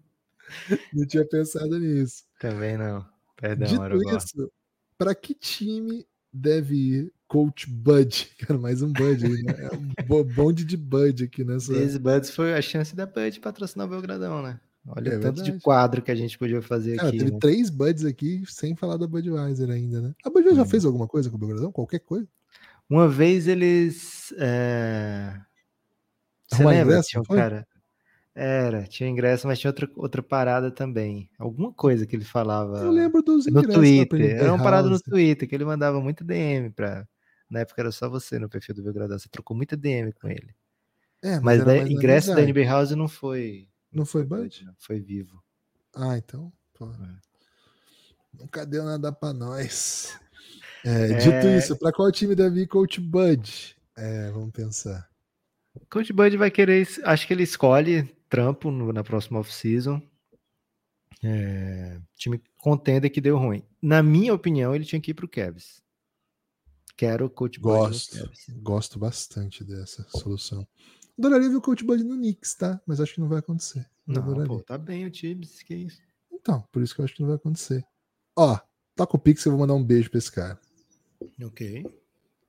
Não 0.93 1.07
tinha 1.07 1.25
pensado 1.27 1.77
nisso. 1.79 2.23
também 2.39 2.77
não. 2.77 3.05
Perdão, 3.35 3.67
Dito 3.67 4.15
isso, 4.17 4.51
para 4.97 5.13
que 5.13 5.33
time 5.33 6.07
deve 6.31 6.75
ir 6.75 7.13
Coach 7.27 7.69
Bud? 7.69 8.25
Cara, 8.39 8.57
mais 8.59 8.81
um 8.81 8.91
Bud 8.93 9.25
aí, 9.25 9.43
né? 9.43 9.67
É 9.71 9.75
um 9.75 10.07
bo- 10.07 10.23
bonde 10.23 10.63
de 10.63 10.77
Bud 10.77 11.23
aqui 11.25 11.43
nessa. 11.43 11.75
Esse 11.75 11.99
Buds 11.99 12.29
foi 12.29 12.53
a 12.53 12.61
chance 12.61 12.95
da 12.95 13.05
Bud 13.05 13.39
patrocinar 13.41 13.87
o 13.87 13.89
Belgradão, 13.89 14.41
né? 14.41 14.59
Olha 14.87 15.09
É 15.13 15.17
o 15.17 15.21
tanto 15.21 15.41
de 15.43 15.59
quadro 15.59 16.01
que 16.01 16.11
a 16.11 16.15
gente 16.15 16.37
podia 16.37 16.61
fazer 16.61 16.97
Cara, 16.97 17.09
aqui. 17.09 17.17
teve 17.17 17.31
né? 17.31 17.37
três 17.41 17.69
Buds 17.69 18.05
aqui 18.05 18.43
sem 18.47 18.75
falar 18.75 18.97
da 18.97 19.07
Budweiser 19.07 19.69
ainda, 19.69 19.99
né? 20.01 20.13
A 20.23 20.29
Budweiser 20.29 20.55
já 20.57 20.61
Hum. 20.63 20.65
fez 20.69 20.85
alguma 20.85 21.07
coisa 21.07 21.29
com 21.29 21.35
o 21.35 21.39
Belgradão? 21.39 21.71
Qualquer 21.71 21.99
coisa? 21.99 22.27
Uma 22.89 23.07
vez 23.07 23.47
eles. 23.47 24.31
É... 24.37 25.33
Você 26.47 26.55
Arrumar 26.55 26.69
lembra? 26.71 26.93
ingresso, 26.93 27.09
Tinha 27.09 27.21
um 27.21 27.25
cara. 27.25 27.67
Era, 28.37 28.83
tinha 28.83 29.09
ingresso, 29.09 29.47
mas 29.47 29.57
tinha 29.59 29.69
outra, 29.71 29.89
outra 29.95 30.21
parada 30.21 30.69
também. 30.69 31.29
Alguma 31.39 31.71
coisa 31.71 32.05
que 32.05 32.15
ele 32.15 32.25
falava. 32.25 32.79
Eu 32.79 32.91
lembro 32.91 33.21
dos 33.23 33.45
no 33.45 33.51
ingressos. 33.61 33.73
pra 33.73 34.17
Twitter. 34.17 34.35
Era 34.37 34.53
uma 34.53 34.61
parada 34.63 34.89
no. 34.89 34.99
Twitter, 34.99 35.47
que 35.47 35.55
ele 35.55 35.63
mandava 35.65 36.01
muito 36.01 36.23
DM 36.23 36.69
pra. 36.69 37.07
Na 37.49 37.61
época 37.61 37.81
era 37.81 37.91
só 37.91 38.09
você 38.09 38.37
no 38.37 38.49
perfil 38.49 38.75
do 38.75 38.83
Belgradão. 38.83 39.17
Você 39.17 39.29
trocou 39.29 39.55
muita 39.55 39.77
DM 39.77 40.11
com 40.11 40.27
ele. 40.27 40.53
É, 41.23 41.39
Mas 41.39 41.63
mais 41.63 41.81
na 41.85 41.89
ingresso 41.89 42.35
da. 42.35 42.41
NB 42.41 42.65
House 42.65 42.91
não 42.91 43.07
foi. 43.07 43.67
Não 43.95 44.05
foi 44.05 44.23
Bud? 44.25 44.67
Foi 44.77 44.99
vivo. 44.99 45.41
Ah, 45.95 46.17
então. 46.17 46.51
Pô. 46.73 46.87
É. 46.91 47.19
Nunca 48.33 48.65
deu 48.65 48.83
nada 48.83 49.11
pra 49.11 49.33
nós. 49.33 50.19
É, 50.87 51.07
Dito 51.17 51.47
É. 51.47 51.57
isso, 51.57 51.75
pra 51.79 51.91
qual 51.91 52.11
time 52.11 52.35
deve 52.35 52.61
ir 52.61 52.67
Coach 52.67 53.01
Bud? 53.01 53.75
É, 53.97 54.29
vamos 54.29 54.51
pensar. 54.51 55.09
Coach 55.89 56.13
Bud 56.13 56.37
vai 56.37 56.51
querer. 56.51 56.87
Acho 57.03 57.25
que 57.25 57.33
ele 57.33 57.41
escolhe 57.41 58.03
trampo 58.29 58.69
no- 58.69 58.93
na 58.93 59.03
próxima 59.03 59.39
off-season. 59.39 59.99
É, 61.23 61.99
time 62.15 62.39
contender 62.59 63.09
que 63.11 63.19
deu 63.19 63.35
ruim. 63.35 63.63
Na 63.81 64.03
minha 64.03 64.31
opinião, 64.31 64.75
ele 64.75 64.85
tinha 64.85 65.01
que 65.01 65.09
ir 65.09 65.13
pro 65.15 65.27
Cavs. 65.27 65.81
Quero 66.95 67.25
o 67.25 67.29
Coach 67.31 67.59
Bud 67.59 67.73
Gosto. 67.87 68.31
Gosto 68.61 68.99
bastante 68.99 69.63
dessa 69.63 70.03
solução. 70.09 70.67
Adoraria 71.17 71.49
ver 71.49 71.55
o 71.55 71.61
Coach 71.61 71.83
Bud 71.83 72.03
no 72.03 72.15
Knicks, 72.15 72.55
tá? 72.55 72.81
Mas 72.85 72.99
acho 72.99 73.13
que 73.15 73.19
não 73.21 73.27
vai 73.29 73.39
acontecer. 73.39 73.85
Não, 74.05 74.21
adoraria. 74.21 74.47
pô, 74.47 74.61
tá 74.61 74.77
bem 74.77 75.05
o 75.05 75.09
Tibbs, 75.11 75.61
que 75.63 75.73
isso. 75.75 76.01
Então, 76.31 76.63
por 76.71 76.81
isso 76.83 76.93
que 76.93 77.01
eu 77.01 77.05
acho 77.05 77.15
que 77.15 77.21
não 77.21 77.27
vai 77.29 77.37
acontecer. 77.37 77.83
Ó, 78.37 78.57
toca 78.95 79.15
o 79.15 79.19
Pix, 79.19 79.45
eu 79.45 79.51
vou 79.53 79.61
mandar 79.61 79.73
um 79.73 79.83
beijo 79.83 80.09
pra 80.09 80.17
esse 80.19 80.31
cara. 80.31 80.59
Ok. 81.43 81.85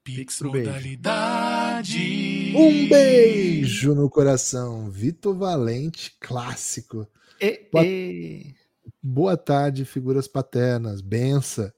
Pix 0.03 0.41
Um 0.43 0.51
beijo. 0.51 0.69
modalidade. 0.71 2.53
Um 2.57 2.89
beijo 2.89 3.95
no 3.95 4.09
coração. 4.11 4.91
Vitor 4.91 5.37
Valente, 5.37 6.17
clássico. 6.21 7.07
E, 7.41 7.69
Boa- 7.73 7.85
e- 7.87 8.55
Boa 9.03 9.37
tarde, 9.37 9.85
figuras 9.85 10.29
paternas. 10.29 11.01
Bença. 11.01 11.75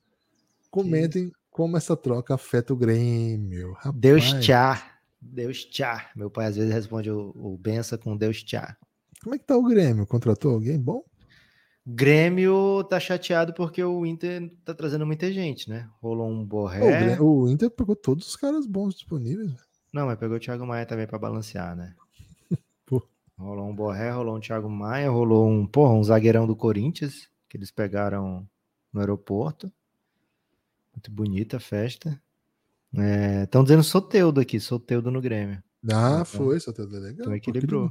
Comentem 0.70 1.32
como 1.50 1.76
essa 1.76 1.96
troca 1.96 2.34
afeta 2.34 2.72
o 2.72 2.76
Grêmio. 2.76 3.72
Rapaz, 3.74 3.94
Deus 3.96 4.32
tchá. 4.40 4.97
Deus 5.20 5.64
tchá. 5.64 6.10
Meu 6.14 6.30
pai 6.30 6.46
às 6.46 6.56
vezes 6.56 6.72
responde 6.72 7.10
o, 7.10 7.32
o 7.34 7.56
benção 7.58 7.98
com 7.98 8.16
Deus 8.16 8.42
tchá. 8.42 8.76
Como 9.22 9.34
é 9.34 9.38
que 9.38 9.44
tá 9.44 9.56
o 9.56 9.62
Grêmio? 9.64 10.06
Contratou 10.06 10.52
alguém 10.54 10.78
bom? 10.80 11.02
Grêmio 11.86 12.84
tá 12.84 13.00
chateado 13.00 13.54
porque 13.54 13.82
o 13.82 14.04
Inter 14.04 14.52
tá 14.64 14.74
trazendo 14.74 15.06
muita 15.06 15.32
gente, 15.32 15.70
né? 15.70 15.88
Rolou 16.02 16.28
um 16.30 16.46
Pô, 16.46 16.58
o, 16.58 16.60
Borré. 16.62 16.80
Grêmio- 16.80 17.24
o 17.24 17.48
Inter 17.50 17.70
pegou 17.70 17.96
todos 17.96 18.28
os 18.28 18.36
caras 18.36 18.66
bons 18.66 18.94
disponíveis. 18.94 19.52
Não, 19.92 20.06
mas 20.06 20.18
pegou 20.18 20.36
o 20.36 20.40
Thiago 20.40 20.66
Maia 20.66 20.84
também 20.84 21.06
pra 21.06 21.18
balancear, 21.18 21.74
né? 21.74 21.94
Rolou 23.38 23.68
um 23.70 23.74
Borré, 23.74 24.10
rolou 24.10 24.36
um 24.36 24.40
Thiago 24.40 24.68
Maia, 24.68 25.08
rolou 25.10 25.48
um, 25.48 25.64
porra, 25.66 25.94
um 25.94 26.02
zagueirão 26.02 26.44
do 26.46 26.56
Corinthians, 26.56 27.28
que 27.48 27.56
eles 27.56 27.70
pegaram 27.70 28.46
no 28.92 29.00
aeroporto. 29.00 29.72
Muito 30.92 31.10
bonita 31.10 31.56
a 31.58 31.60
festa. 31.60 32.20
Estão 33.44 33.62
dizendo 33.62 33.82
Soteudo 33.82 34.40
aqui, 34.40 34.58
Soteudo 34.58 35.10
no 35.10 35.20
Grêmio. 35.20 35.62
Ah, 35.92 36.22
Então- 36.22 36.24
foi, 36.24 36.58
só 36.58 36.72
teu 36.72 36.88
delegado. 36.88 37.20
então 37.20 37.34
equilibrou. 37.34 37.88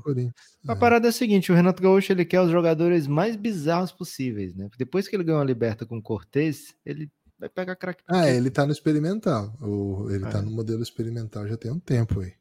A 0.68 0.74
É. 0.74 0.76
parada 0.76 1.08
é 1.08 1.10
a 1.10 1.14
seguinte, 1.14 1.52
o 1.52 1.56
Renato 1.56 1.82
Gaúcho 1.82 2.12
ele 2.12 2.26
quer 2.26 2.42
os 2.42 2.52
jogadores 2.52 3.08
mais 3.08 3.36
bizarros 3.38 3.92
possíveis, 3.94 4.54
né? 4.56 4.68
Depois 4.78 5.08
que 5.08 5.16
ele 5.16 5.24
ganhou 5.24 5.40
a 5.40 5.46
Liberta 5.46 5.86
com 5.86 5.98
o 5.98 6.02
Cortez, 6.02 6.76
ele 6.86 7.10
vai 7.40 7.48
pegar 7.48 7.76
craque. 7.78 8.04
Ah, 8.08 8.28
ele 8.30 8.50
tá 8.50 8.66
no 8.66 8.74
experimental. 8.74 9.56
O, 9.62 10.10
ele 10.10 10.26
tá 10.26 10.40
É. 10.40 10.42
no 10.42 10.52
modelo 10.52 10.84
experimental 10.84 11.48
já 11.48 11.56
tem 11.56 11.72
um 11.72 11.80
tempo 11.80 12.20
aí. 12.20 12.34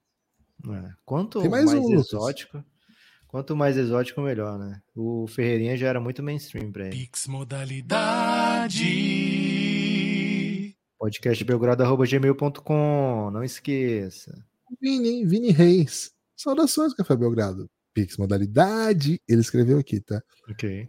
É. 0.68 0.90
Quanto 1.04 1.40
Tem 1.40 1.50
mais, 1.50 1.66
mais 1.66 1.78
um, 1.78 1.82
Lucas. 1.90 2.06
exótico, 2.06 2.64
quanto 3.28 3.54
mais 3.54 3.76
exótico, 3.76 4.20
melhor, 4.22 4.58
né? 4.58 4.80
O 4.96 5.26
Ferreirinha 5.28 5.76
já 5.76 5.86
era 5.88 6.00
muito 6.00 6.22
mainstream 6.24 6.72
pra 6.72 6.86
ele. 6.88 6.96
Pix 6.96 7.28
modalidade. 7.28 8.82
Podcastbelgrado.gmail.com, 11.06 13.30
não 13.30 13.44
esqueça. 13.44 14.44
Vini? 14.80 15.24
Vini 15.24 15.52
Reis. 15.52 16.12
Saudações, 16.34 16.92
Café 16.94 17.14
Belgrado. 17.14 17.70
Pix 17.94 18.16
modalidade. 18.16 19.22
Ele 19.28 19.40
escreveu 19.40 19.78
aqui, 19.78 20.00
tá? 20.00 20.20
Ok. 20.50 20.88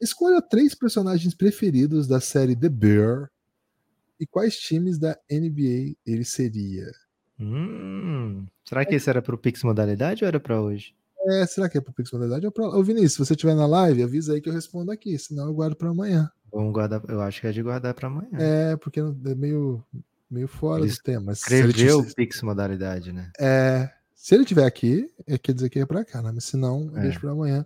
Escolha 0.00 0.40
três 0.40 0.76
personagens 0.76 1.34
preferidos 1.34 2.06
da 2.06 2.20
série 2.20 2.54
The 2.54 2.68
Bear 2.68 3.28
e 4.20 4.26
quais 4.26 4.56
times 4.56 4.96
da 4.96 5.18
NBA 5.28 5.96
ele 6.06 6.24
seria. 6.24 6.88
Hum, 7.40 8.46
será 8.64 8.84
que 8.84 8.94
esse 8.94 9.10
era 9.10 9.20
pro 9.20 9.36
Pix 9.36 9.64
Modalidade 9.64 10.22
ou 10.22 10.28
era 10.28 10.38
pra 10.38 10.62
hoje? 10.62 10.94
É, 11.26 11.44
será 11.46 11.68
que 11.68 11.76
é 11.76 11.80
pro 11.80 11.92
Pix 11.92 12.12
modalidade 12.12 12.46
ou 12.46 12.52
pra... 12.52 12.68
Ô, 12.68 12.80
Vinícius, 12.84 13.14
se 13.14 13.18
você 13.18 13.32
estiver 13.32 13.56
na 13.56 13.66
live, 13.66 14.04
avisa 14.04 14.34
aí 14.34 14.40
que 14.40 14.48
eu 14.48 14.52
respondo 14.52 14.92
aqui, 14.92 15.18
senão 15.18 15.48
eu 15.48 15.54
guardo 15.54 15.74
pra 15.74 15.90
amanhã. 15.90 16.30
Vamos 16.56 16.72
guardar, 16.72 17.02
eu 17.08 17.20
acho 17.20 17.40
que 17.40 17.46
é 17.46 17.52
de 17.52 17.62
guardar 17.62 17.92
pra 17.94 18.08
amanhã. 18.08 18.28
É, 18.38 18.76
porque 18.76 19.00
é 19.00 19.34
meio, 19.34 19.82
meio 20.30 20.48
fora 20.48 20.82
Ele 20.82 20.90
do 20.90 20.98
tema. 21.02 21.26
Mas 21.26 21.40
se 21.40 21.54
ele, 21.54 21.68
Escreveu 21.68 22.04
Pix 22.14 22.40
Modalidade, 22.42 23.12
né? 23.12 23.30
é, 23.38 23.90
se 24.14 24.34
ele 24.34 24.44
tiver 24.44 24.64
aqui, 24.64 25.10
é, 25.26 25.36
quer 25.36 25.52
dizer 25.52 25.68
que 25.68 25.78
é 25.78 25.84
pra 25.86 26.04
cá, 26.04 26.22
né? 26.22 26.30
Mas 26.34 26.44
se 26.44 26.56
não, 26.56 26.90
É. 26.96 27.02
deixo 27.02 27.20
pra 27.20 27.30
amanhã. 27.32 27.64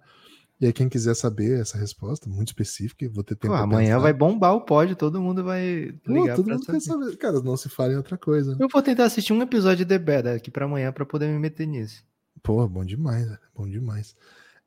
E 0.61 0.66
aí, 0.66 0.72
quem 0.74 0.90
quiser 0.90 1.14
saber 1.14 1.59
essa 1.59 1.79
resposta, 1.79 2.29
muito 2.29 2.48
específica, 2.48 3.09
vou 3.09 3.24
ter 3.24 3.35
tempo 3.35 3.55
Pô, 3.55 3.61
amanhã 3.62 3.98
vai 3.98 4.12
bombar 4.12 4.53
o 4.55 4.61
pódio, 4.61 4.94
todo 4.94 5.18
mundo 5.18 5.42
vai 5.42 5.94
Pô, 6.05 6.12
ligar 6.12 6.37
todo 6.37 6.44
pra 6.44 6.55
mundo 6.57 6.66
quer 6.66 6.81
saber. 6.81 7.05
saber. 7.07 7.16
Cara, 7.16 7.40
não 7.40 7.57
se 7.57 7.70
fala 7.70 7.92
em 7.94 7.96
outra 7.96 8.18
coisa. 8.18 8.57
Eu 8.61 8.68
vou 8.70 8.83
tentar 8.83 9.05
assistir 9.05 9.33
um 9.33 9.40
episódio 9.40 9.79
de 9.79 9.87
The 9.87 9.98
Bear 9.98 10.22
daqui 10.24 10.50
pra 10.50 10.66
amanhã 10.66 10.92
pra 10.92 11.07
poder 11.07 11.29
me 11.29 11.38
meter 11.38 11.66
nisso. 11.66 12.05
Pô, 12.42 12.68
bom 12.68 12.85
demais, 12.85 13.26
bom 13.55 13.66
demais. 13.66 14.14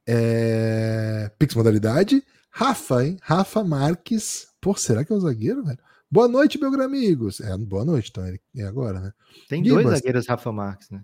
É... 0.08 1.30
Pix 1.38 1.54
modalidade. 1.56 2.24
Rafa, 2.56 3.04
hein? 3.04 3.18
Rafa 3.24 3.64
Marques. 3.64 4.48
Pô, 4.62 4.76
será 4.76 5.04
que 5.04 5.12
é 5.12 5.16
o 5.16 5.20
zagueiro, 5.20 5.64
velho? 5.64 5.80
Boa 6.10 6.28
noite, 6.28 6.60
meus 6.60 6.80
amigos. 6.80 7.40
É, 7.42 7.58
boa 7.58 7.84
noite, 7.84 8.12
então 8.12 8.28
ele 8.28 8.40
é 8.56 8.64
agora, 8.64 9.00
né? 9.00 9.14
Tem 9.50 9.64
Gibas. 9.64 9.84
dois 9.84 9.98
zagueiros 9.98 10.28
Rafa 10.28 10.52
Marques, 10.52 10.92
né? 10.92 11.04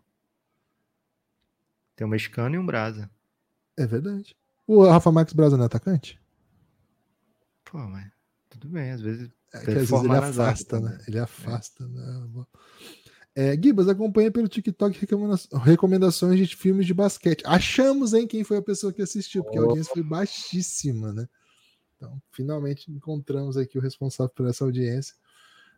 Tem 1.96 2.06
um 2.06 2.10
mexicano 2.12 2.54
e 2.54 2.60
um 2.60 2.66
brasa. 2.66 3.10
É 3.76 3.88
verdade. 3.88 4.38
O 4.68 4.86
Rafa 4.86 5.12
Marques 5.12 5.34
Brasa 5.34 5.58
não 5.58 5.64
é 5.64 5.66
atacante? 5.66 6.22
Pô, 7.66 7.80
mas 7.80 8.12
tudo 8.48 8.70
bem, 8.70 8.92
às 8.92 9.02
vezes. 9.02 9.32
É, 9.52 9.60
que 9.62 9.72
às 9.72 9.90
vezes 9.90 9.92
ele 9.92 10.16
afasta, 10.16 10.80
né? 10.80 11.00
Ele 11.08 11.18
afasta. 11.18 11.88
Né? 11.88 12.46
É, 13.40 13.54
Gibas, 13.62 13.88
acompanha 13.88 14.30
pelo 14.30 14.50
TikTok 14.50 15.00
recomenda- 15.00 15.38
recomendações 15.64 16.38
de 16.38 16.56
filmes 16.58 16.86
de 16.86 16.94
basquete. 16.94 17.42
Achamos, 17.46 18.14
hein, 18.14 18.28
quem 18.28 18.44
foi 18.44 18.58
a 18.58 18.62
pessoa 18.62 18.92
que 18.92 19.02
assistiu, 19.02 19.44
porque 19.44 19.58
a 19.58 19.62
audiência 19.62 19.94
foi 19.94 20.04
baixíssima, 20.04 21.14
né? 21.14 21.26
Então, 21.96 22.22
finalmente 22.34 22.92
encontramos 22.92 23.56
aqui 23.56 23.78
o 23.78 23.82
responsável 23.82 24.34
por 24.36 24.46
essa 24.48 24.66
audiência. 24.66 25.16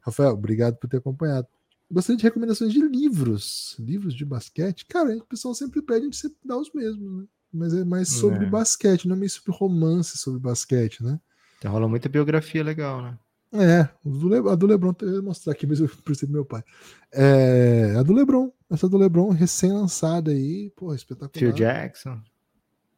Rafael, 0.01 0.31
obrigado 0.33 0.77
por 0.77 0.89
ter 0.89 0.97
acompanhado. 0.97 1.47
Gostaria 1.91 2.17
de 2.17 2.23
recomendações 2.23 2.73
de 2.73 2.79
livros. 2.81 3.75
Livros 3.77 4.15
de 4.15 4.25
basquete. 4.25 4.85
Cara, 4.87 5.15
o 5.17 5.25
pessoal 5.25 5.53
sempre 5.53 5.81
pede 5.83 5.99
a 6.01 6.03
gente 6.05 6.17
sempre 6.17 6.37
dá 6.43 6.57
os 6.57 6.71
mesmos, 6.73 7.21
né? 7.21 7.27
Mas 7.53 7.73
é 7.75 7.83
mais 7.83 8.07
sobre 8.09 8.45
É. 8.45 8.49
basquete, 8.49 9.07
não 9.07 9.15
é 9.15 9.19
meio 9.19 9.29
sobre 9.29 9.51
romance 9.51 10.17
sobre 10.17 10.39
basquete, 10.39 11.03
né? 11.03 11.19
Então 11.59 11.71
rola 11.71 11.87
muita 11.87 12.09
biografia 12.09 12.63
legal, 12.63 13.01
né? 13.03 13.19
É, 13.53 13.81
a 13.81 14.55
do 14.55 14.65
Lebron, 14.65 14.93
eu 15.01 15.15
ia 15.15 15.21
mostrar 15.21 15.51
aqui, 15.51 15.67
mas 15.67 15.79
eu 15.79 15.87
do 15.87 16.29
meu 16.29 16.45
pai. 16.45 16.63
É, 17.11 17.95
a 17.97 18.03
do 18.03 18.13
Lebron, 18.13 18.51
essa 18.69 18.87
do 18.87 18.97
Lebron 18.97 19.29
recém-lançada 19.29 20.31
aí, 20.31 20.71
pô, 20.75 20.93
espetacular. 20.95 21.31
Phil 21.33 21.51
Jackson. 21.51 22.21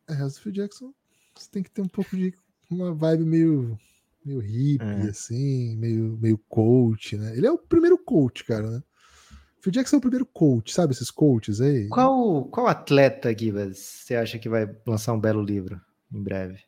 É, 0.08 0.14
essa 0.14 0.30
do 0.30 0.42
Phil 0.42 0.52
Jackson, 0.52 0.94
você 1.36 1.50
tem 1.50 1.64
que 1.64 1.72
ter 1.72 1.82
um 1.82 1.88
pouco 1.88 2.16
de 2.16 2.34
uma 2.70 2.94
vibe 2.94 3.26
meio, 3.26 3.80
meio 4.24 4.40
hippie, 4.40 4.86
É. 4.86 5.10
assim, 5.10 5.76
meio, 5.78 6.18
meio 6.22 6.38
coach, 6.48 7.18
né? 7.18 7.36
Ele 7.36 7.48
é 7.48 7.52
o 7.52 7.58
primeiro 7.58 7.98
coach, 7.98 8.44
cara, 8.44 8.70
né? 8.70 8.84
Phil 9.60 9.72
Jackson 9.72 9.96
é 9.96 10.00
o 10.00 10.02
primeiro 10.02 10.26
coach, 10.26 10.72
sabe 10.74 10.94
esses 10.94 11.10
coaches 11.10 11.62
aí? 11.62 11.88
Qual, 11.88 12.46
qual 12.46 12.68
atleta, 12.68 13.36
Gibas, 13.36 13.78
você 13.80 14.16
acha 14.16 14.38
que 14.38 14.50
vai 14.50 14.70
lançar 14.86 15.14
um 15.14 15.20
belo 15.20 15.42
livro 15.42 15.82
em 16.14 16.22
breve? 16.22 16.60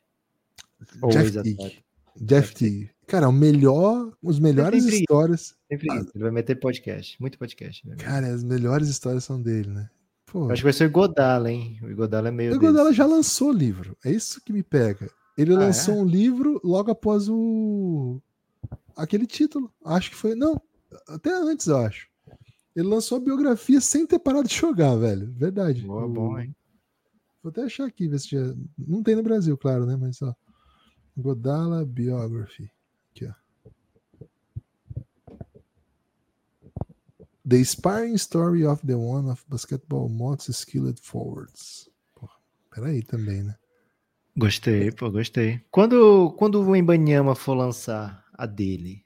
Ou 1.02 1.10
Jeff. 1.10 1.30
Teague. 1.30 1.85
Jeff 2.20 2.54
Teague. 2.54 2.90
Cara, 3.06 3.28
o 3.28 3.32
melhor, 3.32 4.12
os 4.22 4.38
melhores 4.40 4.82
Sempre- 4.82 4.98
histórias. 5.00 5.54
Sempre 5.70 5.88
Ah. 5.92 6.04
Ele 6.14 6.24
vai 6.24 6.30
meter 6.32 6.58
podcast. 6.58 7.20
Muito 7.20 7.38
podcast. 7.38 7.86
Né? 7.86 7.96
Cara, 7.96 8.26
as 8.28 8.42
melhores 8.42 8.88
histórias 8.88 9.24
são 9.24 9.40
dele, 9.40 9.68
né? 9.70 9.88
Pô, 10.26 10.50
acho 10.50 10.60
que 10.60 10.64
vai 10.64 10.72
ser 10.72 10.86
o 10.88 10.90
Godala, 10.90 11.50
hein? 11.50 11.78
O 11.82 11.94
Godala 11.94 12.28
é 12.28 12.30
meio. 12.32 12.54
o 12.54 12.58
Godala 12.58 12.92
já 12.92 13.06
lançou 13.06 13.52
livro. 13.52 13.96
É 14.04 14.10
isso 14.10 14.40
que 14.44 14.52
me 14.52 14.62
pega. 14.62 15.08
Ele 15.38 15.54
Ah, 15.54 15.58
lançou 15.58 15.94
é? 15.94 15.98
um 15.98 16.04
livro 16.04 16.60
logo 16.64 16.90
após 16.90 17.28
o. 17.28 18.20
aquele 18.96 19.26
título. 19.26 19.70
Acho 19.84 20.10
que 20.10 20.16
foi. 20.16 20.34
Não, 20.34 20.60
até 21.08 21.30
antes, 21.32 21.68
eu 21.68 21.76
acho. 21.78 22.08
Ele 22.74 22.88
lançou 22.88 23.18
a 23.18 23.20
biografia 23.20 23.80
sem 23.80 24.04
ter 24.06 24.18
parado 24.18 24.48
de 24.48 24.54
jogar, 24.54 24.96
velho. 24.96 25.32
Verdade. 25.32 25.82
Boa, 25.82 26.04
O- 26.06 26.08
bom, 26.08 26.38
hein? 26.40 26.54
Vou 27.42 27.50
até 27.50 27.62
achar 27.62 27.86
aqui, 27.86 28.08
ver 28.08 28.18
se 28.18 28.30
já. 28.30 28.52
Não 28.76 29.02
tem 29.02 29.14
no 29.14 29.22
Brasil, 29.22 29.56
claro, 29.56 29.86
né? 29.86 29.96
Mas 29.96 30.20
ó. 30.22 30.34
Godala 31.16 31.84
Biography. 31.84 32.70
Aqui, 33.10 33.26
ó. 33.26 33.34
The 37.48 37.58
Inspiring 37.58 38.16
Story 38.16 38.66
of 38.66 38.84
the 38.86 38.96
One 38.96 39.30
of 39.30 39.44
Basketball 39.48 40.08
Most 40.08 40.52
Skilled 40.52 41.00
Forwards. 41.00 41.88
Porra, 42.14 42.34
peraí 42.70 43.02
também, 43.02 43.42
né? 43.42 43.56
Gostei, 44.36 44.90
pô, 44.90 45.10
gostei. 45.10 45.62
Quando, 45.70 46.32
quando 46.32 46.62
o 46.62 46.76
Embanyama 46.76 47.34
for 47.34 47.54
lançar 47.54 48.22
a 48.34 48.44
dele, 48.44 49.02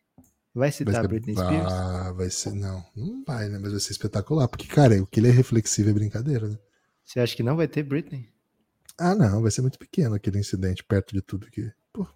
vai 0.52 0.72
citar 0.72 1.04
a 1.04 1.08
Britney 1.08 1.36
Spears? 1.36 1.72
Ah, 1.72 2.12
vai 2.12 2.30
ser. 2.30 2.52
Não, 2.52 2.84
não 2.96 3.22
vai, 3.24 3.48
né? 3.48 3.58
Mas 3.58 3.70
vai 3.70 3.80
ser 3.80 3.92
espetacular. 3.92 4.48
Porque, 4.48 4.66
cara, 4.66 5.00
o 5.00 5.06
que 5.06 5.20
ele 5.20 5.28
é 5.28 5.32
reflexivo 5.32 5.90
é 5.90 5.92
brincadeira, 5.92 6.48
né? 6.48 6.58
Você 7.04 7.20
acha 7.20 7.36
que 7.36 7.44
não 7.44 7.56
vai 7.56 7.68
ter 7.68 7.84
Britney? 7.84 8.28
Ah, 8.98 9.14
não, 9.14 9.40
vai 9.40 9.50
ser 9.50 9.62
muito 9.62 9.78
pequeno 9.78 10.14
aquele 10.16 10.38
incidente 10.38 10.82
perto 10.82 11.14
de 11.14 11.22
tudo 11.22 11.50
que. 11.50 11.70
Pô, 11.92 12.06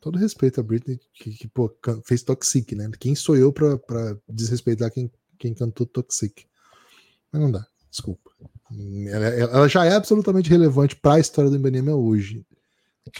todo 0.00 0.18
respeito 0.18 0.60
a 0.60 0.62
Britney, 0.62 1.00
que, 1.14 1.30
que, 1.30 1.48
pô, 1.48 1.74
fez 2.04 2.22
Toxic, 2.22 2.74
né? 2.74 2.90
Quem 2.98 3.14
sou 3.14 3.36
eu 3.36 3.52
pra, 3.52 3.78
pra 3.78 4.16
desrespeitar 4.28 4.90
quem, 4.90 5.10
quem 5.38 5.54
cantou 5.54 5.86
Toxic? 5.86 6.46
Mas 7.32 7.42
não 7.42 7.50
dá, 7.50 7.66
desculpa. 7.90 8.30
Ela, 9.08 9.26
ela 9.26 9.68
já 9.68 9.84
é 9.84 9.94
absolutamente 9.94 10.50
relevante 10.50 10.96
pra 10.96 11.18
história 11.18 11.50
do 11.50 11.56
Embanema 11.56 11.94
hoje. 11.94 12.46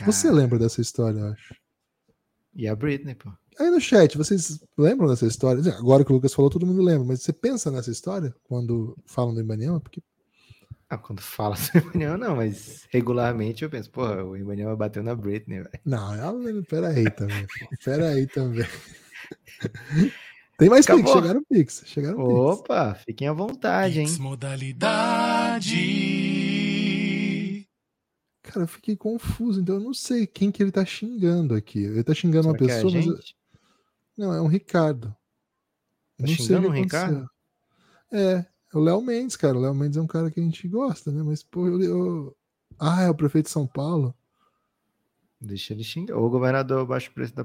Você 0.04 0.28
Cara, 0.28 0.34
lembra 0.34 0.58
dessa 0.58 0.80
história, 0.80 1.18
eu 1.18 1.26
acho. 1.28 1.54
E 2.54 2.68
a 2.68 2.76
Britney, 2.76 3.14
pô. 3.14 3.30
Aí 3.58 3.70
no 3.70 3.80
chat, 3.80 4.16
vocês 4.16 4.60
lembram 4.76 5.08
dessa 5.08 5.26
história? 5.26 5.62
Agora 5.78 6.04
que 6.04 6.12
o 6.12 6.14
Lucas 6.14 6.32
falou, 6.32 6.50
todo 6.50 6.66
mundo 6.66 6.82
lembra, 6.82 7.04
mas 7.04 7.22
você 7.22 7.32
pensa 7.32 7.70
nessa 7.70 7.90
história 7.90 8.34
quando 8.44 8.96
falam 9.04 9.34
do 9.34 9.40
Embanema? 9.40 9.80
Porque 9.80 10.02
Ah, 10.90 10.96
quando 10.96 11.20
fala 11.20 11.54
sobre 11.56 11.80
o 11.80 11.88
Embanyama, 11.90 12.16
não, 12.18 12.36
mas 12.36 12.86
regularmente 12.90 13.62
eu 13.62 13.68
penso, 13.68 13.90
porra, 13.90 14.24
o 14.24 14.34
Embanyama 14.36 14.74
bateu 14.74 15.02
na 15.02 15.14
Britney, 15.14 15.58
velho. 15.62 15.80
Não, 15.84 16.14
ela, 16.14 16.62
peraí 16.68 17.10
também. 17.10 17.46
Peraí 17.84 18.26
também. 18.26 18.66
Tem 20.58 20.68
mais 20.68 20.86
Pix, 20.86 20.98
Acabou. 20.98 21.14
chegaram 21.22 21.44
Pix. 21.44 21.82
Chegaram 21.86 22.16
Pix. 22.16 22.28
Opa, 22.30 22.94
fiquem 23.06 23.28
à 23.28 23.32
vontade, 23.32 24.00
hein? 24.00 24.06
Pix 24.06 24.18
modalidade. 25.98 27.68
Cara, 28.42 28.62
eu 28.64 28.68
fiquei 28.68 28.96
confuso, 28.96 29.60
então 29.60 29.74
eu 29.76 29.80
não 29.80 29.94
sei 29.94 30.26
quem 30.26 30.50
que 30.50 30.62
ele 30.62 30.72
tá 30.72 30.84
xingando 30.84 31.54
aqui. 31.54 31.80
Ele 31.80 32.02
tá 32.02 32.14
xingando 32.14 32.48
uma 32.48 32.54
Será 32.58 32.66
que 32.66 32.72
é 32.72 32.74
pessoa, 32.74 32.92
mas. 32.94 33.06
eu- 33.06 33.16
gente? 33.16 33.36
Não, 34.16 34.32
é 34.34 34.40
um 34.40 34.46
Ricardo. 34.48 35.08
Tá 35.08 35.14
não 36.20 36.26
sei 36.28 36.36
xingando 36.36 36.68
o 36.68 36.72
que 36.72 36.78
um 36.78 36.82
Ricardo? 36.82 37.30
É, 38.12 38.18
é 38.32 38.46
o 38.74 38.80
Léo 38.80 39.00
Mendes, 39.02 39.36
cara. 39.36 39.56
O 39.56 39.60
Léo 39.60 39.74
Mendes 39.74 39.96
é 39.96 40.00
um 40.02 40.06
cara 40.06 40.30
que 40.30 40.40
a 40.40 40.42
gente 40.42 40.66
gosta, 40.68 41.10
né? 41.10 41.22
Mas, 41.22 41.42
pô, 41.42 41.66
eu. 41.66 41.80
eu- 41.82 42.36
Ah, 42.78 43.02
é 43.02 43.10
o 43.10 43.14
prefeito 43.14 43.46
de 43.46 43.50
São 43.52 43.66
Paulo. 43.66 44.14
Deixa 45.40 45.72
ele 45.72 45.84
xingar. 45.84 46.16
O 46.16 46.28
governador 46.28 46.84
baixo 46.86 47.12
preço 47.12 47.32
da. 47.34 47.44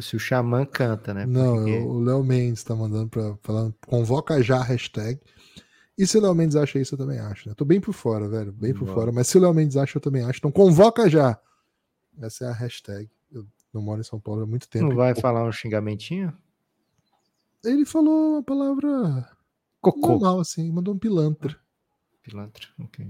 Se 0.00 0.16
o 0.16 0.18
Xamã 0.18 0.64
canta, 0.64 1.12
né? 1.12 1.26
Não, 1.26 1.56
Porque- 1.56 1.70
é 1.76 1.80
o 1.80 1.98
Léo 2.00 2.24
Mendes 2.24 2.64
tá 2.64 2.74
mandando 2.74 3.08
pra 3.08 3.36
falar. 3.42 3.70
Convoca 3.86 4.42
já 4.42 4.58
a 4.58 4.62
hashtag. 4.62 5.20
E 5.96 6.06
se 6.06 6.18
o 6.18 6.20
Léo 6.22 6.34
Mendes 6.34 6.56
acha 6.56 6.78
isso, 6.78 6.94
eu 6.94 6.98
também 6.98 7.18
acho, 7.20 7.48
né? 7.48 7.54
Tô 7.54 7.64
bem 7.64 7.80
por 7.80 7.92
fora, 7.92 8.28
velho. 8.28 8.50
Bem 8.50 8.74
por 8.74 8.88
fora. 8.88 9.12
Mas 9.12 9.28
se 9.28 9.36
o 9.38 9.40
Léo 9.40 9.54
Mendes 9.54 9.76
acha, 9.76 9.96
eu 9.98 10.00
também 10.02 10.22
acho. 10.24 10.38
Então 10.38 10.50
convoca 10.50 11.08
já. 11.08 11.38
Essa 12.20 12.46
é 12.46 12.48
a 12.48 12.52
hashtag. 12.52 13.08
Eu 13.30 13.46
não 13.72 13.82
moro 13.82 14.00
em 14.00 14.04
São 14.04 14.18
Paulo 14.18 14.42
há 14.42 14.46
muito 14.46 14.68
tempo. 14.68 14.86
Não 14.88 14.96
vai 14.96 15.14
Pô, 15.14 15.20
falar 15.20 15.44
um 15.46 15.52
xingamentinho? 15.52 16.32
Ele 17.62 17.84
falou 17.84 18.32
uma 18.34 18.42
palavra 18.42 19.28
Cocô. 19.92 20.08
normal, 20.08 20.40
assim. 20.40 20.70
Mandou 20.70 20.94
um 20.94 20.98
pilantra. 20.98 21.58
Pilantra. 22.22 22.68
ok. 22.78 23.06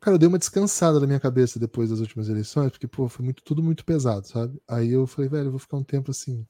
Cara, 0.00 0.16
eu 0.16 0.18
dei 0.18 0.28
uma 0.28 0.38
descansada 0.38 1.00
na 1.00 1.06
minha 1.06 1.18
cabeça 1.20 1.58
depois 1.58 1.88
das 1.88 1.98
últimas 2.00 2.28
eleições, 2.28 2.70
porque, 2.70 2.86
pô, 2.86 3.08
foi 3.08 3.24
muito, 3.24 3.42
tudo 3.42 3.62
muito 3.62 3.84
pesado, 3.84 4.26
sabe? 4.26 4.60
Aí 4.68 4.90
eu 4.90 5.06
falei, 5.06 5.30
velho, 5.30 5.46
eu 5.46 5.50
vou 5.50 5.58
ficar 5.58 5.78
um 5.78 5.82
tempo 5.82 6.10
assim, 6.10 6.46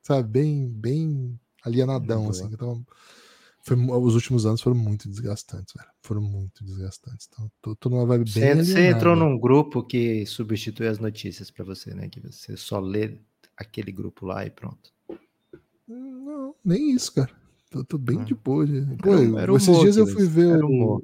sabe, 0.00 0.28
bem, 0.28 0.68
bem 0.68 1.38
alienadão, 1.64 2.28
assim. 2.28 2.48
que 2.48 2.56
tava- 2.56 2.80
foi, 3.62 3.76
os 3.76 4.14
últimos 4.14 4.44
anos 4.46 4.60
foram 4.60 4.76
muito 4.76 5.08
desgastantes, 5.08 5.74
velho. 5.74 5.88
Foram 6.02 6.20
muito 6.22 6.62
desgastantes. 6.62 7.26
Então, 7.32 7.50
tô, 7.62 7.74
tô 7.74 7.88
numa 7.88 8.04
vibe 8.06 8.30
bem 8.30 8.56
Você, 8.56 8.64
você 8.64 8.86
entrou 8.88 9.16
num 9.16 9.36
grupo 9.38 9.82
que 9.82 10.24
substitui 10.26 10.86
as 10.86 10.98
notícias 10.98 11.50
pra 11.50 11.64
você, 11.64 11.94
né? 11.94 12.08
Que 12.08 12.20
você 12.20 12.56
só 12.56 12.78
lê 12.78 13.18
aquele 13.56 13.90
grupo 13.90 14.26
lá 14.26 14.44
e 14.46 14.50
pronto. 14.50 14.92
Não, 15.88 16.54
nem 16.64 16.92
isso, 16.92 17.12
cara. 17.12 17.34
Tô, 17.74 17.82
tô 17.84 17.98
bem 17.98 18.20
Ah. 18.20 18.24
de 18.24 18.34
boa. 18.36 18.64
de- 18.64 18.82
Pô, 18.98 19.12
Era- 19.14 19.42
era 19.42 19.52
esses 19.56 19.66
humor 19.68 19.80
dias 19.82 19.96
eu 19.96 20.06
fui 20.06 20.26
ver 20.28 20.62
o 20.62 20.68
humor. 20.68 21.02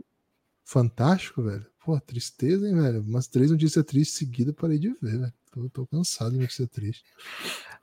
Fantástico, 0.65 1.43
velho. 1.43 1.67
Pô, 1.85 1.99
tristeza, 2.01 2.69
hein, 2.69 2.77
velho? 2.81 3.01
Umas 3.03 3.27
três 3.27 3.51
notícias 3.51 3.85
tristes 3.85 4.17
seguidas, 4.19 4.55
parei 4.55 4.79
de 4.79 4.91
ver, 5.03 5.19
velho. 5.19 5.33
Tô, 5.51 5.69
tô 5.71 5.85
cansado 5.89 6.31
de 6.31 6.39
notícia 6.39 6.69
triste. 6.69 7.03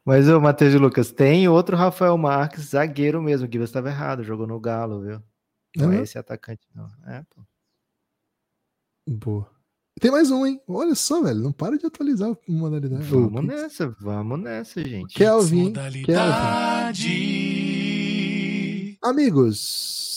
Mas 0.06 0.30
o 0.30 0.40
Matheus 0.40 0.72
de 0.72 0.78
Lucas, 0.78 1.12
tem 1.12 1.50
outro 1.50 1.76
Rafael 1.76 2.18
Marques, 2.18 2.70
zagueiro 2.70 3.22
mesmo, 3.22 3.46
que 3.50 3.58
você 3.58 3.66
estava 3.66 3.90
errado, 3.90 4.24
jogou 4.24 4.48
no 4.48 4.58
Galo, 4.58 5.02
viu? 5.02 5.22
Não 5.76 5.92
é 5.92 5.96
Aham. 5.96 6.04
esse 6.04 6.18
atacante, 6.18 6.66
não. 6.74 6.88
É, 7.08 7.24
pô. 7.36 7.42
Boa. 9.06 9.50
Tem 10.00 10.12
mais 10.12 10.32
um, 10.32 10.46
hein? 10.46 10.62
Olha 10.66 10.96
só, 10.96 11.22
velho. 11.22 11.42
Não 11.42 11.52
para 11.52 11.78
de 11.78 11.86
atualizar 11.86 12.30
a 12.30 12.38
modalidade. 12.48 13.04
Vamos 13.04 13.42
O- 13.42 13.46
nessa, 13.46 13.90
vamos 14.00 14.40
nessa, 14.40 14.82
gente. 14.82 15.14
Kelvin. 15.14 15.74
Kelvin. 16.06 17.57
Amigos, 19.02 19.60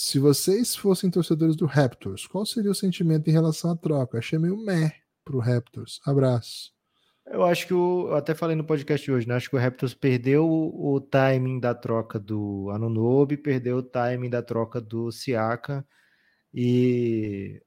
se 0.08 0.18
vocês 0.18 0.74
fossem 0.74 1.10
torcedores 1.10 1.54
do 1.54 1.66
Raptors, 1.66 2.26
qual 2.26 2.46
seria 2.46 2.70
o 2.70 2.74
sentimento 2.74 3.28
em 3.28 3.32
relação 3.32 3.70
à 3.70 3.76
troca? 3.76 4.18
Achei 4.18 4.38
meio 4.38 4.56
meh 4.56 4.92
pro 5.24 5.38
Raptors. 5.38 6.00
Abraço. 6.04 6.72
Eu 7.26 7.44
acho 7.44 7.66
que 7.66 7.74
o. 7.74 8.08
Eu 8.08 8.16
até 8.16 8.34
falei 8.34 8.56
no 8.56 8.64
podcast 8.64 9.08
hoje, 9.10 9.28
né? 9.28 9.36
Acho 9.36 9.48
que 9.48 9.56
o 9.56 9.58
Raptors 9.58 9.94
perdeu 9.94 10.48
o, 10.48 10.94
o 10.94 11.00
timing 11.00 11.60
da 11.60 11.74
troca 11.74 12.18
do 12.18 12.70
Anunobi, 12.70 13.36
perdeu 13.36 13.76
o 13.78 13.82
timing 13.82 14.30
da 14.30 14.42
troca 14.42 14.80
do 14.80 15.12
Siaka. 15.12 15.86
E 16.52 17.62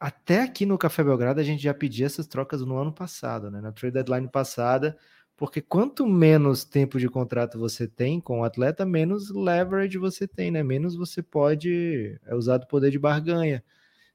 até 0.00 0.42
aqui 0.42 0.64
no 0.64 0.78
Café 0.78 1.02
Belgrado 1.02 1.40
a 1.40 1.44
gente 1.44 1.62
já 1.62 1.74
pedia 1.74 2.06
essas 2.06 2.26
trocas 2.26 2.62
no 2.62 2.78
ano 2.78 2.92
passado, 2.92 3.50
né? 3.50 3.60
Na 3.60 3.72
trade 3.72 3.94
deadline 3.94 4.30
passada, 4.30 4.96
porque 5.38 5.62
quanto 5.62 6.04
menos 6.04 6.64
tempo 6.64 6.98
de 6.98 7.08
contrato 7.08 7.60
você 7.60 7.86
tem 7.86 8.20
com 8.20 8.40
o 8.40 8.44
atleta, 8.44 8.84
menos 8.84 9.30
leverage 9.30 9.96
você 9.96 10.26
tem, 10.26 10.50
né? 10.50 10.64
Menos 10.64 10.96
você 10.96 11.22
pode 11.22 12.18
é 12.26 12.34
usar 12.34 12.58
do 12.58 12.66
poder 12.66 12.90
de 12.90 12.98
barganha. 12.98 13.62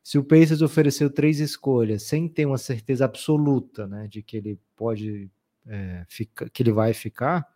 Se 0.03 0.17
o 0.17 0.23
Pacers 0.23 0.61
ofereceu 0.61 1.09
três 1.09 1.39
escolhas 1.39 2.03
sem 2.03 2.27
ter 2.27 2.45
uma 2.45 2.57
certeza 2.57 3.05
absoluta, 3.05 3.87
né, 3.87 4.05
de 4.09 4.21
que 4.21 4.35
ele 4.35 4.59
pode 4.75 5.31
é, 5.65 6.05
ficar, 6.09 6.49
que 6.49 6.61
ele 6.61 6.73
vai 6.73 6.93
ficar, 6.93 7.47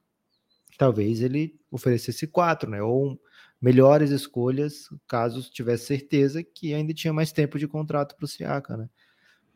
talvez 0.78 1.22
ele 1.22 1.60
oferecesse 1.70 2.26
quatro, 2.26 2.70
né, 2.70 2.82
ou 2.82 3.20
melhores 3.62 4.12
escolhas 4.12 4.88
caso 5.06 5.42
tivesse 5.52 5.88
certeza 5.88 6.42
que 6.42 6.74
ainda 6.74 6.94
tinha 6.94 7.12
mais 7.12 7.34
tempo 7.34 7.60
de 7.60 7.68
contrato 7.68 8.16
para 8.16 8.24
o 8.24 8.28
Siaka, 8.30 8.78
né, 8.78 8.90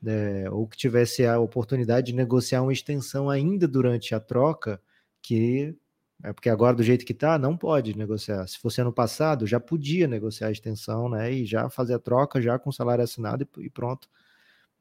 é, 0.06 0.50
ou 0.50 0.68
que 0.68 0.78
tivesse 0.78 1.26
a 1.26 1.40
oportunidade 1.40 2.08
de 2.08 2.14
negociar 2.16 2.62
uma 2.64 2.74
extensão 2.74 3.30
ainda 3.30 3.68
durante 3.68 4.16
a 4.16 4.20
troca, 4.20 4.82
que 5.22 5.76
é 6.24 6.32
porque 6.34 6.50
agora 6.50 6.76
do 6.76 6.84
jeito 6.84 7.06
que 7.06 7.14
tá, 7.14 7.38
não 7.38 7.58
pode 7.58 7.98
negociar. 7.98 8.46
Se 8.48 8.60
fosse 8.60 8.80
ano 8.80 8.94
passado, 8.94 9.48
já 9.48 9.60
podia 9.60 10.08
negociar 10.08 10.48
a 10.48 10.52
extensão, 10.52 11.10
né? 11.10 11.32
E 11.32 11.46
já 11.46 11.70
fazer 11.70 11.96
a 11.96 12.00
troca 12.00 12.42
já 12.42 12.60
com 12.60 12.72
salário 12.72 13.04
assinado 13.04 13.48
e, 13.58 13.70
pronto. 13.70 14.08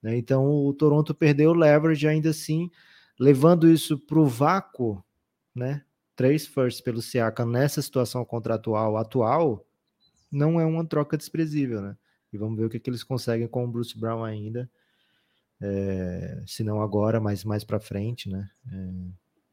né? 0.02 0.16
Então 0.16 0.46
o 0.66 0.72
Toronto 0.74 1.14
perdeu 1.14 1.50
o 1.50 1.54
leverage 1.54 2.06
ainda 2.06 2.30
assim, 2.30 2.70
levando 3.18 3.70
isso 3.70 3.98
para 3.98 4.20
o 4.20 4.26
vácuo, 4.26 5.02
né? 5.54 5.84
Três 6.16 6.46
firsts 6.46 6.82
pelo 6.82 7.00
Siaka 7.02 7.46
nessa 7.46 7.80
situação 7.82 8.24
contratual 8.24 8.96
atual, 8.98 9.66
não 10.30 10.60
é 10.60 10.66
uma 10.66 10.84
troca 10.86 11.16
desprezível, 11.16 11.80
né? 11.80 11.96
E 12.32 12.38
vamos 12.38 12.58
ver 12.58 12.66
o 12.66 12.70
que, 12.70 12.78
que 12.78 12.90
eles 12.90 13.02
conseguem 13.02 13.48
com 13.48 13.64
o 13.64 13.68
Bruce 13.68 13.98
Brown 13.98 14.24
ainda. 14.24 14.70
É, 15.60 16.42
se 16.46 16.64
não 16.64 16.80
agora, 16.82 17.20
mas 17.20 17.44
mais 17.44 17.64
para 17.64 17.78
frente, 17.78 18.28
né? 18.28 18.48
É, 18.72 18.90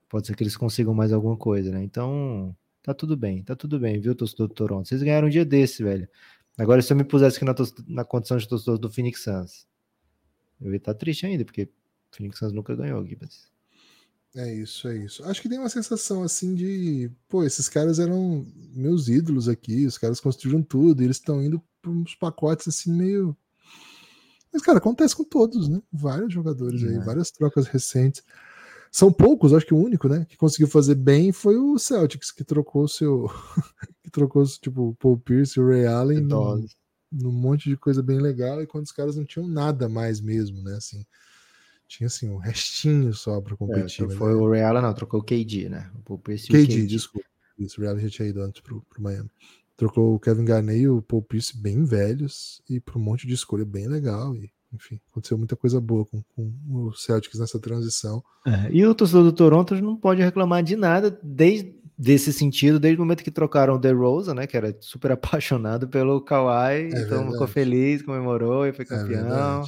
pode 0.10 0.28
ser 0.28 0.36
que 0.36 0.44
eles 0.44 0.56
consigam 0.56 0.94
mais 0.94 1.12
alguma 1.12 1.36
coisa, 1.36 1.72
né? 1.72 1.84
Então, 1.84 2.56
tá 2.82 2.94
tudo 2.94 3.18
bem, 3.18 3.44
tá 3.44 3.56
tudo 3.56 3.80
bem, 3.80 4.00
viu, 4.00 4.16
torcedor 4.16 4.48
do 4.48 4.54
Toronto? 4.54 4.88
Vocês 4.88 5.04
ganharam 5.04 5.28
um 5.28 5.32
dia 5.32 5.46
desse, 5.46 5.84
velho. 5.84 6.08
Agora, 6.58 6.82
se 6.82 6.92
eu 6.92 6.98
me 6.98 7.04
pusesse 7.04 7.38
aqui 7.38 7.46
na, 7.46 7.54
na 7.88 8.06
condição 8.06 8.38
de 8.38 8.48
torcedor 8.48 8.78
do 8.78 8.90
Phoenix 8.90 9.22
Suns, 9.24 9.68
eu 10.60 10.72
ia 10.72 10.78
estar 10.78 10.94
triste 10.94 11.26
ainda, 11.26 11.46
porque 11.46 11.70
Phoenix 12.12 12.40
Suns 12.40 12.54
nunca 12.54 12.76
ganhou, 12.76 13.06
Gibas. 13.06 13.52
É 14.36 14.54
isso, 14.54 14.88
é 14.88 14.98
isso. 14.98 15.24
Acho 15.26 15.42
que 15.42 15.50
tem 15.50 15.58
uma 15.58 15.70
sensação 15.70 16.24
assim 16.24 16.54
de, 16.54 17.12
pô, 17.28 17.44
esses 17.44 17.68
caras 17.68 17.98
eram 17.98 18.46
meus 18.74 19.08
ídolos 19.08 19.48
aqui, 19.48 19.86
os 19.86 19.98
caras 19.98 20.20
construíram 20.20 20.62
tudo, 20.62 21.02
eles 21.02 21.18
estão 21.18 21.42
indo 21.42 21.62
para 21.82 21.92
uns 21.92 22.14
pacotes 22.16 22.68
assim 22.68 22.92
meio. 22.92 23.36
Mas, 24.54 24.62
cara, 24.62 24.78
acontece 24.78 25.16
com 25.16 25.24
todos, 25.24 25.68
né? 25.70 25.82
Vários 25.92 26.34
jogadores 26.34 26.84
aí, 26.84 26.96
É. 26.96 27.00
várias 27.00 27.32
trocas 27.32 27.68
recentes. 27.68 28.24
São 28.92 29.12
poucos, 29.12 29.54
acho 29.54 29.66
que 29.66 29.74
o 29.74 29.78
único, 29.78 30.08
né, 30.08 30.26
que 30.30 30.38
conseguiu 30.38 30.68
fazer 30.68 30.96
bem 30.96 31.32
foi 31.32 31.58
o 31.58 31.78
Celtics, 31.78 32.32
que 32.32 32.44
trocou 32.44 32.84
o 32.84 32.88
seu. 32.88 33.28
que 34.02 34.10
trocou, 34.10 34.44
tipo, 34.46 34.90
o 34.90 34.96
Paul 34.96 35.18
Pierce 35.20 35.60
e 35.60 35.62
o 35.62 35.68
Ray 35.68 35.86
Allen 35.86 36.22
num, 36.22 36.66
num 37.12 37.32
monte 37.32 37.70
de 37.70 37.76
coisa 37.78 38.02
bem 38.02 38.20
legal, 38.20 38.62
e 38.62 38.66
quando 38.68 38.86
os 38.86 38.92
caras 38.92 39.18
não 39.18 39.26
tinham 39.26 39.48
nada 39.48 39.90
mais 39.90 40.22
mesmo, 40.22 40.64
né? 40.64 40.76
Assim, 40.76 41.06
tinha 41.88 42.08
assim, 42.08 42.30
um 42.30 42.38
restinho 42.38 43.14
só 43.14 43.40
para 43.42 43.54
É, 43.54 43.58
competir. 43.58 44.06
mas 44.08 44.16
foi 44.16 44.34
o 44.34 44.50
Ray 44.50 44.62
Allen, 44.64 44.82
não, 44.82 44.94
trocou 44.94 45.20
o 45.20 45.24
KD, 45.24 45.68
né? 45.70 45.92
O 45.96 46.00
Paul 46.00 46.20
Pierce 46.20 46.48
e 46.52 46.56
o 46.56 46.66
KD, 46.66 46.88
desculpa. 46.88 47.28
Isso, 47.60 47.80
o 47.80 47.84
Ray 47.84 47.92
Allen 47.92 48.04
já 48.04 48.10
tinha 48.10 48.30
ido 48.30 48.42
antes 48.42 48.62
pro, 48.62 48.82
pro 48.82 49.02
Miami. 49.02 49.30
Trocou 49.78 50.16
o 50.16 50.20
Kevin 50.20 50.44
Garnett 50.44 50.82
e 50.82 50.90
o 50.90 51.02
Paul 51.02 51.22
Pierce 51.22 51.56
bem 51.56 51.86
velhos 51.86 52.62
e 52.68 52.80
para 52.80 52.98
um 52.98 53.02
monte 53.02 53.28
de 53.28 53.34
escolha 53.34 53.64
bem 53.64 53.88
legal. 53.88 54.36
E, 54.36 54.52
enfim, 54.74 55.00
aconteceu 55.12 55.38
muita 55.38 55.56
coisa 55.56 55.80
boa 55.80 56.04
com, 56.06 56.22
com 56.36 56.52
o 56.68 56.94
Celtics 56.94 57.40
nessa 57.40 57.60
transição. 57.60 58.24
É, 58.46 58.72
e 58.72 58.86
o 58.86 58.96
torcedor 58.96 59.24
do 59.24 59.32
Toronto 59.32 59.76
não 59.76 59.96
pode 59.96 60.22
reclamar 60.22 60.64
de 60.64 60.76
nada 60.76 61.18
desde 61.24 61.78
desse 61.98 62.32
sentido, 62.32 62.80
desde 62.80 63.02
o 63.02 63.04
momento 63.04 63.24
que 63.24 63.32
trocaram 63.32 63.74
o 63.74 63.80
DeRozan, 63.80 64.36
né, 64.36 64.46
que 64.46 64.56
era 64.56 64.76
super 64.80 65.12
apaixonado 65.14 65.88
pelo 65.88 66.22
Kawhi, 66.22 66.90
então 66.90 67.02
ficou 67.02 67.30
verdade. 67.32 67.52
feliz, 67.52 68.02
comemorou 68.04 68.68
e 68.68 68.74
foi 68.74 68.86
É 68.86 68.88
campeão. 68.88 69.66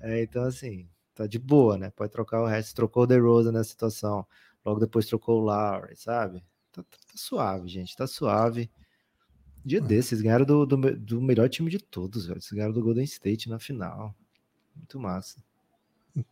É, 0.00 0.22
então 0.24 0.42
assim, 0.42 0.88
tá 1.14 1.26
de 1.26 1.38
boa, 1.38 1.78
né? 1.78 1.92
Pode 1.94 2.10
trocar 2.10 2.42
o 2.42 2.46
resto, 2.46 2.74
trocou 2.74 3.04
o 3.04 3.06
DeRozan 3.06 3.52
nessa 3.52 3.70
situação, 3.70 4.26
logo 4.64 4.80
depois 4.80 5.06
trocou 5.06 5.40
o 5.40 5.44
Lowry, 5.44 5.94
sabe? 5.96 6.40
Tá, 6.72 6.82
tá- 6.82 6.88
tá 6.90 7.14
suave, 7.14 7.68
gente, 7.68 7.94
tá 7.94 8.08
suave. 8.08 8.68
Dia 9.64 9.78
É. 9.78 9.82
desses, 9.82 10.20
ganharam 10.20 10.44
do, 10.44 10.66
do, 10.66 10.76
do 10.96 11.20
melhor 11.22 11.48
time 11.48 11.70
de 11.70 11.78
todos, 11.78 12.26
velho. 12.26 12.36
Eles 12.38 12.50
ganharam 12.50 12.72
do 12.72 12.82
Golden 12.82 13.04
State 13.04 13.48
na 13.48 13.58
final. 13.58 14.14
Muito 14.76 14.98
massa. 14.98 15.42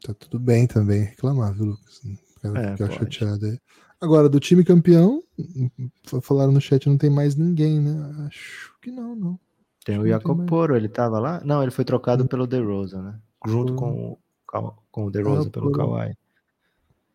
Tá 0.02 0.12
tudo 0.14 0.38
bem 0.38 0.66
também 0.66 1.02
reclamar, 1.04 1.54
viu, 1.54 1.66
Lucas? 1.66 2.00
Quero 2.42 2.56
É, 2.56 2.72
ficar 2.76 2.88
pode. 2.88 3.14
chateado 3.14 3.46
aí. 3.46 3.58
Agora, 4.00 4.28
do 4.28 4.40
time 4.40 4.64
campeão, 4.64 5.22
falaram 6.22 6.52
no 6.52 6.60
chat, 6.60 6.88
não 6.88 6.96
tem 6.98 7.10
mais 7.10 7.36
ninguém, 7.36 7.80
né? 7.80 8.26
Acho 8.26 8.74
que 8.80 8.90
não, 8.90 9.14
não. 9.14 9.38
Tem 9.84 9.94
Acho 9.96 10.02
o 10.02 10.04
que 10.04 10.10
não 10.10 10.18
tem 10.18 10.26
Jacob 10.28 10.36
mais. 10.38 10.48
Poro, 10.48 10.76
ele 10.76 10.88
tava 10.88 11.18
lá? 11.18 11.40
Não, 11.44 11.62
ele 11.62 11.70
foi 11.70 11.84
trocado 11.84 12.24
Hum. 12.24 12.26
pelo 12.26 12.46
DeRozan, 12.46 13.02
né? 13.02 13.20
Junto 13.46 13.74
com 13.74 14.18
com 14.90 15.04
o 15.04 15.10
DeRozan 15.10 15.46
Ah, 15.48 15.50
pelo 15.50 15.70
Poro. 15.70 15.90
Kawhi. 15.92 16.14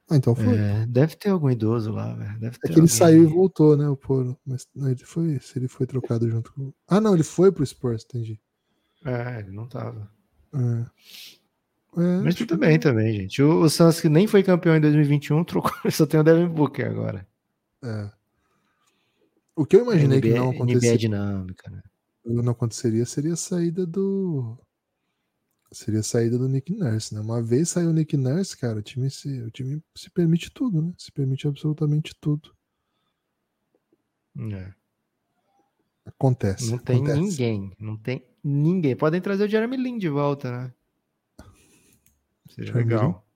Ah, 0.09 0.15
então 0.17 0.35
foi. 0.35 0.55
É, 0.55 0.85
deve 0.85 1.15
ter 1.15 1.29
algum 1.29 1.49
idoso 1.49 1.91
lá, 1.91 2.13
velho. 2.13 2.39
Deve 2.39 2.57
É 2.57 2.67
ter 2.67 2.73
que 2.73 2.79
ele 2.79 2.87
saiu 2.87 3.23
e 3.23 3.25
voltou, 3.25 3.75
né, 3.75 3.89
o 3.89 3.97
Poro. 3.97 4.37
Mas 4.45 4.67
não, 4.75 4.87
ele 4.89 5.03
foi, 5.03 5.39
se 5.39 5.57
ele 5.57 5.67
foi 5.67 5.87
trocado 5.87 6.29
junto 6.29 6.53
com. 6.53 6.71
Ah, 6.87 7.01
não, 7.01 7.13
ele 7.15 7.23
foi 7.23 7.51
pro 7.51 7.65
Spurs, 7.65 8.03
entendi. 8.05 8.39
É, 9.03 9.39
ele 9.39 9.51
não 9.51 9.67
tava. 9.67 10.09
É. 10.53 10.85
É, 11.97 12.21
Mas 12.21 12.35
tudo 12.35 12.49
que- 12.49 12.57
bem 12.57 12.77
também, 12.79 13.13
gente. 13.13 13.41
O, 13.41 13.61
o 13.61 13.69
Suns 13.69 14.01
que 14.01 14.09
nem 14.09 14.27
foi 14.27 14.43
campeão 14.43 14.75
em 14.75 14.81
2021 14.81 15.43
trocou, 15.43 15.71
só 15.91 16.05
tem 16.05 16.19
o 16.19 16.23
Devin 16.23 16.47
Booker 16.49 16.85
agora. 16.87 17.25
É. 17.83 18.11
O 19.55 19.65
que 19.65 19.75
eu 19.77 19.81
imaginei 19.83 20.19
que 20.21 20.27
NBA, 20.29 20.37
não 20.39 20.47
NBA 20.51 20.53
é 20.53 20.55
aconteceria, 20.57 20.97
dinâmica, 20.97 21.71
né? 21.71 21.81
não 22.25 22.51
aconteceria 22.51 23.05
seria 23.05 23.33
a 23.33 23.37
saída 23.37 23.85
do. 23.85 24.57
Seria 25.71 25.99
a 25.99 26.03
saída 26.03 26.37
do 26.37 26.47
Nick 26.47 26.73
Nurse, 26.73 27.13
né? 27.13 27.19
Uma 27.19 27.41
vez 27.41 27.69
saiu 27.69 27.89
o 27.89 27.93
Nick 27.93 28.15
Nurse, 28.15 28.55
cara, 28.55 28.79
o 28.79 28.81
time 28.81 29.09
se, 29.09 29.41
o 29.41 29.51
time 29.51 29.83
se 29.95 30.09
permite 30.09 30.49
tudo, 30.51 30.81
né? 30.81 30.93
Se 30.97 31.11
permite 31.11 31.47
absolutamente 31.47 32.15
tudo. 32.19 32.55
É. 34.53 34.73
Acontece. 36.05 36.69
Não 36.69 36.77
tem 36.77 36.97
acontece. 36.97 37.19
ninguém. 37.19 37.71
Não 37.79 37.97
tem 37.97 38.25
ninguém. 38.43 38.95
Podem 38.95 39.19
trazer 39.19 39.45
o 39.45 39.49
Jeremy 39.49 39.75
Lin 39.75 39.97
de 39.97 40.07
volta, 40.07 40.51
né? 40.51 40.73
Seria 42.47 42.73
Jeremy 42.73 42.83
legal. 42.83 43.27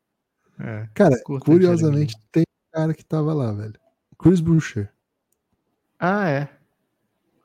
É. 0.59 0.87
Cara, 0.93 1.15
curiosamente, 1.23 2.15
tem 2.31 2.43
um 2.43 2.71
cara 2.71 2.93
que 2.93 3.03
tava 3.03 3.33
lá, 3.33 3.51
velho. 3.51 3.79
Chris 4.17 4.39
Boucher. 4.39 4.93
Ah, 5.97 6.29
é. 6.29 6.49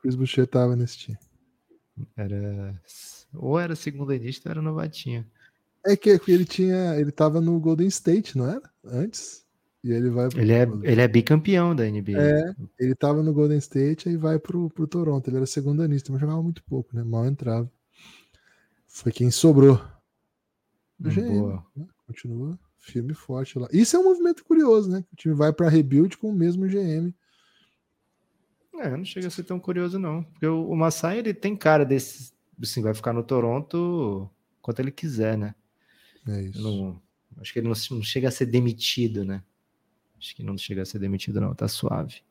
Chris 0.01 0.15
Boucher 0.15 0.45
tava 0.45 0.75
nesse 0.75 0.97
time. 0.97 1.17
Era. 2.15 2.81
Ou 3.39 3.59
era 3.59 3.75
segunda 3.75 4.15
início 4.15 4.41
ou 4.45 4.51
era 4.51 4.61
novatinho. 4.61 5.25
É 5.85 5.95
que 5.95 6.19
ele 6.27 6.45
tinha. 6.45 6.95
Ele 6.99 7.11
tava 7.11 7.39
no 7.39 7.59
Golden 7.59 7.87
State, 7.87 8.37
não 8.37 8.49
era? 8.49 8.69
Antes. 8.83 9.45
E 9.83 9.91
ele 9.91 10.09
vai 10.09 10.29
pro. 10.29 10.41
Ele 10.41 10.51
é, 10.51 10.63
ele 10.83 11.01
é 11.01 11.07
bicampeão 11.07 11.75
da 11.75 11.85
NBA. 11.85 12.17
É, 12.17 12.55
ele 12.79 12.95
tava 12.95 13.21
no 13.21 13.31
Golden 13.31 13.59
State 13.59 14.09
e 14.09 14.17
vai 14.17 14.39
pro, 14.39 14.69
pro 14.69 14.87
Toronto. 14.87 15.29
Ele 15.29 15.37
era 15.37 15.45
segundanista, 15.45 16.11
mas 16.11 16.19
jogava 16.19 16.41
muito 16.41 16.63
pouco, 16.63 16.95
né? 16.95 17.03
Mal 17.03 17.25
entrava. 17.27 17.71
Foi 18.87 19.11
quem 19.11 19.29
sobrou. 19.29 19.79
Do 20.97 21.09
GM, 21.09 21.39
Boa. 21.39 21.65
né? 21.75 21.85
Continua 22.07 22.57
firme 22.85 23.11
e 23.11 23.15
forte 23.15 23.57
lá. 23.57 23.67
Isso 23.71 23.95
é 23.95 23.99
um 23.99 24.03
movimento 24.03 24.43
curioso, 24.45 24.89
né? 24.89 25.03
O 25.11 25.15
time 25.15 25.33
vai 25.33 25.51
pra 25.51 25.69
rebuild 25.69 26.17
com 26.17 26.29
o 26.29 26.33
mesmo 26.33 26.67
GM. 26.67 27.13
É, 28.79 28.89
não 28.95 29.05
chega 29.05 29.27
a 29.27 29.31
ser 29.31 29.43
tão 29.43 29.59
curioso, 29.59 29.97
não. 29.97 30.23
Porque 30.23 30.45
o, 30.45 30.69
o 30.69 30.75
Masai, 30.75 31.19
ele 31.19 31.33
tem 31.33 31.55
cara 31.55 31.83
desse. 31.83 32.31
Assim, 32.61 32.81
vai 32.81 32.93
ficar 32.93 33.13
no 33.13 33.23
Toronto 33.23 34.29
quanto 34.61 34.79
ele 34.79 34.91
quiser, 34.91 35.37
né? 35.37 35.53
É 36.27 36.41
isso. 36.41 36.61
Não, 36.61 37.01
acho 37.37 37.53
que 37.53 37.59
ele 37.59 37.67
não, 37.67 37.75
não 37.91 38.03
chega 38.03 38.29
a 38.29 38.31
ser 38.31 38.45
demitido, 38.47 39.23
né? 39.23 39.43
Acho 40.17 40.35
que 40.35 40.43
não 40.43 40.57
chega 40.57 40.81
a 40.81 40.85
ser 40.85 40.99
demitido, 40.99 41.39
não. 41.39 41.53
Tá 41.53 41.67
suave. 41.67 42.21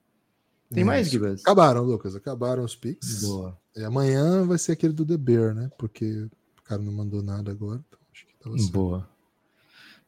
Tem 0.71 0.83
É 0.83 0.87
mais. 0.87 1.09
Gibas? 1.11 1.43
Acabaram, 1.43 1.83
Lucas. 1.85 2.17
Acabaram 2.17 2.65
os 2.65 2.75
picks. 2.75 3.23
Boa. 3.23 3.59
E 3.77 3.85
amanhã 3.85 4.45
vai 4.47 4.59
ser 4.59 4.73
aquele 4.73 4.93
do 4.93 5.05
The 5.05 5.17
Bear, 5.17 5.55
né? 5.55 5.71
Porque 5.79 6.29
o 6.59 6.63
cara 6.65 6.81
não 6.83 6.93
mandou 6.93 7.23
nada 7.23 7.51
agora. 7.51 7.85
Então 7.87 7.99
acho 8.13 8.27
que 8.27 8.35
tava 8.35 8.59
certo. 8.59 8.73
Boa. 8.73 9.09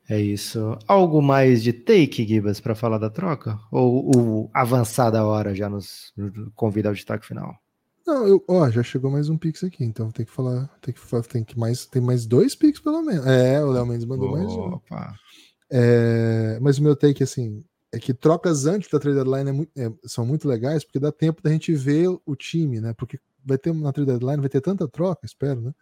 É 0.09 0.21
isso. 0.21 0.79
Algo 0.87 1.21
mais 1.21 1.63
de 1.63 1.73
take, 1.73 2.27
Gibas, 2.27 2.61
para 2.61 2.77
falar 2.77 2.99
da 2.99 3.11
troca? 3.11 3.59
Ou 3.73 4.11
o 4.17 4.51
avançar 4.55 5.11
da 5.11 5.27
hora 5.27 5.55
já 5.55 5.69
nos 5.69 6.15
convida 6.55 6.89
ao 6.89 6.95
destaque 6.95 7.27
final? 7.27 7.57
Não, 8.07 8.27
eu, 8.27 8.45
ó, 8.47 8.71
já 8.71 8.83
chegou 8.83 9.11
mais 9.11 9.29
um 9.29 9.37
pix 9.37 9.65
aqui, 9.65 9.85
então 9.85 10.11
tem 10.13 10.25
que 10.25 10.31
falar, 10.31 10.69
tem 10.81 10.95
que 10.95 11.29
tem 11.29 11.43
que 11.45 11.59
mais, 11.59 11.87
tem 11.87 12.01
mais 12.01 12.25
dois 12.25 12.55
pix 12.55 12.79
pelo 12.79 13.03
menos. 13.03 13.27
É, 13.27 13.63
o 13.65 13.71
Léo 13.71 13.85
Mendes 13.87 14.05
mandou 14.05 14.31
mais 14.31 14.47
um. 14.47 14.75
Opa. 14.75 15.15
É, 15.71 16.59
mas 16.61 16.79
o 16.79 16.83
meu 16.83 16.95
take 16.95 17.23
assim 17.23 17.65
é 17.93 17.99
que 17.99 18.15
trocas 18.15 18.67
antes 18.67 18.89
da 18.91 19.01
trade 19.01 19.17
deadline 19.17 19.51
é 19.51 19.53
muito- 19.53 19.73
é, 19.77 19.93
são 20.05 20.25
muito 20.25 20.47
legais 20.49 20.85
porque 20.85 21.01
dá 21.01 21.11
tempo 21.11 21.43
da 21.43 21.51
gente 21.51 21.75
ver 21.75 22.09
o 22.25 22.37
time, 22.37 22.81
né? 22.81 22.93
Porque 22.95 23.19
vai 23.45 23.59
ter 23.59 23.75
na 23.75 23.93
trade 23.93 24.11
deadline 24.11 24.41
vai 24.41 24.49
ter 24.49 24.61
tanta 24.61 24.87
troca, 24.87 25.27
espero, 25.27 25.61
né? 25.61 25.73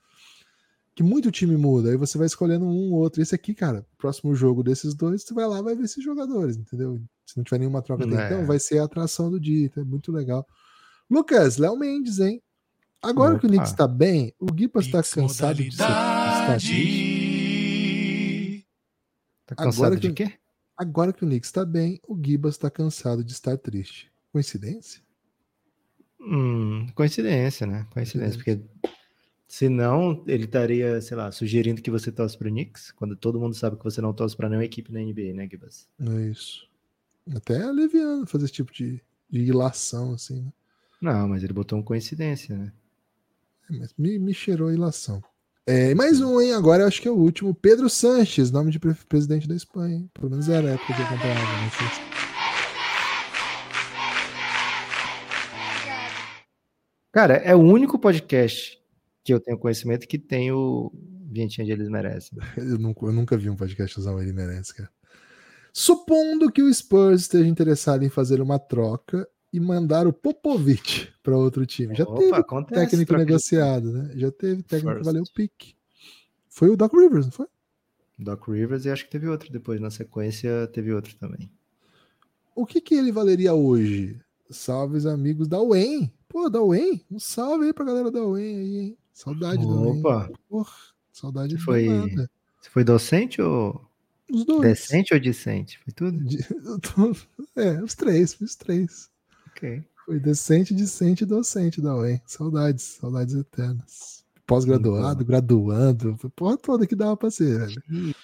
Que 0.94 1.02
muito 1.02 1.30
time 1.30 1.56
muda, 1.56 1.90
aí 1.90 1.96
você 1.96 2.16
vai 2.16 2.26
escolhendo 2.26 2.64
um 2.64 2.92
ou 2.92 3.00
outro. 3.00 3.20
Esse 3.20 3.34
aqui, 3.34 3.52
cara, 3.52 3.84
próximo 3.98 4.34
jogo 4.34 4.62
desses 4.62 4.94
dois, 4.94 5.22
você 5.24 5.34
vai 5.34 5.46
lá, 5.46 5.60
vai 5.60 5.74
ver 5.74 5.84
esses 5.84 6.02
jogadores, 6.02 6.56
entendeu? 6.56 7.00
Se 7.26 7.36
não 7.36 7.44
tiver 7.44 7.58
nenhuma 7.58 7.82
troca 7.82 8.04
até 8.06 8.14
É. 8.22 8.26
então, 8.26 8.46
vai 8.46 8.58
ser 8.60 8.78
a 8.78 8.84
atração 8.84 9.30
do 9.30 9.40
dia, 9.40 9.66
então 9.66 9.82
é 9.82 9.86
muito 9.86 10.12
legal. 10.12 10.46
Lucas, 11.10 11.56
Léo 11.58 11.76
Mendes, 11.76 12.18
hein? 12.18 12.42
Agora 13.02 13.38
que 13.38 13.46
o 13.46 13.48
Opa. 13.48 13.56
Knicks 13.58 13.72
tá 13.74 13.86
bem, 13.86 14.32
o 14.40 14.46
Gipas 14.56 14.86
tá 14.88 14.98
Pix 14.98 15.14
cansado 15.14 15.56
de 15.56 15.64
ser, 15.64 15.68
estar 15.70 16.46
triste. 16.56 16.72
modalidade. 16.72 18.66
Tá 19.46 19.54
Agora 19.58 19.66
cansado 19.70 20.00
de 20.00 20.12
que- 20.12 20.26
quê? 20.26 20.38
Agora 20.76 21.12
que 21.12 21.24
o 21.24 21.28
Knicks 21.28 21.52
tá 21.52 21.64
bem, 21.64 22.00
o 22.08 22.18
Gibas 22.20 22.58
tá 22.58 22.68
cansado 22.70 23.22
de 23.22 23.30
estar 23.32 23.56
triste. 23.56 24.10
Coincidência? 24.32 25.00
Hum, 26.20 26.86
coincidência, 26.96 27.64
né? 27.66 27.86
Coincidência, 27.92 28.36
porque 28.38 28.60
senão 29.46 30.24
ele 30.26 30.46
estaria, 30.46 31.00
sei 31.00 31.16
lá, 31.16 31.30
sugerindo 31.30 31.80
que 31.80 31.90
você 31.92 32.10
torce 32.10 32.36
pro 32.36 32.48
Knicks, 32.50 32.90
quando 32.90 33.14
todo 33.14 33.38
mundo 33.38 33.54
sabe 33.54 33.76
que 33.76 33.84
você 33.84 34.00
não 34.00 34.12
torce 34.12 34.36
pra 34.36 34.48
nenhuma 34.48 34.64
equipe 34.64 34.90
na 34.92 34.98
NBA, 35.00 35.32
né, 35.34 35.46
Gibas? 35.48 35.86
Não 35.98 36.18
é 36.18 36.26
isso. 36.30 36.66
Até 37.36 37.62
aliviando 37.62 38.26
fazer 38.26 38.46
esse 38.46 38.54
tipo 38.54 38.72
de, 38.72 39.00
de 39.30 39.40
ilação, 39.42 40.12
assim, 40.14 40.40
né? 40.42 40.52
Não, 41.04 41.28
mas 41.28 41.44
ele 41.44 41.52
botou 41.52 41.78
um 41.78 41.82
coincidência, 41.82 42.56
né? 42.56 42.72
É, 43.70 43.76
mas 43.76 43.94
me, 43.98 44.18
me 44.18 44.32
cheirou 44.32 44.68
a 44.68 44.72
ilação. 44.72 45.22
É, 45.66 45.94
mais 45.94 46.18
um, 46.22 46.40
hein? 46.40 46.54
Agora 46.54 46.82
eu 46.82 46.88
acho 46.88 47.02
que 47.02 47.06
é 47.06 47.10
o 47.10 47.14
último. 47.14 47.54
Pedro 47.54 47.90
Sanches, 47.90 48.50
nome 48.50 48.70
de 48.70 48.78
pre- 48.78 48.94
presidente 49.06 49.46
da 49.46 49.54
Espanha, 49.54 49.96
hein? 49.96 50.10
Pelo 50.14 50.30
menos 50.30 50.48
era 50.48 50.66
a 50.66 50.70
época 50.72 50.94
que 50.94 51.00
eu 51.02 51.04
acompanhava. 51.04 51.40
Né? 51.40 51.70
Cara, 57.12 57.34
é 57.34 57.54
o 57.54 57.60
único 57.60 57.98
podcast 57.98 58.82
que 59.22 59.34
eu 59.34 59.40
tenho 59.40 59.58
conhecimento 59.58 60.08
que 60.08 60.18
tem 60.18 60.52
o 60.52 60.90
Vinhetinha 61.30 61.66
de 61.66 61.72
Eles 61.72 61.90
Merecem. 61.90 62.38
Eu 62.56 62.78
nunca, 62.78 63.04
eu 63.04 63.12
nunca 63.12 63.36
vi 63.36 63.50
um 63.50 63.56
podcast 63.56 64.00
usar 64.00 64.14
o 64.14 64.22
Ele 64.22 64.32
Merece, 64.32 64.74
cara. 64.74 64.90
Supondo 65.70 66.50
que 66.50 66.62
o 66.62 66.72
Spurs 66.72 67.22
esteja 67.22 67.46
interessado 67.46 68.04
em 68.04 68.08
fazer 68.08 68.40
uma 68.40 68.58
troca 68.58 69.28
e 69.54 69.60
mandar 69.60 70.06
o 70.06 70.12
Popovich 70.12 71.12
para 71.22 71.36
outro 71.36 71.64
time. 71.64 71.94
Já 71.94 72.02
Opa, 72.04 72.18
teve 72.18 72.34
acontece, 72.34 72.80
técnico 72.80 73.06
troca 73.08 73.24
negociado, 73.24 73.92
né? 73.92 74.10
Já 74.16 74.30
teve 74.32 74.62
técnico 74.64 74.88
que 74.88 74.94
First. 74.94 75.04
valeu 75.04 75.22
o 75.22 75.32
pique. 75.32 75.74
Foi 76.48 76.68
o 76.70 76.76
Doc 76.76 76.92
Rivers, 76.92 77.26
não 77.26 77.32
foi? 77.32 77.46
Doc 78.18 78.48
Rivers 78.48 78.84
e 78.84 78.90
acho 78.90 79.04
que 79.04 79.10
teve 79.10 79.28
outro 79.28 79.52
depois. 79.52 79.80
Na 79.80 79.90
sequência, 79.90 80.66
teve 80.72 80.92
outro 80.92 81.14
também. 81.16 81.50
O 82.54 82.66
que 82.66 82.80
que 82.80 82.94
ele 82.94 83.12
valeria 83.12 83.54
hoje? 83.54 84.20
Salve 84.50 84.96
os 84.96 85.06
amigos 85.06 85.46
da 85.46 85.60
UEM. 85.60 86.12
Pô, 86.28 86.48
da 86.50 86.60
UEM? 86.62 87.04
Um 87.10 87.18
salve 87.20 87.66
aí 87.66 87.72
pra 87.72 87.84
galera 87.84 88.10
da 88.10 88.24
UEM 88.24 88.56
aí, 88.56 88.76
hein? 88.78 88.98
Saudade 89.12 89.62
da 89.64 89.72
UEM. 89.72 90.00
Opa! 90.00 90.30
Porra, 90.48 90.72
saudade 91.12 91.56
Foi- 91.58 91.86
danada. 91.86 92.30
Você 92.60 92.70
foi 92.70 92.82
docente 92.82 93.40
ou. 93.40 93.84
Os 94.30 94.44
dois. 94.44 94.62
Decente 94.62 95.12
ou 95.14 95.20
decente? 95.20 95.78
Foi 95.78 95.92
tudo? 95.92 96.18
De- 96.24 96.38
É, 97.56 97.80
os 97.82 97.94
três, 97.94 98.40
os 98.40 98.56
três. 98.56 99.08
Ok. 99.64 99.84
Foi 100.04 100.20
decente, 100.20 100.74
decente 100.74 101.24
e 101.24 101.26
docente 101.26 101.80
da 101.80 101.96
UEM. 101.96 102.20
Saudades, 102.26 102.98
saudades 103.00 103.34
eternas. 103.34 104.22
Pós-graduado, 104.46 105.24
graduando, 105.24 106.18
foi 106.18 106.28
porra 106.28 106.58
toda 106.58 106.86
que 106.86 106.94
dava 106.94 107.16
pra 107.16 107.30
ser, 107.30 107.58
velho. 107.58 108.14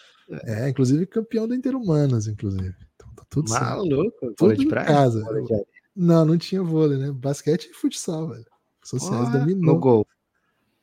É, 0.44 0.68
inclusive 0.68 1.06
campeão 1.06 1.48
da 1.48 1.56
Interhumanas, 1.56 2.26
inclusive. 2.26 2.74
Então 2.94 3.08
tá 3.14 3.24
tudo 3.30 3.48
certo. 3.48 3.64
Maluco, 3.64 4.34
vôlei 4.38 4.58
de 4.58 4.64
em 4.64 4.68
praia? 4.68 4.86
casa. 4.86 5.22
De. 5.22 5.66
Não, 5.96 6.26
não 6.26 6.36
tinha 6.36 6.62
vôlei, 6.62 6.98
né? 6.98 7.10
Basquete 7.10 7.70
e 7.70 7.74
futsal, 7.74 8.28
velho. 8.28 8.44
Sociais 8.84 9.28
Porra, 9.28 9.38
dominou. 9.38 9.74
No 9.74 9.80
gol. 9.80 10.06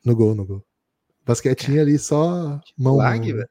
No 0.04 0.16
gol, 0.16 0.34
no 0.34 0.44
gol. 0.44 0.66
Basquetinho 1.24 1.80
ali 1.80 1.98
só 1.98 2.60
mão. 2.76 2.96
Lag, 2.96 3.18
mão, 3.18 3.26
né? 3.28 3.32
velho? 3.34 3.48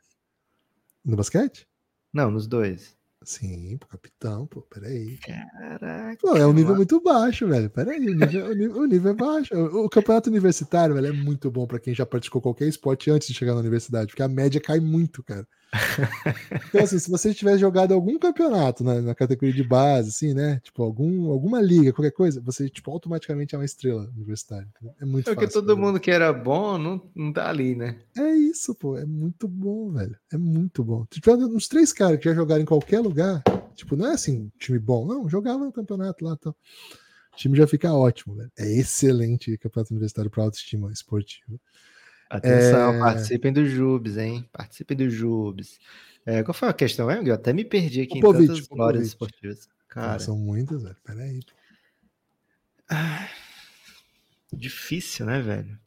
No 1.05 1.15
basquete? 1.15 1.65
Não, 2.11 2.29
nos 2.29 2.47
dois. 2.47 2.96
Sim, 3.27 3.75
pô, 3.77 3.85
capitão, 3.87 4.47
pô, 4.47 4.61
peraí. 4.61 5.17
Caraca. 5.17 6.17
Pô, 6.21 6.37
é 6.37 6.47
um 6.47 6.53
nível 6.53 6.67
mano. 6.67 6.77
muito 6.77 7.01
baixo, 7.01 7.45
velho. 7.45 7.69
Peraí, 7.69 7.99
o 7.99 8.15
nível, 8.15 8.45
o 8.45 8.53
nível, 8.53 8.77
o 8.77 8.85
nível 8.85 9.11
é 9.11 9.13
baixo. 9.13 9.53
O, 9.53 9.83
o 9.83 9.89
campeonato 9.89 10.29
universitário, 10.29 10.95
velho, 10.95 11.07
é 11.07 11.11
muito 11.11 11.51
bom 11.51 11.67
pra 11.67 11.77
quem 11.77 11.93
já 11.93 12.05
praticou 12.05 12.41
qualquer 12.41 12.69
esporte 12.69 13.11
antes 13.11 13.27
de 13.27 13.33
chegar 13.33 13.53
na 13.53 13.59
universidade, 13.59 14.07
porque 14.07 14.23
a 14.23 14.29
média 14.29 14.61
cai 14.61 14.79
muito, 14.79 15.21
cara. 15.21 15.45
Então, 16.69 16.83
assim, 16.83 16.99
se 16.99 17.09
você 17.09 17.33
tivesse 17.33 17.59
jogado 17.59 17.93
algum 17.93 18.17
campeonato 18.17 18.83
na, 18.83 19.01
na 19.01 19.15
categoria 19.15 19.53
de 19.53 19.63
base, 19.63 20.09
assim, 20.09 20.33
né? 20.33 20.59
Tipo, 20.63 20.83
algum, 20.83 21.29
alguma 21.31 21.61
liga, 21.61 21.93
qualquer 21.93 22.11
coisa, 22.11 22.41
você, 22.41 22.69
tipo, 22.69 22.91
automaticamente 22.91 23.55
é 23.55 23.57
uma 23.57 23.65
estrela 23.65 24.09
universitária. 24.15 24.67
É 24.99 25.05
muito 25.05 25.25
Porque 25.25 25.45
fácil. 25.45 25.61
todo 25.61 25.77
mundo 25.77 25.99
que 25.99 26.11
era 26.11 26.31
bom 26.31 26.77
não, 26.77 27.01
não 27.15 27.33
tá 27.33 27.49
ali, 27.49 27.75
né? 27.75 27.99
É 28.17 28.33
isso, 28.35 28.73
pô. 28.75 28.97
É 28.97 29.05
muito 29.05 29.47
bom, 29.47 29.91
velho. 29.91 30.17
É 30.31 30.37
muito 30.37 30.83
bom. 30.83 31.05
Tipo, 31.09 31.33
uns 31.33 31.67
três 31.67 31.91
caras 31.91 32.19
que 32.19 32.29
já 32.29 32.35
jogaram 32.35 32.61
em 32.61 32.65
qualquer 32.65 32.99
lugar, 32.99 33.43
tipo, 33.75 33.95
não 33.95 34.07
é 34.07 34.13
assim, 34.13 34.51
time 34.59 34.79
bom, 34.79 35.05
não. 35.05 35.29
Jogava 35.29 35.65
no 35.65 35.71
campeonato 35.71 36.23
lá 36.23 36.33
e 36.33 36.37
tal. 36.37 36.55
O 37.33 37.37
time 37.37 37.57
já 37.57 37.67
fica 37.67 37.93
ótimo, 37.93 38.35
velho. 38.35 38.51
É 38.57 38.67
excelente 38.71 39.57
campeonato 39.57 39.93
universitário 39.93 40.31
para 40.31 40.43
autoestima 40.43 40.91
esportiva. 40.91 41.59
Atenção, 42.29 42.93
É. 42.95 42.99
participem 42.99 43.53
do 43.53 43.65
Jubes, 43.65 44.17
hein? 44.17 44.47
Participem 44.51 44.97
do 44.97 45.09
Jubes. 45.09 45.79
É, 46.25 46.43
qual 46.43 46.53
foi 46.53 46.67
a 46.67 46.73
questão, 46.73 47.09
hein? 47.09 47.21
Eu 47.25 47.33
até 47.33 47.53
me 47.53 47.63
perdi 47.63 48.01
aqui 48.01 48.19
Popovich, 48.19 48.43
em 48.43 48.47
tantas 48.47 48.67
glórias 48.67 49.07
esportivas. 49.07 49.69
Cara, 49.87 50.19
são 50.19 50.37
muitas, 50.37 50.83
velho. 50.83 50.97
Peraí. 51.03 51.39
pô. 51.43 51.53
difícil, 54.55 55.25
né, 55.25 55.41
velho? 55.41 55.77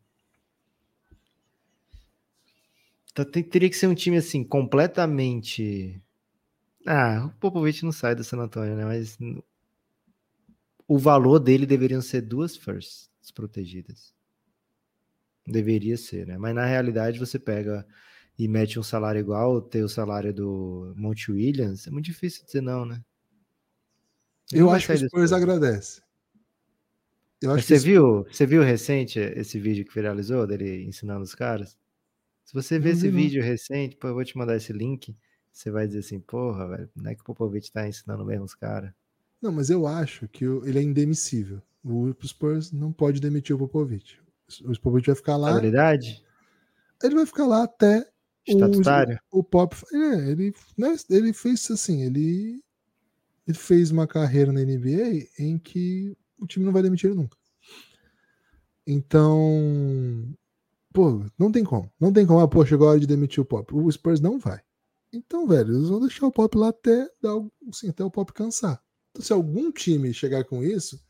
Tá- 3.14 3.24
tem- 3.24 3.42
teria 3.42 3.68
que 3.68 3.76
ser 3.76 3.86
um 3.86 3.94
time 3.94 4.16
assim, 4.16 4.44
completamente. 4.44 6.00
Ah, 6.86 7.26
o 7.26 7.30
Popovich 7.38 7.84
não 7.84 7.92
sai 7.92 8.14
do 8.14 8.24
San 8.24 8.38
Antonio, 8.38 8.76
né? 8.76 8.84
Mas 8.84 9.18
o 10.88 10.98
valor 10.98 11.38
dele 11.38 11.66
deveriam 11.66 12.00
ser 12.00 12.22
duas 12.22 12.56
firsts 12.56 13.10
protegidas. 13.34 14.14
Deveria 15.50 15.96
ser, 15.96 16.26
né? 16.26 16.38
Mas 16.38 16.54
na 16.54 16.64
realidade 16.66 17.18
você 17.18 17.38
pega 17.38 17.86
e 18.38 18.48
mete 18.48 18.78
um 18.78 18.82
salário 18.82 19.20
igual, 19.20 19.60
ter 19.62 19.82
o 19.84 19.88
salário 19.88 20.32
do 20.34 20.94
Monte 20.96 21.30
Williams, 21.32 21.86
é 21.86 21.90
muito 21.90 22.06
difícil 22.06 22.44
dizer 22.44 22.62
não, 22.62 22.86
né? 22.86 23.02
Ele 24.52 24.62
Eu 24.62 24.70
acho 24.70 24.88
que 24.88 24.94
o 24.94 24.96
sair 24.96 24.98
desse 24.98 25.18
Spurs 25.18 25.30
jogo. 25.30 25.34
agradece. 25.34 26.00
Eu 27.42 27.50
Mas 27.54 27.64
acho 27.64 27.66
que 27.66 27.74
você 27.74 27.78
viu, 27.78 28.24
você 28.30 28.46
viu 28.46 28.62
recente 28.62 29.18
esse 29.18 29.58
vídeo 29.58 29.84
que 29.84 29.94
viralizou 29.94 30.46
dele 30.46 30.84
ensinando 30.84 31.22
os 31.22 31.34
caras? 31.34 31.78
Se 32.44 32.54
você 32.54 32.78
ver 32.78 32.92
Não 32.92 32.94
esse 32.94 33.08
vídeo 33.10 33.42
recente, 33.42 33.96
pô, 33.96 34.08
eu 34.08 34.14
vou 34.14 34.24
te 34.24 34.36
mandar 34.38 34.56
esse 34.56 34.72
link, 34.72 35.16
você 35.52 35.70
vai 35.70 35.86
dizer 35.86 36.00
assim, 36.00 36.20
porra, 36.20 36.68
velho, 36.68 36.90
não 36.96 37.10
é 37.10 37.14
que 37.16 37.22
o 37.22 37.24
Popovich 37.24 37.72
tá 37.72 37.88
ensinando 37.88 38.24
mesmo 38.26 38.44
os 38.46 38.54
caras. 38.54 38.92
Não, 39.40 39.52
mas 39.52 39.68
eu 39.68 39.86
acho 39.86 40.26
que 40.28 40.46
ele 40.46 40.78
é 40.78 40.82
indemissível. 40.82 41.60
O 41.84 42.10
Spurs 42.26 42.72
não 42.72 42.90
pode 42.90 43.20
demitir 43.20 43.54
o 43.54 43.58
Popovich. 43.58 44.18
O 44.64 44.72
Popovich 44.80 45.06
vai 45.06 45.16
ficar 45.16 45.36
lá. 45.36 45.50
Habilidade? 45.50 46.24
Ele 47.02 47.14
vai 47.14 47.26
ficar 47.26 47.46
lá 47.46 47.62
até 47.64 48.00
o, 48.48 48.52
Estatutário? 48.52 49.18
o 49.30 49.42
Pop. 49.44 49.76
É, 49.92 50.30
ele, 50.30 50.54
né, 50.76 50.96
ele 51.08 51.32
fez 51.32 51.70
assim, 51.70 52.02
ele, 52.02 52.62
ele 53.46 53.56
fez 53.56 53.90
uma 53.90 54.06
carreira 54.06 54.52
na 54.52 54.60
NBA 54.62 55.26
em 55.38 55.58
que 55.58 56.16
o 56.38 56.46
time 56.46 56.64
não 56.64 56.72
vai 56.72 56.82
demitir 56.82 57.10
ele 57.10 57.18
nunca. 57.18 57.36
Então, 58.86 60.34
pô, 60.92 61.24
não 61.38 61.52
tem 61.52 61.64
como. 61.64 61.90
Não 62.00 62.12
tem 62.12 62.26
como, 62.26 62.40
ah, 62.40 62.48
pô, 62.48 62.64
chegou 62.64 62.88
a 62.88 62.92
hora 62.92 63.00
de 63.00 63.06
demitir 63.06 63.40
o 63.40 63.46
Pop. 63.46 63.74
O 63.74 63.90
Spurs 63.90 64.20
não 64.20 64.38
vai. 64.38 64.60
Então, 65.12 65.46
velho, 65.46 65.74
eles 65.76 65.88
vão 65.88 66.00
deixar 66.00 66.26
o 66.26 66.32
Pop 66.32 66.56
lá 66.56 66.68
até, 66.68 67.08
dar, 67.20 67.36
o- 67.36 67.52
assim, 67.68 67.88
até 67.88 68.04
o 68.04 68.10
Pop 68.10 68.32
cansar. 68.32 68.80
Então, 69.10 69.22
se 69.24 69.32
algum 69.32 69.70
time 69.72 70.12
chegar 70.14 70.44
com 70.44 70.62
isso 70.62 71.00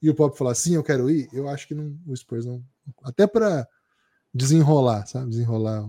e 0.00 0.10
o 0.10 0.14
Pop 0.14 0.36
falar 0.36 0.54
sim, 0.54 0.74
eu 0.74 0.82
quero 0.82 1.10
ir, 1.10 1.28
eu 1.32 1.48
acho 1.48 1.66
que 1.66 1.74
não, 1.74 1.98
o 2.06 2.16
Spurs 2.16 2.44
não. 2.44 2.64
Até 3.02 3.26
para 3.26 3.66
desenrolar, 4.32 5.06
sabe? 5.06 5.30
Desenrolar 5.30 5.84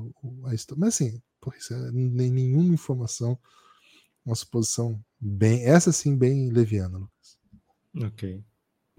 a 0.46 0.54
história. 0.54 0.80
Mas 0.80 0.96
assim, 0.96 1.22
pô, 1.42 1.52
isso 1.58 1.74
é 1.74 1.92
nem 1.92 2.32
nenhuma 2.32 2.74
informação. 2.74 3.38
Uma 4.26 4.36
suposição 4.36 5.04
bem. 5.20 5.64
Essa 5.66 5.92
sim, 5.92 6.18
bem 6.18 6.50
leviana, 6.50 6.98
Lucas. 6.98 7.40
Ok. 8.02 8.44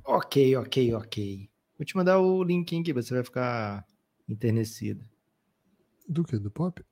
Ok, 0.05 0.57
ok, 0.57 0.95
ok. 0.95 1.51
Vou 1.79 1.85
te 1.85 1.97
mandar 1.97 2.21
o 2.21 2.43
link 2.43 2.79
aqui, 2.79 2.93
você 2.93 3.13
vai 3.15 3.25
ficar 3.25 3.85
enternecido. 4.29 5.05
Do 6.09 6.23
que? 6.25 6.39
Do 6.39 6.51
Pop? 6.51 6.85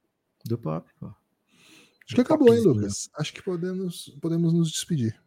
Do 0.44 0.58
pop, 0.58 0.90
pô. 1.00 1.06
Acho 1.06 2.14
que 2.14 2.20
acabou, 2.20 2.54
hein. 2.54 2.60
Lucas? 2.60 3.08
Acho 3.14 3.32
que 3.32 3.42
podemos, 3.42 4.10
podemos 4.20 4.52
nos 4.52 4.70
despedir. 4.70 5.18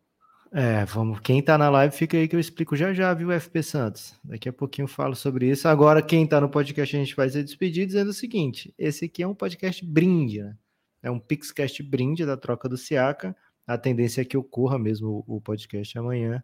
É, 0.52 0.86
vamos. 0.86 1.20
Quem 1.20 1.42
tá 1.42 1.58
na 1.58 1.70
live, 1.70 1.94
fica 1.96 2.18
aí 2.18 2.28
que 2.28 2.36
eu 2.36 2.40
explico 2.40 2.76
já 2.76 2.94
já, 2.94 3.14
viu, 3.14 3.32
FP 3.32 3.62
Santos? 3.62 4.16
Daqui 4.24 4.48
a 4.48 4.54
pouquinho 4.54 4.86
eu 4.86 4.90
falo 4.90 5.16
sobre 5.16 5.50
isso. 5.50 5.68
Agora, 5.68 6.02
quem 6.02 6.26
tá 6.26 6.40
no 6.40 6.50
podcast, 6.50 6.96
a 6.96 7.00
gente 7.00 7.16
vai 7.16 7.30
se 7.30 7.44
despedir 7.44 7.86
dizendo 7.86 8.10
o 8.10 8.14
seguinte: 8.14 8.74
esse 8.78 9.06
aqui 9.06 9.22
é 9.24 9.28
um 9.28 9.36
podcast 9.36 9.86
brinde, 9.86 10.42
né? 10.42 10.56
É 11.04 11.12
um 11.12 11.20
Pixcast 11.20 11.84
brinde 11.84 12.26
da 12.26 12.38
troca 12.38 12.70
do 12.70 12.78
Siaka. 12.78 13.36
A 13.66 13.78
tendência 13.78 14.22
é 14.22 14.26
que 14.26 14.38
ocorra 14.38 14.80
mesmo 14.80 15.24
o 15.28 15.42
podcast 15.42 15.98
amanhã, 15.98 16.42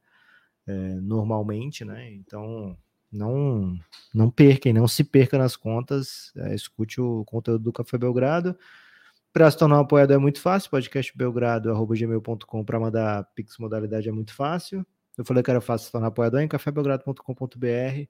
é, 0.68 0.74
normalmente, 0.96 1.86
né? 1.86 2.14
Então, 2.14 2.78
não 3.12 3.78
não 4.14 4.30
perca 4.30 4.68
e 4.70 4.74
não 4.74 4.88
se 4.88 5.04
perca 5.04 5.38
nas 5.38 5.56
contas. 5.56 6.32
é, 6.36 6.54
escute 6.54 7.00
o 7.00 7.24
conteúdo 7.26 7.64
do 7.64 7.74
Café 7.74 7.98
Belgrado. 7.98 8.58
Para 9.34 9.50
se 9.50 9.58
tornar 9.58 9.78
um 9.78 9.82
apoiador 9.82 10.16
é 10.16 10.20
muito 10.20 10.40
fácil, 10.40 10.70
podcastbelgrado.gmail.com 10.70 12.64
para 12.64 12.80
mandar 12.80 13.24
Pix 13.34 13.58
modalidade 13.58 14.08
é 14.08 14.12
muito 14.12 14.32
fácil. 14.32 14.86
Eu 15.18 15.26
falei 15.26 15.42
que 15.42 15.50
era 15.50 15.60
fácil 15.60 15.88
se 15.88 15.92
tornar 15.92 16.10
apoiador 16.10 16.40
em 16.40 16.48
cafébelgrado.com.br. 16.48 18.08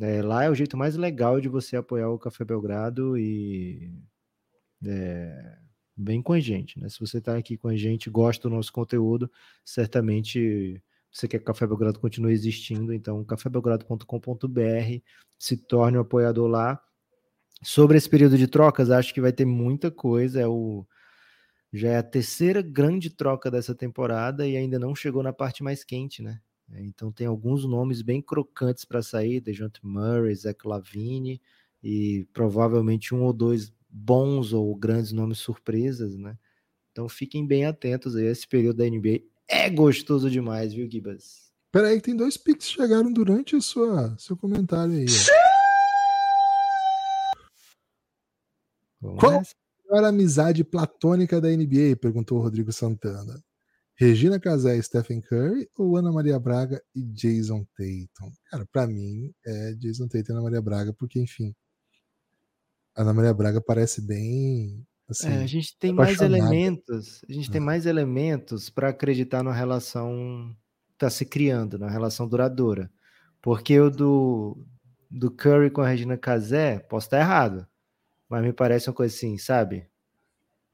É, 0.00 0.22
lá 0.22 0.44
é 0.44 0.50
o 0.50 0.54
jeito 0.54 0.76
mais 0.76 0.94
legal 0.94 1.40
de 1.40 1.48
você 1.48 1.74
apoiar 1.74 2.10
o 2.10 2.18
Café 2.18 2.44
Belgrado 2.44 3.16
e 3.16 3.90
é, 4.86 5.56
vem 5.96 6.20
com 6.20 6.34
a 6.34 6.40
gente, 6.40 6.78
né? 6.78 6.90
Se 6.90 7.00
você 7.00 7.16
está 7.16 7.34
aqui 7.34 7.56
com 7.56 7.68
a 7.68 7.76
gente, 7.76 8.10
gosta 8.10 8.46
do 8.46 8.54
nosso 8.54 8.70
conteúdo, 8.70 9.30
certamente 9.64 10.82
você 11.10 11.26
quer 11.26 11.38
que 11.38 11.44
o 11.44 11.46
Café 11.46 11.66
Belgrado 11.66 11.98
continue 11.98 12.32
existindo, 12.32 12.92
então 12.92 13.24
cafébelgrado.com.br 13.24 15.02
se 15.38 15.56
torne 15.56 15.96
um 15.96 16.02
apoiador 16.02 16.46
lá. 16.46 16.78
Sobre 17.62 17.98
esse 17.98 18.08
período 18.08 18.38
de 18.38 18.46
trocas, 18.46 18.90
acho 18.90 19.12
que 19.12 19.20
vai 19.20 19.32
ter 19.32 19.44
muita 19.44 19.90
coisa. 19.90 20.40
É 20.40 20.46
o 20.46 20.86
já 21.72 21.88
é 21.90 21.96
a 21.98 22.02
terceira 22.02 22.62
grande 22.62 23.10
troca 23.10 23.50
dessa 23.50 23.74
temporada 23.74 24.46
e 24.46 24.56
ainda 24.56 24.78
não 24.78 24.94
chegou 24.94 25.22
na 25.22 25.32
parte 25.32 25.62
mais 25.62 25.84
quente, 25.84 26.22
né? 26.22 26.40
É, 26.72 26.82
Então 26.82 27.12
tem 27.12 27.26
alguns 27.26 27.64
nomes 27.64 28.02
bem 28.02 28.22
crocantes 28.22 28.84
para 28.84 29.02
sair, 29.02 29.40
DeJounte 29.40 29.80
Murray, 29.84 30.34
Zach 30.34 30.66
Lavine 30.66 31.40
e 31.82 32.26
provavelmente 32.32 33.14
um 33.14 33.22
ou 33.22 33.32
dois 33.32 33.72
bons 33.88 34.52
ou 34.52 34.74
grandes 34.74 35.12
nomes 35.12 35.38
surpresas, 35.38 36.16
né? 36.16 36.36
Então 36.92 37.08
fiquem 37.08 37.46
bem 37.46 37.64
atentos 37.64 38.16
aí, 38.16 38.26
esse 38.26 38.46
período 38.46 38.78
da 38.78 38.86
NBA 38.86 39.20
é 39.46 39.70
gostoso 39.70 40.30
demais, 40.30 40.74
viu, 40.74 40.90
Gibas? 40.90 41.48
Pera 41.70 41.88
aí, 41.88 41.96
que 41.96 42.02
tem 42.02 42.16
dois 42.16 42.36
Pix 42.36 42.66
que 42.66 42.72
chegaram 42.72 43.12
durante 43.12 43.54
o 43.54 43.62
sua, 43.62 44.16
seu 44.18 44.36
comentário 44.36 44.94
aí. 44.94 45.06
ó. 45.06 45.47
Vamos 49.00 49.20
Qual? 49.20 49.32
nessa? 49.32 49.54
Era 49.90 50.06
a 50.06 50.10
amizade 50.10 50.64
platônica 50.64 51.40
da 51.40 51.48
NBA? 51.48 51.96
Perguntou 52.00 52.38
o 52.38 52.42
Rodrigo 52.42 52.72
Santana. 52.72 53.42
Regina 53.96 54.38
Casé 54.38 54.76
e 54.76 54.82
Stephen 54.82 55.20
Curry 55.20 55.68
ou 55.76 55.96
Ana 55.96 56.12
Maria 56.12 56.38
Braga 56.38 56.80
e 56.94 57.02
Jason 57.02 57.64
Tatum? 57.76 58.32
Cara, 58.50 58.66
pra 58.70 58.86
mim 58.86 59.32
é 59.46 59.74
Jason 59.74 60.06
Tatum 60.08 60.30
e 60.30 60.32
Ana 60.32 60.42
Maria 60.42 60.62
Braga, 60.62 60.92
porque, 60.92 61.18
enfim, 61.20 61.54
a 62.96 63.02
Ana 63.02 63.12
Maria 63.14 63.34
Braga 63.34 63.60
parece 63.60 64.00
bem 64.02 64.84
Assim, 65.10 65.28
É, 65.28 65.38
a 65.42 65.46
gente 65.46 65.74
tem 65.78 65.90
mais 65.92 66.20
elementos, 66.20 67.22
a 67.28 67.32
gente 67.32 67.50
tem 67.50 67.60
É. 67.62 67.64
mais 67.64 67.86
elementos 67.86 68.68
para 68.68 68.90
acreditar 68.90 69.42
na 69.42 69.52
relação 69.52 70.54
que 70.90 70.98
tá 70.98 71.08
se 71.08 71.24
criando, 71.24 71.78
na 71.78 71.88
relação 71.88 72.28
duradoura. 72.28 72.90
Porque 73.42 73.78
o 73.80 73.90
do, 73.90 74.66
do 75.10 75.30
Curry 75.30 75.70
com 75.70 75.80
a 75.82 75.88
Regina 75.88 76.18
Casé, 76.18 76.80
posso 76.80 77.06
estar 77.06 77.20
errado, 77.20 77.67
mas 78.28 78.42
me 78.42 78.52
parece 78.52 78.88
uma 78.88 78.94
coisa 78.94 79.14
assim, 79.14 79.36
sabe? 79.38 79.86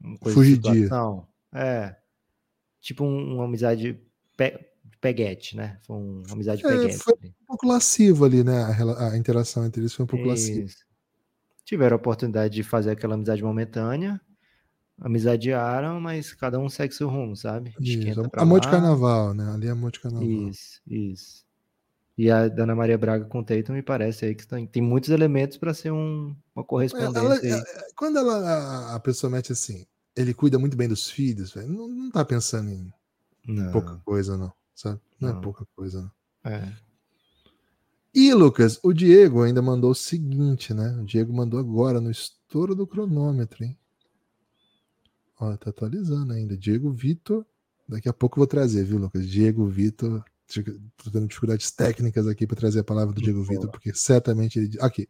Uma 0.01 0.17
coisa 0.17 0.37
de 0.39 0.45
Fugidia. 0.45 0.73
situação. 0.83 1.27
É. 1.53 1.95
Tipo 2.81 3.03
um- 3.05 3.35
uma 3.35 3.45
amizade 3.45 3.99
pe, 4.37 4.59
peguete, 5.01 5.55
né? 5.55 5.79
Foi 5.85 5.95
um- 5.95 6.21
uma 6.25 6.33
amizade 6.33 6.65
É, 6.65 6.69
peguete. 6.69 6.97
foi- 6.97 7.13
um 7.23 7.45
pouco 7.47 7.67
lascivo 7.67 8.25
ali, 8.25 8.43
né? 8.43 8.63
A, 8.63 9.09
a 9.11 9.17
interação 9.17 9.65
entre 9.65 9.81
eles 9.81 9.93
foi 9.93 10.03
um 10.03 10.07
pouco 10.07 10.25
lasciva. 10.25 10.65
Isso. 10.65 10.85
Tiveram 11.63 11.95
a 11.95 11.97
oportunidade 11.97 12.53
de 12.53 12.61
fazer 12.63 12.91
aquela 12.91 13.15
amizade 13.15 13.41
momentânea, 13.43 14.19
amizadiaram, 14.99 15.99
mas 15.99 16.33
cada 16.33 16.59
um 16.59 16.69
segue 16.69 16.93
seu 16.93 17.09
rumo, 17.09 17.35
sabe? 17.35 17.73
Isso. 17.79 18.21
Amor 18.33 18.59
de 18.59 18.67
lá. 18.67 18.71
carnaval, 18.73 19.33
né? 19.33 19.51
Ali 19.51 19.67
é 19.67 19.71
amor 19.71 19.91
de 19.91 19.99
carnaval. 19.99 20.27
Isso, 20.27 20.81
isso. 20.87 21.44
E 22.17 22.31
a 22.31 22.47
Dana 22.47 22.73
Maria 22.75 22.97
Braga 22.97 23.25
com 23.25 23.39
o 23.39 23.43
Tatum 23.43 23.73
me 23.73 23.81
parece 23.81 24.25
aí 24.25 24.35
que 24.35 24.47
tem, 24.47 24.65
tem 24.65 24.81
muitos 24.81 25.09
elementos 25.09 25.57
para 25.57 25.73
ser 25.73 25.91
um- 25.91 26.33
uma 26.55 26.63
É, 26.63 26.65
correspondência 26.65 27.19
ela- 27.19 27.35
aí. 27.35 27.51
é, 27.51 27.87
quando 27.95 28.17
ela, 28.17 28.95
a, 28.95 28.99
pessoa 29.01 29.29
mete 29.29 29.51
assim, 29.51 29.85
ele 30.15 30.33
cuida 30.33 30.57
muito 30.57 30.77
bem 30.77 30.87
dos 30.87 31.09
filhos, 31.09 31.51
velho, 31.53 31.67
não, 31.67 31.87
não 31.89 32.09
tá 32.11 32.23
pensando 32.23 32.69
em 32.69 32.93
Não, 33.45 33.71
pouca 33.71 33.95
coisa, 34.05 34.37
não. 34.37 34.51
Sabe? 34.73 34.99
Não, 35.19 35.29
é 35.29 35.33
Não. 35.33 35.41
pouca 35.41 35.65
coisa, 35.75 36.01
não. 36.01 36.51
é. 36.51 36.73
E, 38.17 38.33
Lucas, 38.33 38.79
o 38.81 38.93
Diego 38.93 39.43
ainda 39.43 39.61
mandou 39.61 39.91
o 39.91 39.95
seguinte, 39.95 40.73
né? 40.73 40.97
O 41.01 41.03
Diego 41.03 41.33
mandou 41.33 41.59
agora, 41.59 41.99
no 41.99 42.09
estouro 42.09 42.73
do 42.73 42.87
cronômetro, 42.87 43.61
hein? 43.65 43.77
Ó, 45.37 45.55
tá 45.57 45.69
atualizando 45.69 46.31
ainda. 46.31 46.55
Diego 46.55 46.89
Vitor. 46.93 47.45
Daqui 47.87 48.07
a 48.07 48.13
pouco 48.13 48.37
eu 48.37 48.39
vou 48.41 48.47
trazer, 48.47 48.85
viu, 48.85 48.97
Lucas? 48.99 49.27
Diego 49.29 49.67
Vitor. 49.67 50.23
Tô 50.47 51.11
tendo 51.11 51.27
dificuldades 51.27 51.71
técnicas 51.71 52.27
aqui 52.27 52.45
para 52.45 52.55
trazer 52.57 52.79
a 52.79 52.83
palavra 52.83 53.13
do 53.13 53.21
Diego 53.21 53.43
Vitor, 53.43 53.69
porque 53.69 53.93
certamente 53.93 54.59
ele. 54.59 54.77
Aqui. 54.79 55.07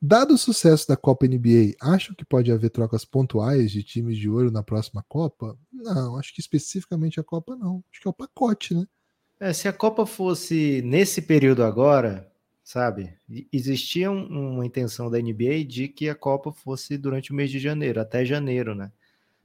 Dado 0.00 0.34
o 0.34 0.38
sucesso 0.38 0.86
da 0.86 0.96
Copa 0.96 1.26
NBA, 1.26 1.74
acham 1.80 2.14
que 2.14 2.24
pode 2.24 2.52
haver 2.52 2.68
trocas 2.70 3.04
pontuais 3.04 3.72
de 3.72 3.82
times 3.82 4.18
de 4.18 4.28
ouro 4.28 4.50
na 4.50 4.62
próxima 4.62 5.04
Copa? 5.08 5.58
Não, 5.72 6.16
acho 6.18 6.34
que 6.34 6.40
especificamente 6.40 7.18
a 7.18 7.24
Copa 7.24 7.56
não. 7.56 7.82
Acho 7.90 8.02
que 8.02 8.06
é 8.06 8.10
o 8.10 8.14
pacote, 8.14 8.74
né? 8.74 8.86
É, 9.40 9.52
se 9.52 9.66
a 9.68 9.72
Copa 9.72 10.04
fosse 10.04 10.82
nesse 10.84 11.22
período 11.22 11.64
agora, 11.64 12.30
sabe? 12.62 13.14
Existia 13.52 14.10
um- 14.10 14.54
uma 14.54 14.66
intenção 14.66 15.10
da 15.10 15.18
NBA 15.18 15.64
de 15.64 15.88
que 15.88 16.08
a 16.10 16.14
Copa 16.14 16.52
fosse 16.52 16.98
durante 16.98 17.32
o 17.32 17.34
mês 17.34 17.50
de 17.50 17.58
janeiro, 17.58 18.00
até 18.00 18.24
janeiro, 18.24 18.74
né? 18.74 18.92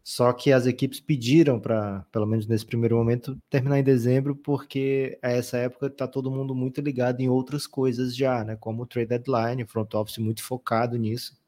Só 0.03 0.33
que 0.33 0.51
as 0.51 0.65
equipes 0.65 0.99
pediram 0.99 1.59
para, 1.59 2.05
pelo 2.11 2.25
menos 2.25 2.47
nesse 2.47 2.65
primeiro 2.65 2.97
momento, 2.97 3.37
terminar 3.49 3.79
em 3.79 3.83
dezembro, 3.83 4.35
porque 4.35 5.17
a 5.21 5.31
essa 5.31 5.57
época 5.57 5.87
está 5.87 6.07
todo 6.07 6.31
mundo 6.31 6.55
muito 6.55 6.81
ligado 6.81 7.21
em 7.21 7.29
outras 7.29 7.67
coisas 7.67 8.15
já, 8.15 8.43
né? 8.43 8.55
Como 8.55 8.83
o 8.83 8.85
trade 8.85 9.09
deadline, 9.09 9.63
o 9.63 9.67
front 9.67 9.93
office 9.93 10.17
muito 10.17 10.43
focado 10.43 10.97
nisso. 10.97 11.39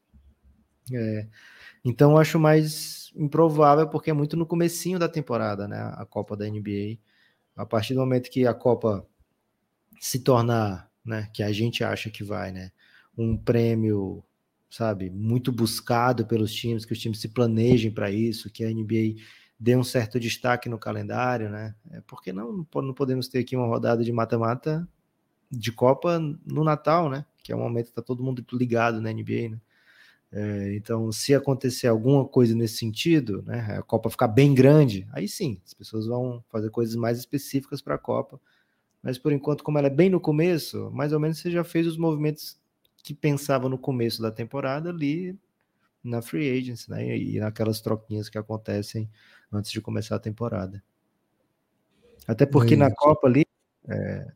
É, 0.92 1.26
então 1.84 2.16
acho 2.16 2.38
mais 2.38 3.12
improvável 3.16 3.88
porque 3.88 4.10
é 4.10 4.12
muito 4.12 4.36
no 4.36 4.46
comecinho 4.46 4.98
da 4.98 5.08
temporada, 5.08 5.66
né? 5.66 5.78
A 5.96 6.06
Copa 6.06 6.36
da 6.36 6.46
NBA. 6.48 6.98
A 7.56 7.66
partir 7.66 7.94
do 7.94 8.00
momento 8.00 8.30
que 8.30 8.46
a 8.46 8.54
Copa 8.54 9.06
se 10.00 10.20
tornar, 10.20 10.90
né, 11.04 11.28
que 11.32 11.42
a 11.42 11.52
gente 11.52 11.82
acha 11.84 12.10
que 12.10 12.22
vai, 12.24 12.52
né, 12.52 12.70
um 13.16 13.36
prêmio, 13.36 14.24
sabe, 14.74 15.08
muito 15.08 15.52
buscado 15.52 16.26
pelos 16.26 16.52
times, 16.52 16.84
que 16.84 16.92
os 16.92 16.98
times 16.98 17.20
se 17.20 17.28
planejem 17.28 17.92
para 17.92 18.10
isso, 18.10 18.50
que 18.50 18.64
a 18.64 18.68
NBA 18.68 19.22
dê 19.58 19.76
um 19.76 19.84
certo 19.84 20.18
destaque 20.18 20.68
no 20.68 20.76
calendário, 20.78 21.48
né? 21.48 21.76
É, 21.92 22.00
porque 22.00 22.32
não, 22.32 22.66
não 22.74 22.92
podemos 22.92 23.28
ter 23.28 23.38
aqui 23.38 23.54
uma 23.54 23.68
rodada 23.68 24.02
de 24.02 24.10
mata-mata 24.10 24.86
de 25.48 25.70
Copa 25.70 26.18
no 26.18 26.64
Natal, 26.64 27.08
né? 27.08 27.24
Que 27.44 27.52
é 27.52 27.56
um 27.56 27.60
momento 27.60 27.84
que 27.84 27.90
está 27.92 28.02
todo 28.02 28.24
mundo 28.24 28.44
ligado 28.52 29.00
na 29.00 29.12
NBA, 29.12 29.50
né? 29.50 29.60
É, 30.32 30.74
então, 30.74 31.12
se 31.12 31.32
acontecer 31.32 31.86
alguma 31.86 32.26
coisa 32.26 32.52
nesse 32.56 32.78
sentido, 32.78 33.44
né, 33.46 33.76
a 33.78 33.82
Copa 33.82 34.10
ficar 34.10 34.26
bem 34.26 34.52
grande, 34.52 35.06
aí 35.12 35.28
sim, 35.28 35.60
as 35.64 35.72
pessoas 35.72 36.08
vão 36.08 36.42
fazer 36.50 36.70
coisas 36.70 36.96
mais 36.96 37.18
específicas 37.18 37.80
para 37.80 37.94
a 37.94 37.98
Copa. 37.98 38.40
Mas 39.00 39.18
por 39.18 39.32
enquanto, 39.32 39.62
como 39.62 39.78
ela 39.78 39.86
é 39.86 39.90
bem 39.90 40.10
no 40.10 40.18
começo, 40.18 40.90
mais 40.90 41.12
ou 41.12 41.20
menos 41.20 41.38
você 41.38 41.48
já 41.52 41.62
fez 41.62 41.86
os 41.86 41.96
movimentos 41.96 42.58
que 43.04 43.12
pensava 43.12 43.68
no 43.68 43.76
começo 43.76 44.22
da 44.22 44.32
temporada 44.32 44.88
ali 44.88 45.38
na 46.02 46.22
free 46.22 46.50
agency, 46.58 46.90
né? 46.90 47.16
E 47.16 47.38
naquelas 47.38 47.80
troquinhas 47.82 48.30
que 48.30 48.38
acontecem 48.38 49.10
antes 49.52 49.70
de 49.70 49.80
começar 49.80 50.16
a 50.16 50.18
temporada. 50.18 50.82
Até 52.26 52.46
porque 52.46 52.72
É 52.72 52.78
na. 52.78 52.90
Copa 52.90 53.28
ali, 53.28 53.44
é, 53.86 54.32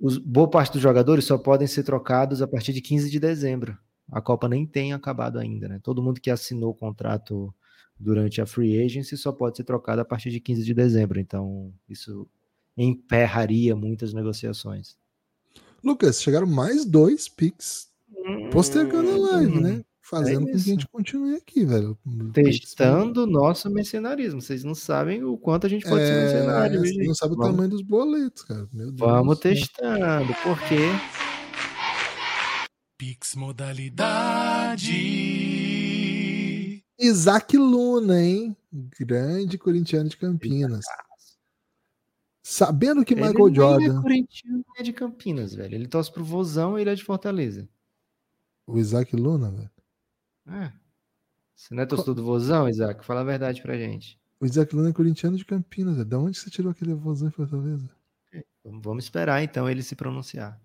os, 0.00 0.16
boa 0.16 0.48
parte 0.48 0.72
dos 0.72 0.80
jogadores 0.80 1.26
só 1.26 1.36
podem 1.36 1.68
ser 1.68 1.82
trocados 1.82 2.40
a 2.40 2.48
partir 2.48 2.72
de 2.72 2.80
15 2.80 3.10
de 3.10 3.20
dezembro. 3.20 3.76
A 4.10 4.22
Copa 4.22 4.48
nem 4.48 4.66
tem 4.66 4.94
acabado 4.94 5.38
ainda, 5.38 5.68
né? 5.68 5.78
Todo 5.82 6.02
mundo 6.02 6.20
que 6.20 6.30
assinou 6.30 6.70
o 6.70 6.74
contrato 6.74 7.54
durante 7.98 8.40
a 8.40 8.46
free 8.46 8.82
agency 8.82 9.18
só 9.18 9.30
pode 9.32 9.58
ser 9.58 9.64
trocado 9.64 10.00
a 10.00 10.04
partir 10.04 10.30
de 10.30 10.40
15 10.40 10.64
de 10.64 10.72
dezembro. 10.72 11.20
Então, 11.20 11.74
isso 11.86 12.26
emperraria 12.74 13.76
muitas 13.76 14.14
negociações. 14.14 14.96
Lucas, 15.82 16.22
chegaram 16.22 16.46
mais 16.46 16.84
dois 16.84 17.28
picks 17.28 17.88
postergando 18.52 19.10
a 19.10 19.16
live, 19.36 19.60
né? 19.60 19.84
Fazendo 20.02 20.40
com 20.40 20.46
que 20.46 20.52
a 20.56 20.58
gente 20.58 20.88
continue 20.88 21.36
aqui, 21.36 21.64
velho. 21.64 21.96
Testando 22.32 23.22
o 23.22 23.26
nosso 23.26 23.70
mercenarismo. 23.70 24.40
Vocês 24.42 24.64
não 24.64 24.74
sabem 24.74 25.22
o 25.22 25.36
quanto 25.38 25.66
a 25.66 25.70
gente 25.70 25.88
pode 25.88 26.04
ser 26.04 26.12
É, 26.12 26.22
mercenário. 26.24 26.82
viu, 26.82 26.92
você 26.94 27.06
não 27.06 27.14
sabe 27.14 27.34
o 27.34 27.38
tamanho 27.38 27.68
dos 27.70 27.82
boletos, 27.82 28.42
cara. 28.42 28.66
Meu 28.72 28.86
Deus. 28.90 28.98
Vamos 28.98 29.38
testando, 29.38 30.34
porque 30.42 30.76
Pix 32.98 33.36
modalidade. 35.10 36.82
Isaac 36.98 37.56
Luna, 37.56 38.20
hein? 38.20 38.56
Grande 38.98 39.56
corintiano 39.56 40.08
de 40.08 40.16
Campinas. 40.16 40.84
Sabendo 42.52 43.04
que 43.04 43.14
Michael 43.14 43.32
ele 43.32 43.44
nem 43.44 43.54
Jordan. 43.54 43.98
é 44.00 44.02
corintiano, 44.02 44.64
é 44.76 44.82
de 44.82 44.92
Campinas, 44.92 45.54
velho. 45.54 45.72
Ele 45.72 45.86
torce 45.86 46.12
pro 46.12 46.24
Vozão 46.24 46.76
e 46.76 46.80
ele 46.80 46.90
é 46.90 46.94
de 46.96 47.04
Fortaleza. 47.04 47.68
O 48.66 48.76
Isaac 48.76 49.14
Luna, 49.14 49.52
velho. 49.52 49.70
É. 50.48 50.72
Você 51.54 51.72
não 51.72 51.84
é 51.84 51.86
torcedor 51.86 52.16
do 52.16 52.24
Vozão, 52.24 52.68
Isaac? 52.68 53.04
Fala 53.04 53.20
a 53.20 53.24
verdade 53.24 53.62
pra 53.62 53.78
gente. 53.78 54.18
O 54.40 54.46
Isaac 54.46 54.74
Luna 54.74 54.90
é 54.90 54.92
corintiano 54.92 55.36
de 55.36 55.44
Campinas, 55.44 55.94
velho. 55.94 56.08
Da 56.08 56.18
onde 56.18 56.36
você 56.36 56.50
tirou 56.50 56.72
aquele 56.72 56.92
vozão 56.92 57.28
em 57.28 57.30
Fortaleza? 57.30 57.88
Vamos 58.64 58.82
vamos 58.82 59.04
esperar 59.04 59.44
então 59.44 59.70
ele 59.70 59.84
se 59.84 59.94
pronunciar. 59.94 60.60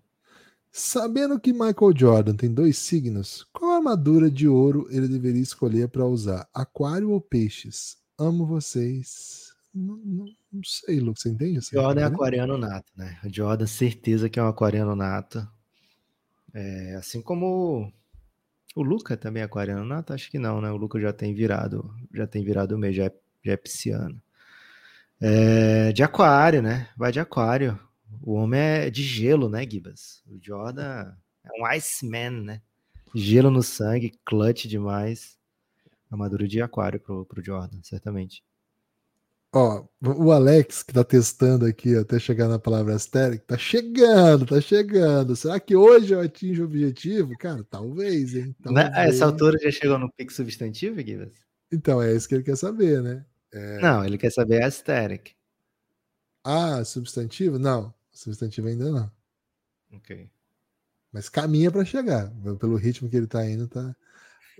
Sabendo 0.72 1.38
que 1.38 1.52
Michael 1.52 1.96
Jordan 1.96 2.34
tem 2.34 2.52
dois 2.52 2.78
signos, 2.78 3.46
qual 3.52 3.76
armadura 3.76 4.28
de 4.28 4.48
ouro 4.48 4.88
ele 4.90 5.06
deveria 5.06 5.40
escolher 5.40 5.88
para 5.88 6.04
usar? 6.04 6.48
Aquário 6.52 7.10
ou 7.10 7.20
peixes? 7.20 7.96
Amo 8.18 8.44
vocês. 8.44 9.45
Não, 9.76 9.96
não- 9.96 10.34
não 10.52 10.64
sei, 10.64 10.98
Lucas, 11.00 11.22
você 11.22 11.28
entende? 11.28 11.58
essa 11.58 11.70
Jordan 11.76 12.00
é 12.00 12.04
aquariano 12.04 12.56
nato, 12.58 12.90
né? 12.96 13.20
O 13.24 13.32
Jordan, 13.32 13.66
certeza 13.66 14.28
que 14.28 14.38
é 14.40 14.42
um 14.42 14.48
aquariano 14.48 14.96
nato. 14.96 15.46
É, 16.54 16.94
assim 16.96 17.20
como 17.20 17.92
o 18.74 18.82
Luca 18.82 19.16
também 19.16 19.42
é 19.42 19.46
aquariano 19.46 19.84
nato, 19.84 20.12
acho 20.14 20.30
que 20.30 20.38
não, 20.38 20.60
né? 20.60 20.70
O 20.70 20.76
Luca 20.76 21.00
já 21.00 21.12
tem 21.12 21.34
virado, 21.34 21.94
já 22.14 22.26
tem 22.26 22.44
virado 22.44 22.74
o 22.74 22.78
mês, 22.78 22.96
já 22.96 23.04
é, 23.06 23.14
já 23.44 23.52
é 23.52 23.56
pisciano. 23.56 24.20
É, 25.20 25.92
de 25.92 26.02
aquário, 26.02 26.62
né? 26.62 26.88
Vai 26.96 27.12
de 27.12 27.20
aquário. 27.20 27.78
O 28.22 28.34
homem 28.34 28.60
é 28.60 28.90
de 28.90 29.02
gelo, 29.02 29.48
né, 29.48 29.68
Gibas? 29.68 30.22
O 30.26 30.38
Jordan 30.42 31.12
é 31.44 31.50
um 31.60 31.66
Iceman, 31.66 32.30
né? 32.42 32.62
Gelo 33.14 33.50
no 33.50 33.62
sangue, 33.62 34.12
clutch 34.24 34.66
demais. 34.66 35.38
Armadura 36.10 36.46
de 36.46 36.60
aquário 36.62 37.00
pro, 37.00 37.24
pro 37.26 37.42
Jordan, 37.44 37.80
certamente. 37.82 38.42
Ó, 39.58 39.86
o 40.02 40.32
Alex, 40.32 40.82
que 40.82 40.92
tá 40.92 41.02
testando 41.02 41.64
aqui 41.64 41.96
até 41.96 42.18
chegar 42.18 42.46
na 42.46 42.58
palavra 42.58 42.94
asteric, 42.94 43.42
tá 43.46 43.56
chegando, 43.56 44.44
tá 44.44 44.60
chegando. 44.60 45.34
Será 45.34 45.58
que 45.58 45.74
hoje 45.74 46.12
eu 46.12 46.20
atinjo 46.20 46.62
o 46.62 46.66
objetivo? 46.66 47.32
Cara, 47.38 47.64
talvez, 47.64 48.34
hein? 48.34 48.54
Na- 48.66 48.82
a 48.82 48.90
Talvez. 48.90 49.14
essa 49.14 49.24
altura 49.24 49.58
já 49.58 49.70
chegou 49.70 49.98
no 49.98 50.12
pico 50.12 50.30
substantivo, 50.30 51.00
Gibas? 51.00 51.32
Então, 51.72 52.02
é 52.02 52.14
isso 52.14 52.28
que 52.28 52.34
ele 52.34 52.44
quer 52.44 52.56
saber, 52.56 53.00
né? 53.02 53.24
Não, 53.80 54.04
ele 54.04 54.18
quer 54.18 54.30
saber 54.30 54.62
a 54.62 54.66
aesthetic. 54.66 55.34
Ah, 56.44 56.84
substantivo? 56.84 57.58
Não, 57.58 57.94
substantivo 58.12 58.68
ainda 58.68 58.90
não. 58.90 59.10
Ok. 59.90 60.30
Mas 61.10 61.30
caminha 61.30 61.70
para 61.70 61.82
chegar. 61.82 62.30
Pelo 62.60 62.76
ritmo 62.76 63.08
que 63.08 63.16
ele 63.16 63.26
tá 63.26 63.48
indo, 63.48 63.66
tá, 63.66 63.96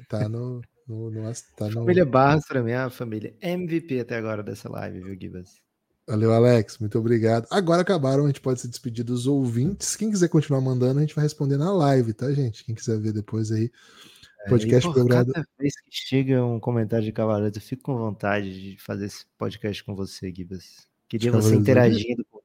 tá 0.09 0.27
no. 0.27 0.63
No, 0.87 1.11
no, 1.11 1.33
tá 1.57 1.67
no... 1.67 1.73
Família 1.73 2.05
Barros, 2.05 2.47
pra 2.47 2.63
mim, 2.63 2.71
é 2.71 2.77
a 2.77 2.91
família 2.91 3.35
MVP 3.41 4.01
até 4.01 4.17
agora 4.17 4.43
dessa 4.43 4.71
live, 4.71 5.01
viu, 5.01 5.17
Gibas? 5.21 5.61
Valeu, 6.09 6.33
Alex. 6.33 6.79
Muito 6.79 6.99
obrigado. 6.99 7.49
Agora 7.51 7.83
acabaram, 7.83 8.25
a 8.25 8.27
gente 8.29 8.41
pode 8.41 8.61
se 8.61 8.69
despedir 8.69 9.05
dos 9.05 9.27
ouvintes. 9.27 9.97
Quem 9.97 10.11
quiser 10.11 10.29
continuar 10.29 10.61
mandando, 10.61 10.99
a 10.99 11.03
gente 11.03 11.15
vai 11.15 11.25
responder 11.25 11.57
na 11.57 11.73
live, 11.73 12.13
tá, 12.13 12.33
gente? 12.33 12.65
Quem 12.65 12.75
quiser 12.75 12.99
ver 13.01 13.13
depois 13.13 13.51
aí, 13.51 13.71
Podcast 14.49 14.89
e, 14.89 14.95
Belgrado. 14.95 15.33
Cada 15.33 15.49
vez 15.59 15.75
que 15.81 15.91
chega 15.91 16.45
um 16.45 16.61
comentário 16.61 17.05
de 17.05 17.13
Cavaleiros, 17.13 17.57
eu 17.57 17.63
fico 17.63 17.83
com 17.83 17.97
vontade 17.97 18.73
de 18.73 18.81
fazer 18.81 19.07
esse 19.07 19.27
podcast 19.37 19.83
com 19.83 19.97
você, 19.97 20.33
Gibas. 20.33 20.87
Queria 21.09 21.31
De 21.31 21.37
você 21.37 21.55
interagindo 21.55 22.25
comigo. 22.25 22.36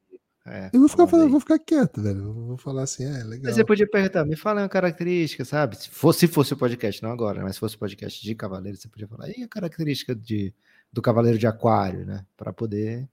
É, 0.52 0.70
Eu 0.74 0.82
vou 0.82 0.90
ficar, 0.90 1.08
falando 1.08 1.32
vou 1.32 1.40
ficar 1.40 1.58
quieto, 1.60 2.02
velho. 2.02 2.20
Eu 2.26 2.34
vou 2.34 2.58
falar 2.58 2.84
assim, 2.84 3.06
é 3.06 3.24
legal. 3.24 3.46
Mas 3.46 3.56
você 3.56 3.64
podia 3.64 3.88
perguntar, 3.90 4.26
me 4.26 4.36
fala 4.36 4.62
uma 4.62 4.68
característica, 4.68 5.46
sabe? 5.46 5.78
Se 5.78 5.90
fosse, 5.90 6.20
se 6.20 6.28
fosse 6.28 6.54
o 6.54 6.58
podcast, 6.58 7.02
não 7.02 7.10
agora, 7.10 7.42
mas 7.42 7.56
se 7.56 7.60
fosse 7.62 7.78
o 7.78 7.80
podcast 7.80 8.22
de 8.22 8.36
Cavaleiro, 8.36 8.78
você 8.78 8.90
podia 8.90 9.08
falar, 9.08 9.30
e 9.30 9.44
a 9.44 9.48
característica 9.48 10.14
de, 10.14 10.54
do 10.92 11.02
Cavaleiro 11.02 11.38
de 11.38 11.48
Aquário, 11.48 12.06
né? 12.06 12.26
Para 12.36 12.52
poder 12.52 13.08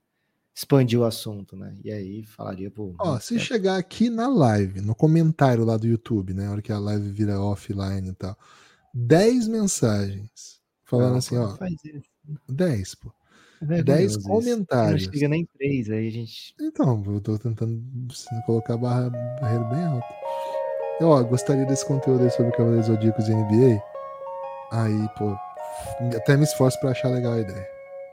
expandir 0.53 0.99
o 0.99 1.05
assunto, 1.05 1.55
né? 1.55 1.73
E 1.81 1.89
aí 1.89 2.25
falaria 2.25 2.69
por. 2.69 2.93
Ó, 2.99 3.17
se 3.19 3.39
chegar 3.39 3.77
aqui 3.77 4.09
na 4.09 4.27
live, 4.27 4.81
no 4.81 4.93
comentário 4.93 5.63
lá 5.63 5.77
do 5.77 5.87
YouTube, 5.87 6.33
né? 6.33 6.43
Na 6.43 6.51
hora 6.51 6.61
que 6.61 6.73
a 6.73 6.79
live 6.79 7.09
vira 7.09 7.39
offline 7.39 8.09
e 8.09 8.13
tal, 8.13 8.37
10 8.93 9.47
mensagens 9.47 10.59
falando 10.83 11.11
Não, 11.11 11.17
assim, 11.19 11.37
ó, 11.37 11.49
não 11.49 11.57
faz 11.57 11.75
isso. 11.85 12.09
10, 12.49 12.95
pô. 12.95 13.13
É 13.61 13.65
10 13.65 13.85
vergonhoso 13.85 14.19
isso. 14.19 14.27
comentários. 14.27 15.05
Não 15.05 15.13
chega 15.13 15.27
nem 15.27 15.47
três, 15.57 15.89
aí 15.89 16.07
a 16.07 16.11
gente. 16.11 16.55
Então, 16.59 17.03
eu 17.07 17.19
tô 17.21 17.37
tentando 17.37 17.81
colocar 18.45 18.75
a 18.75 18.77
barra, 18.77 19.09
barreira 19.41 19.63
bem 19.65 19.83
alta. 19.83 20.07
Eu, 20.99 21.09
ó, 21.09 21.23
gostaria 21.23 21.65
desse 21.65 21.85
conteúdo 21.85 22.23
aí 22.23 22.29
sobre 22.31 22.51
Cavaleiros 22.51 22.87
Zodíacos 22.87 23.27
e 23.27 23.33
NBA. 23.33 23.81
Aí, 24.71 25.09
pô, 25.17 25.35
até 26.15 26.37
me 26.37 26.43
esforço 26.43 26.79
pra 26.79 26.91
achar 26.91 27.09
legal 27.09 27.33
a 27.33 27.39
ideia. 27.39 27.67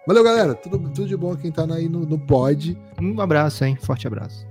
Valeu, 0.06 0.22
galera. 0.22 0.54
Tudo, 0.54 0.78
tudo 0.78 1.06
de 1.06 1.16
bom 1.16 1.36
quem 1.36 1.50
tá 1.50 1.64
aí 1.64 1.88
no, 1.88 2.00
no 2.06 2.18
pod. 2.18 2.78
Um 3.00 3.20
abraço, 3.20 3.64
hein? 3.64 3.76
Forte 3.76 4.06
abraço. 4.06 4.46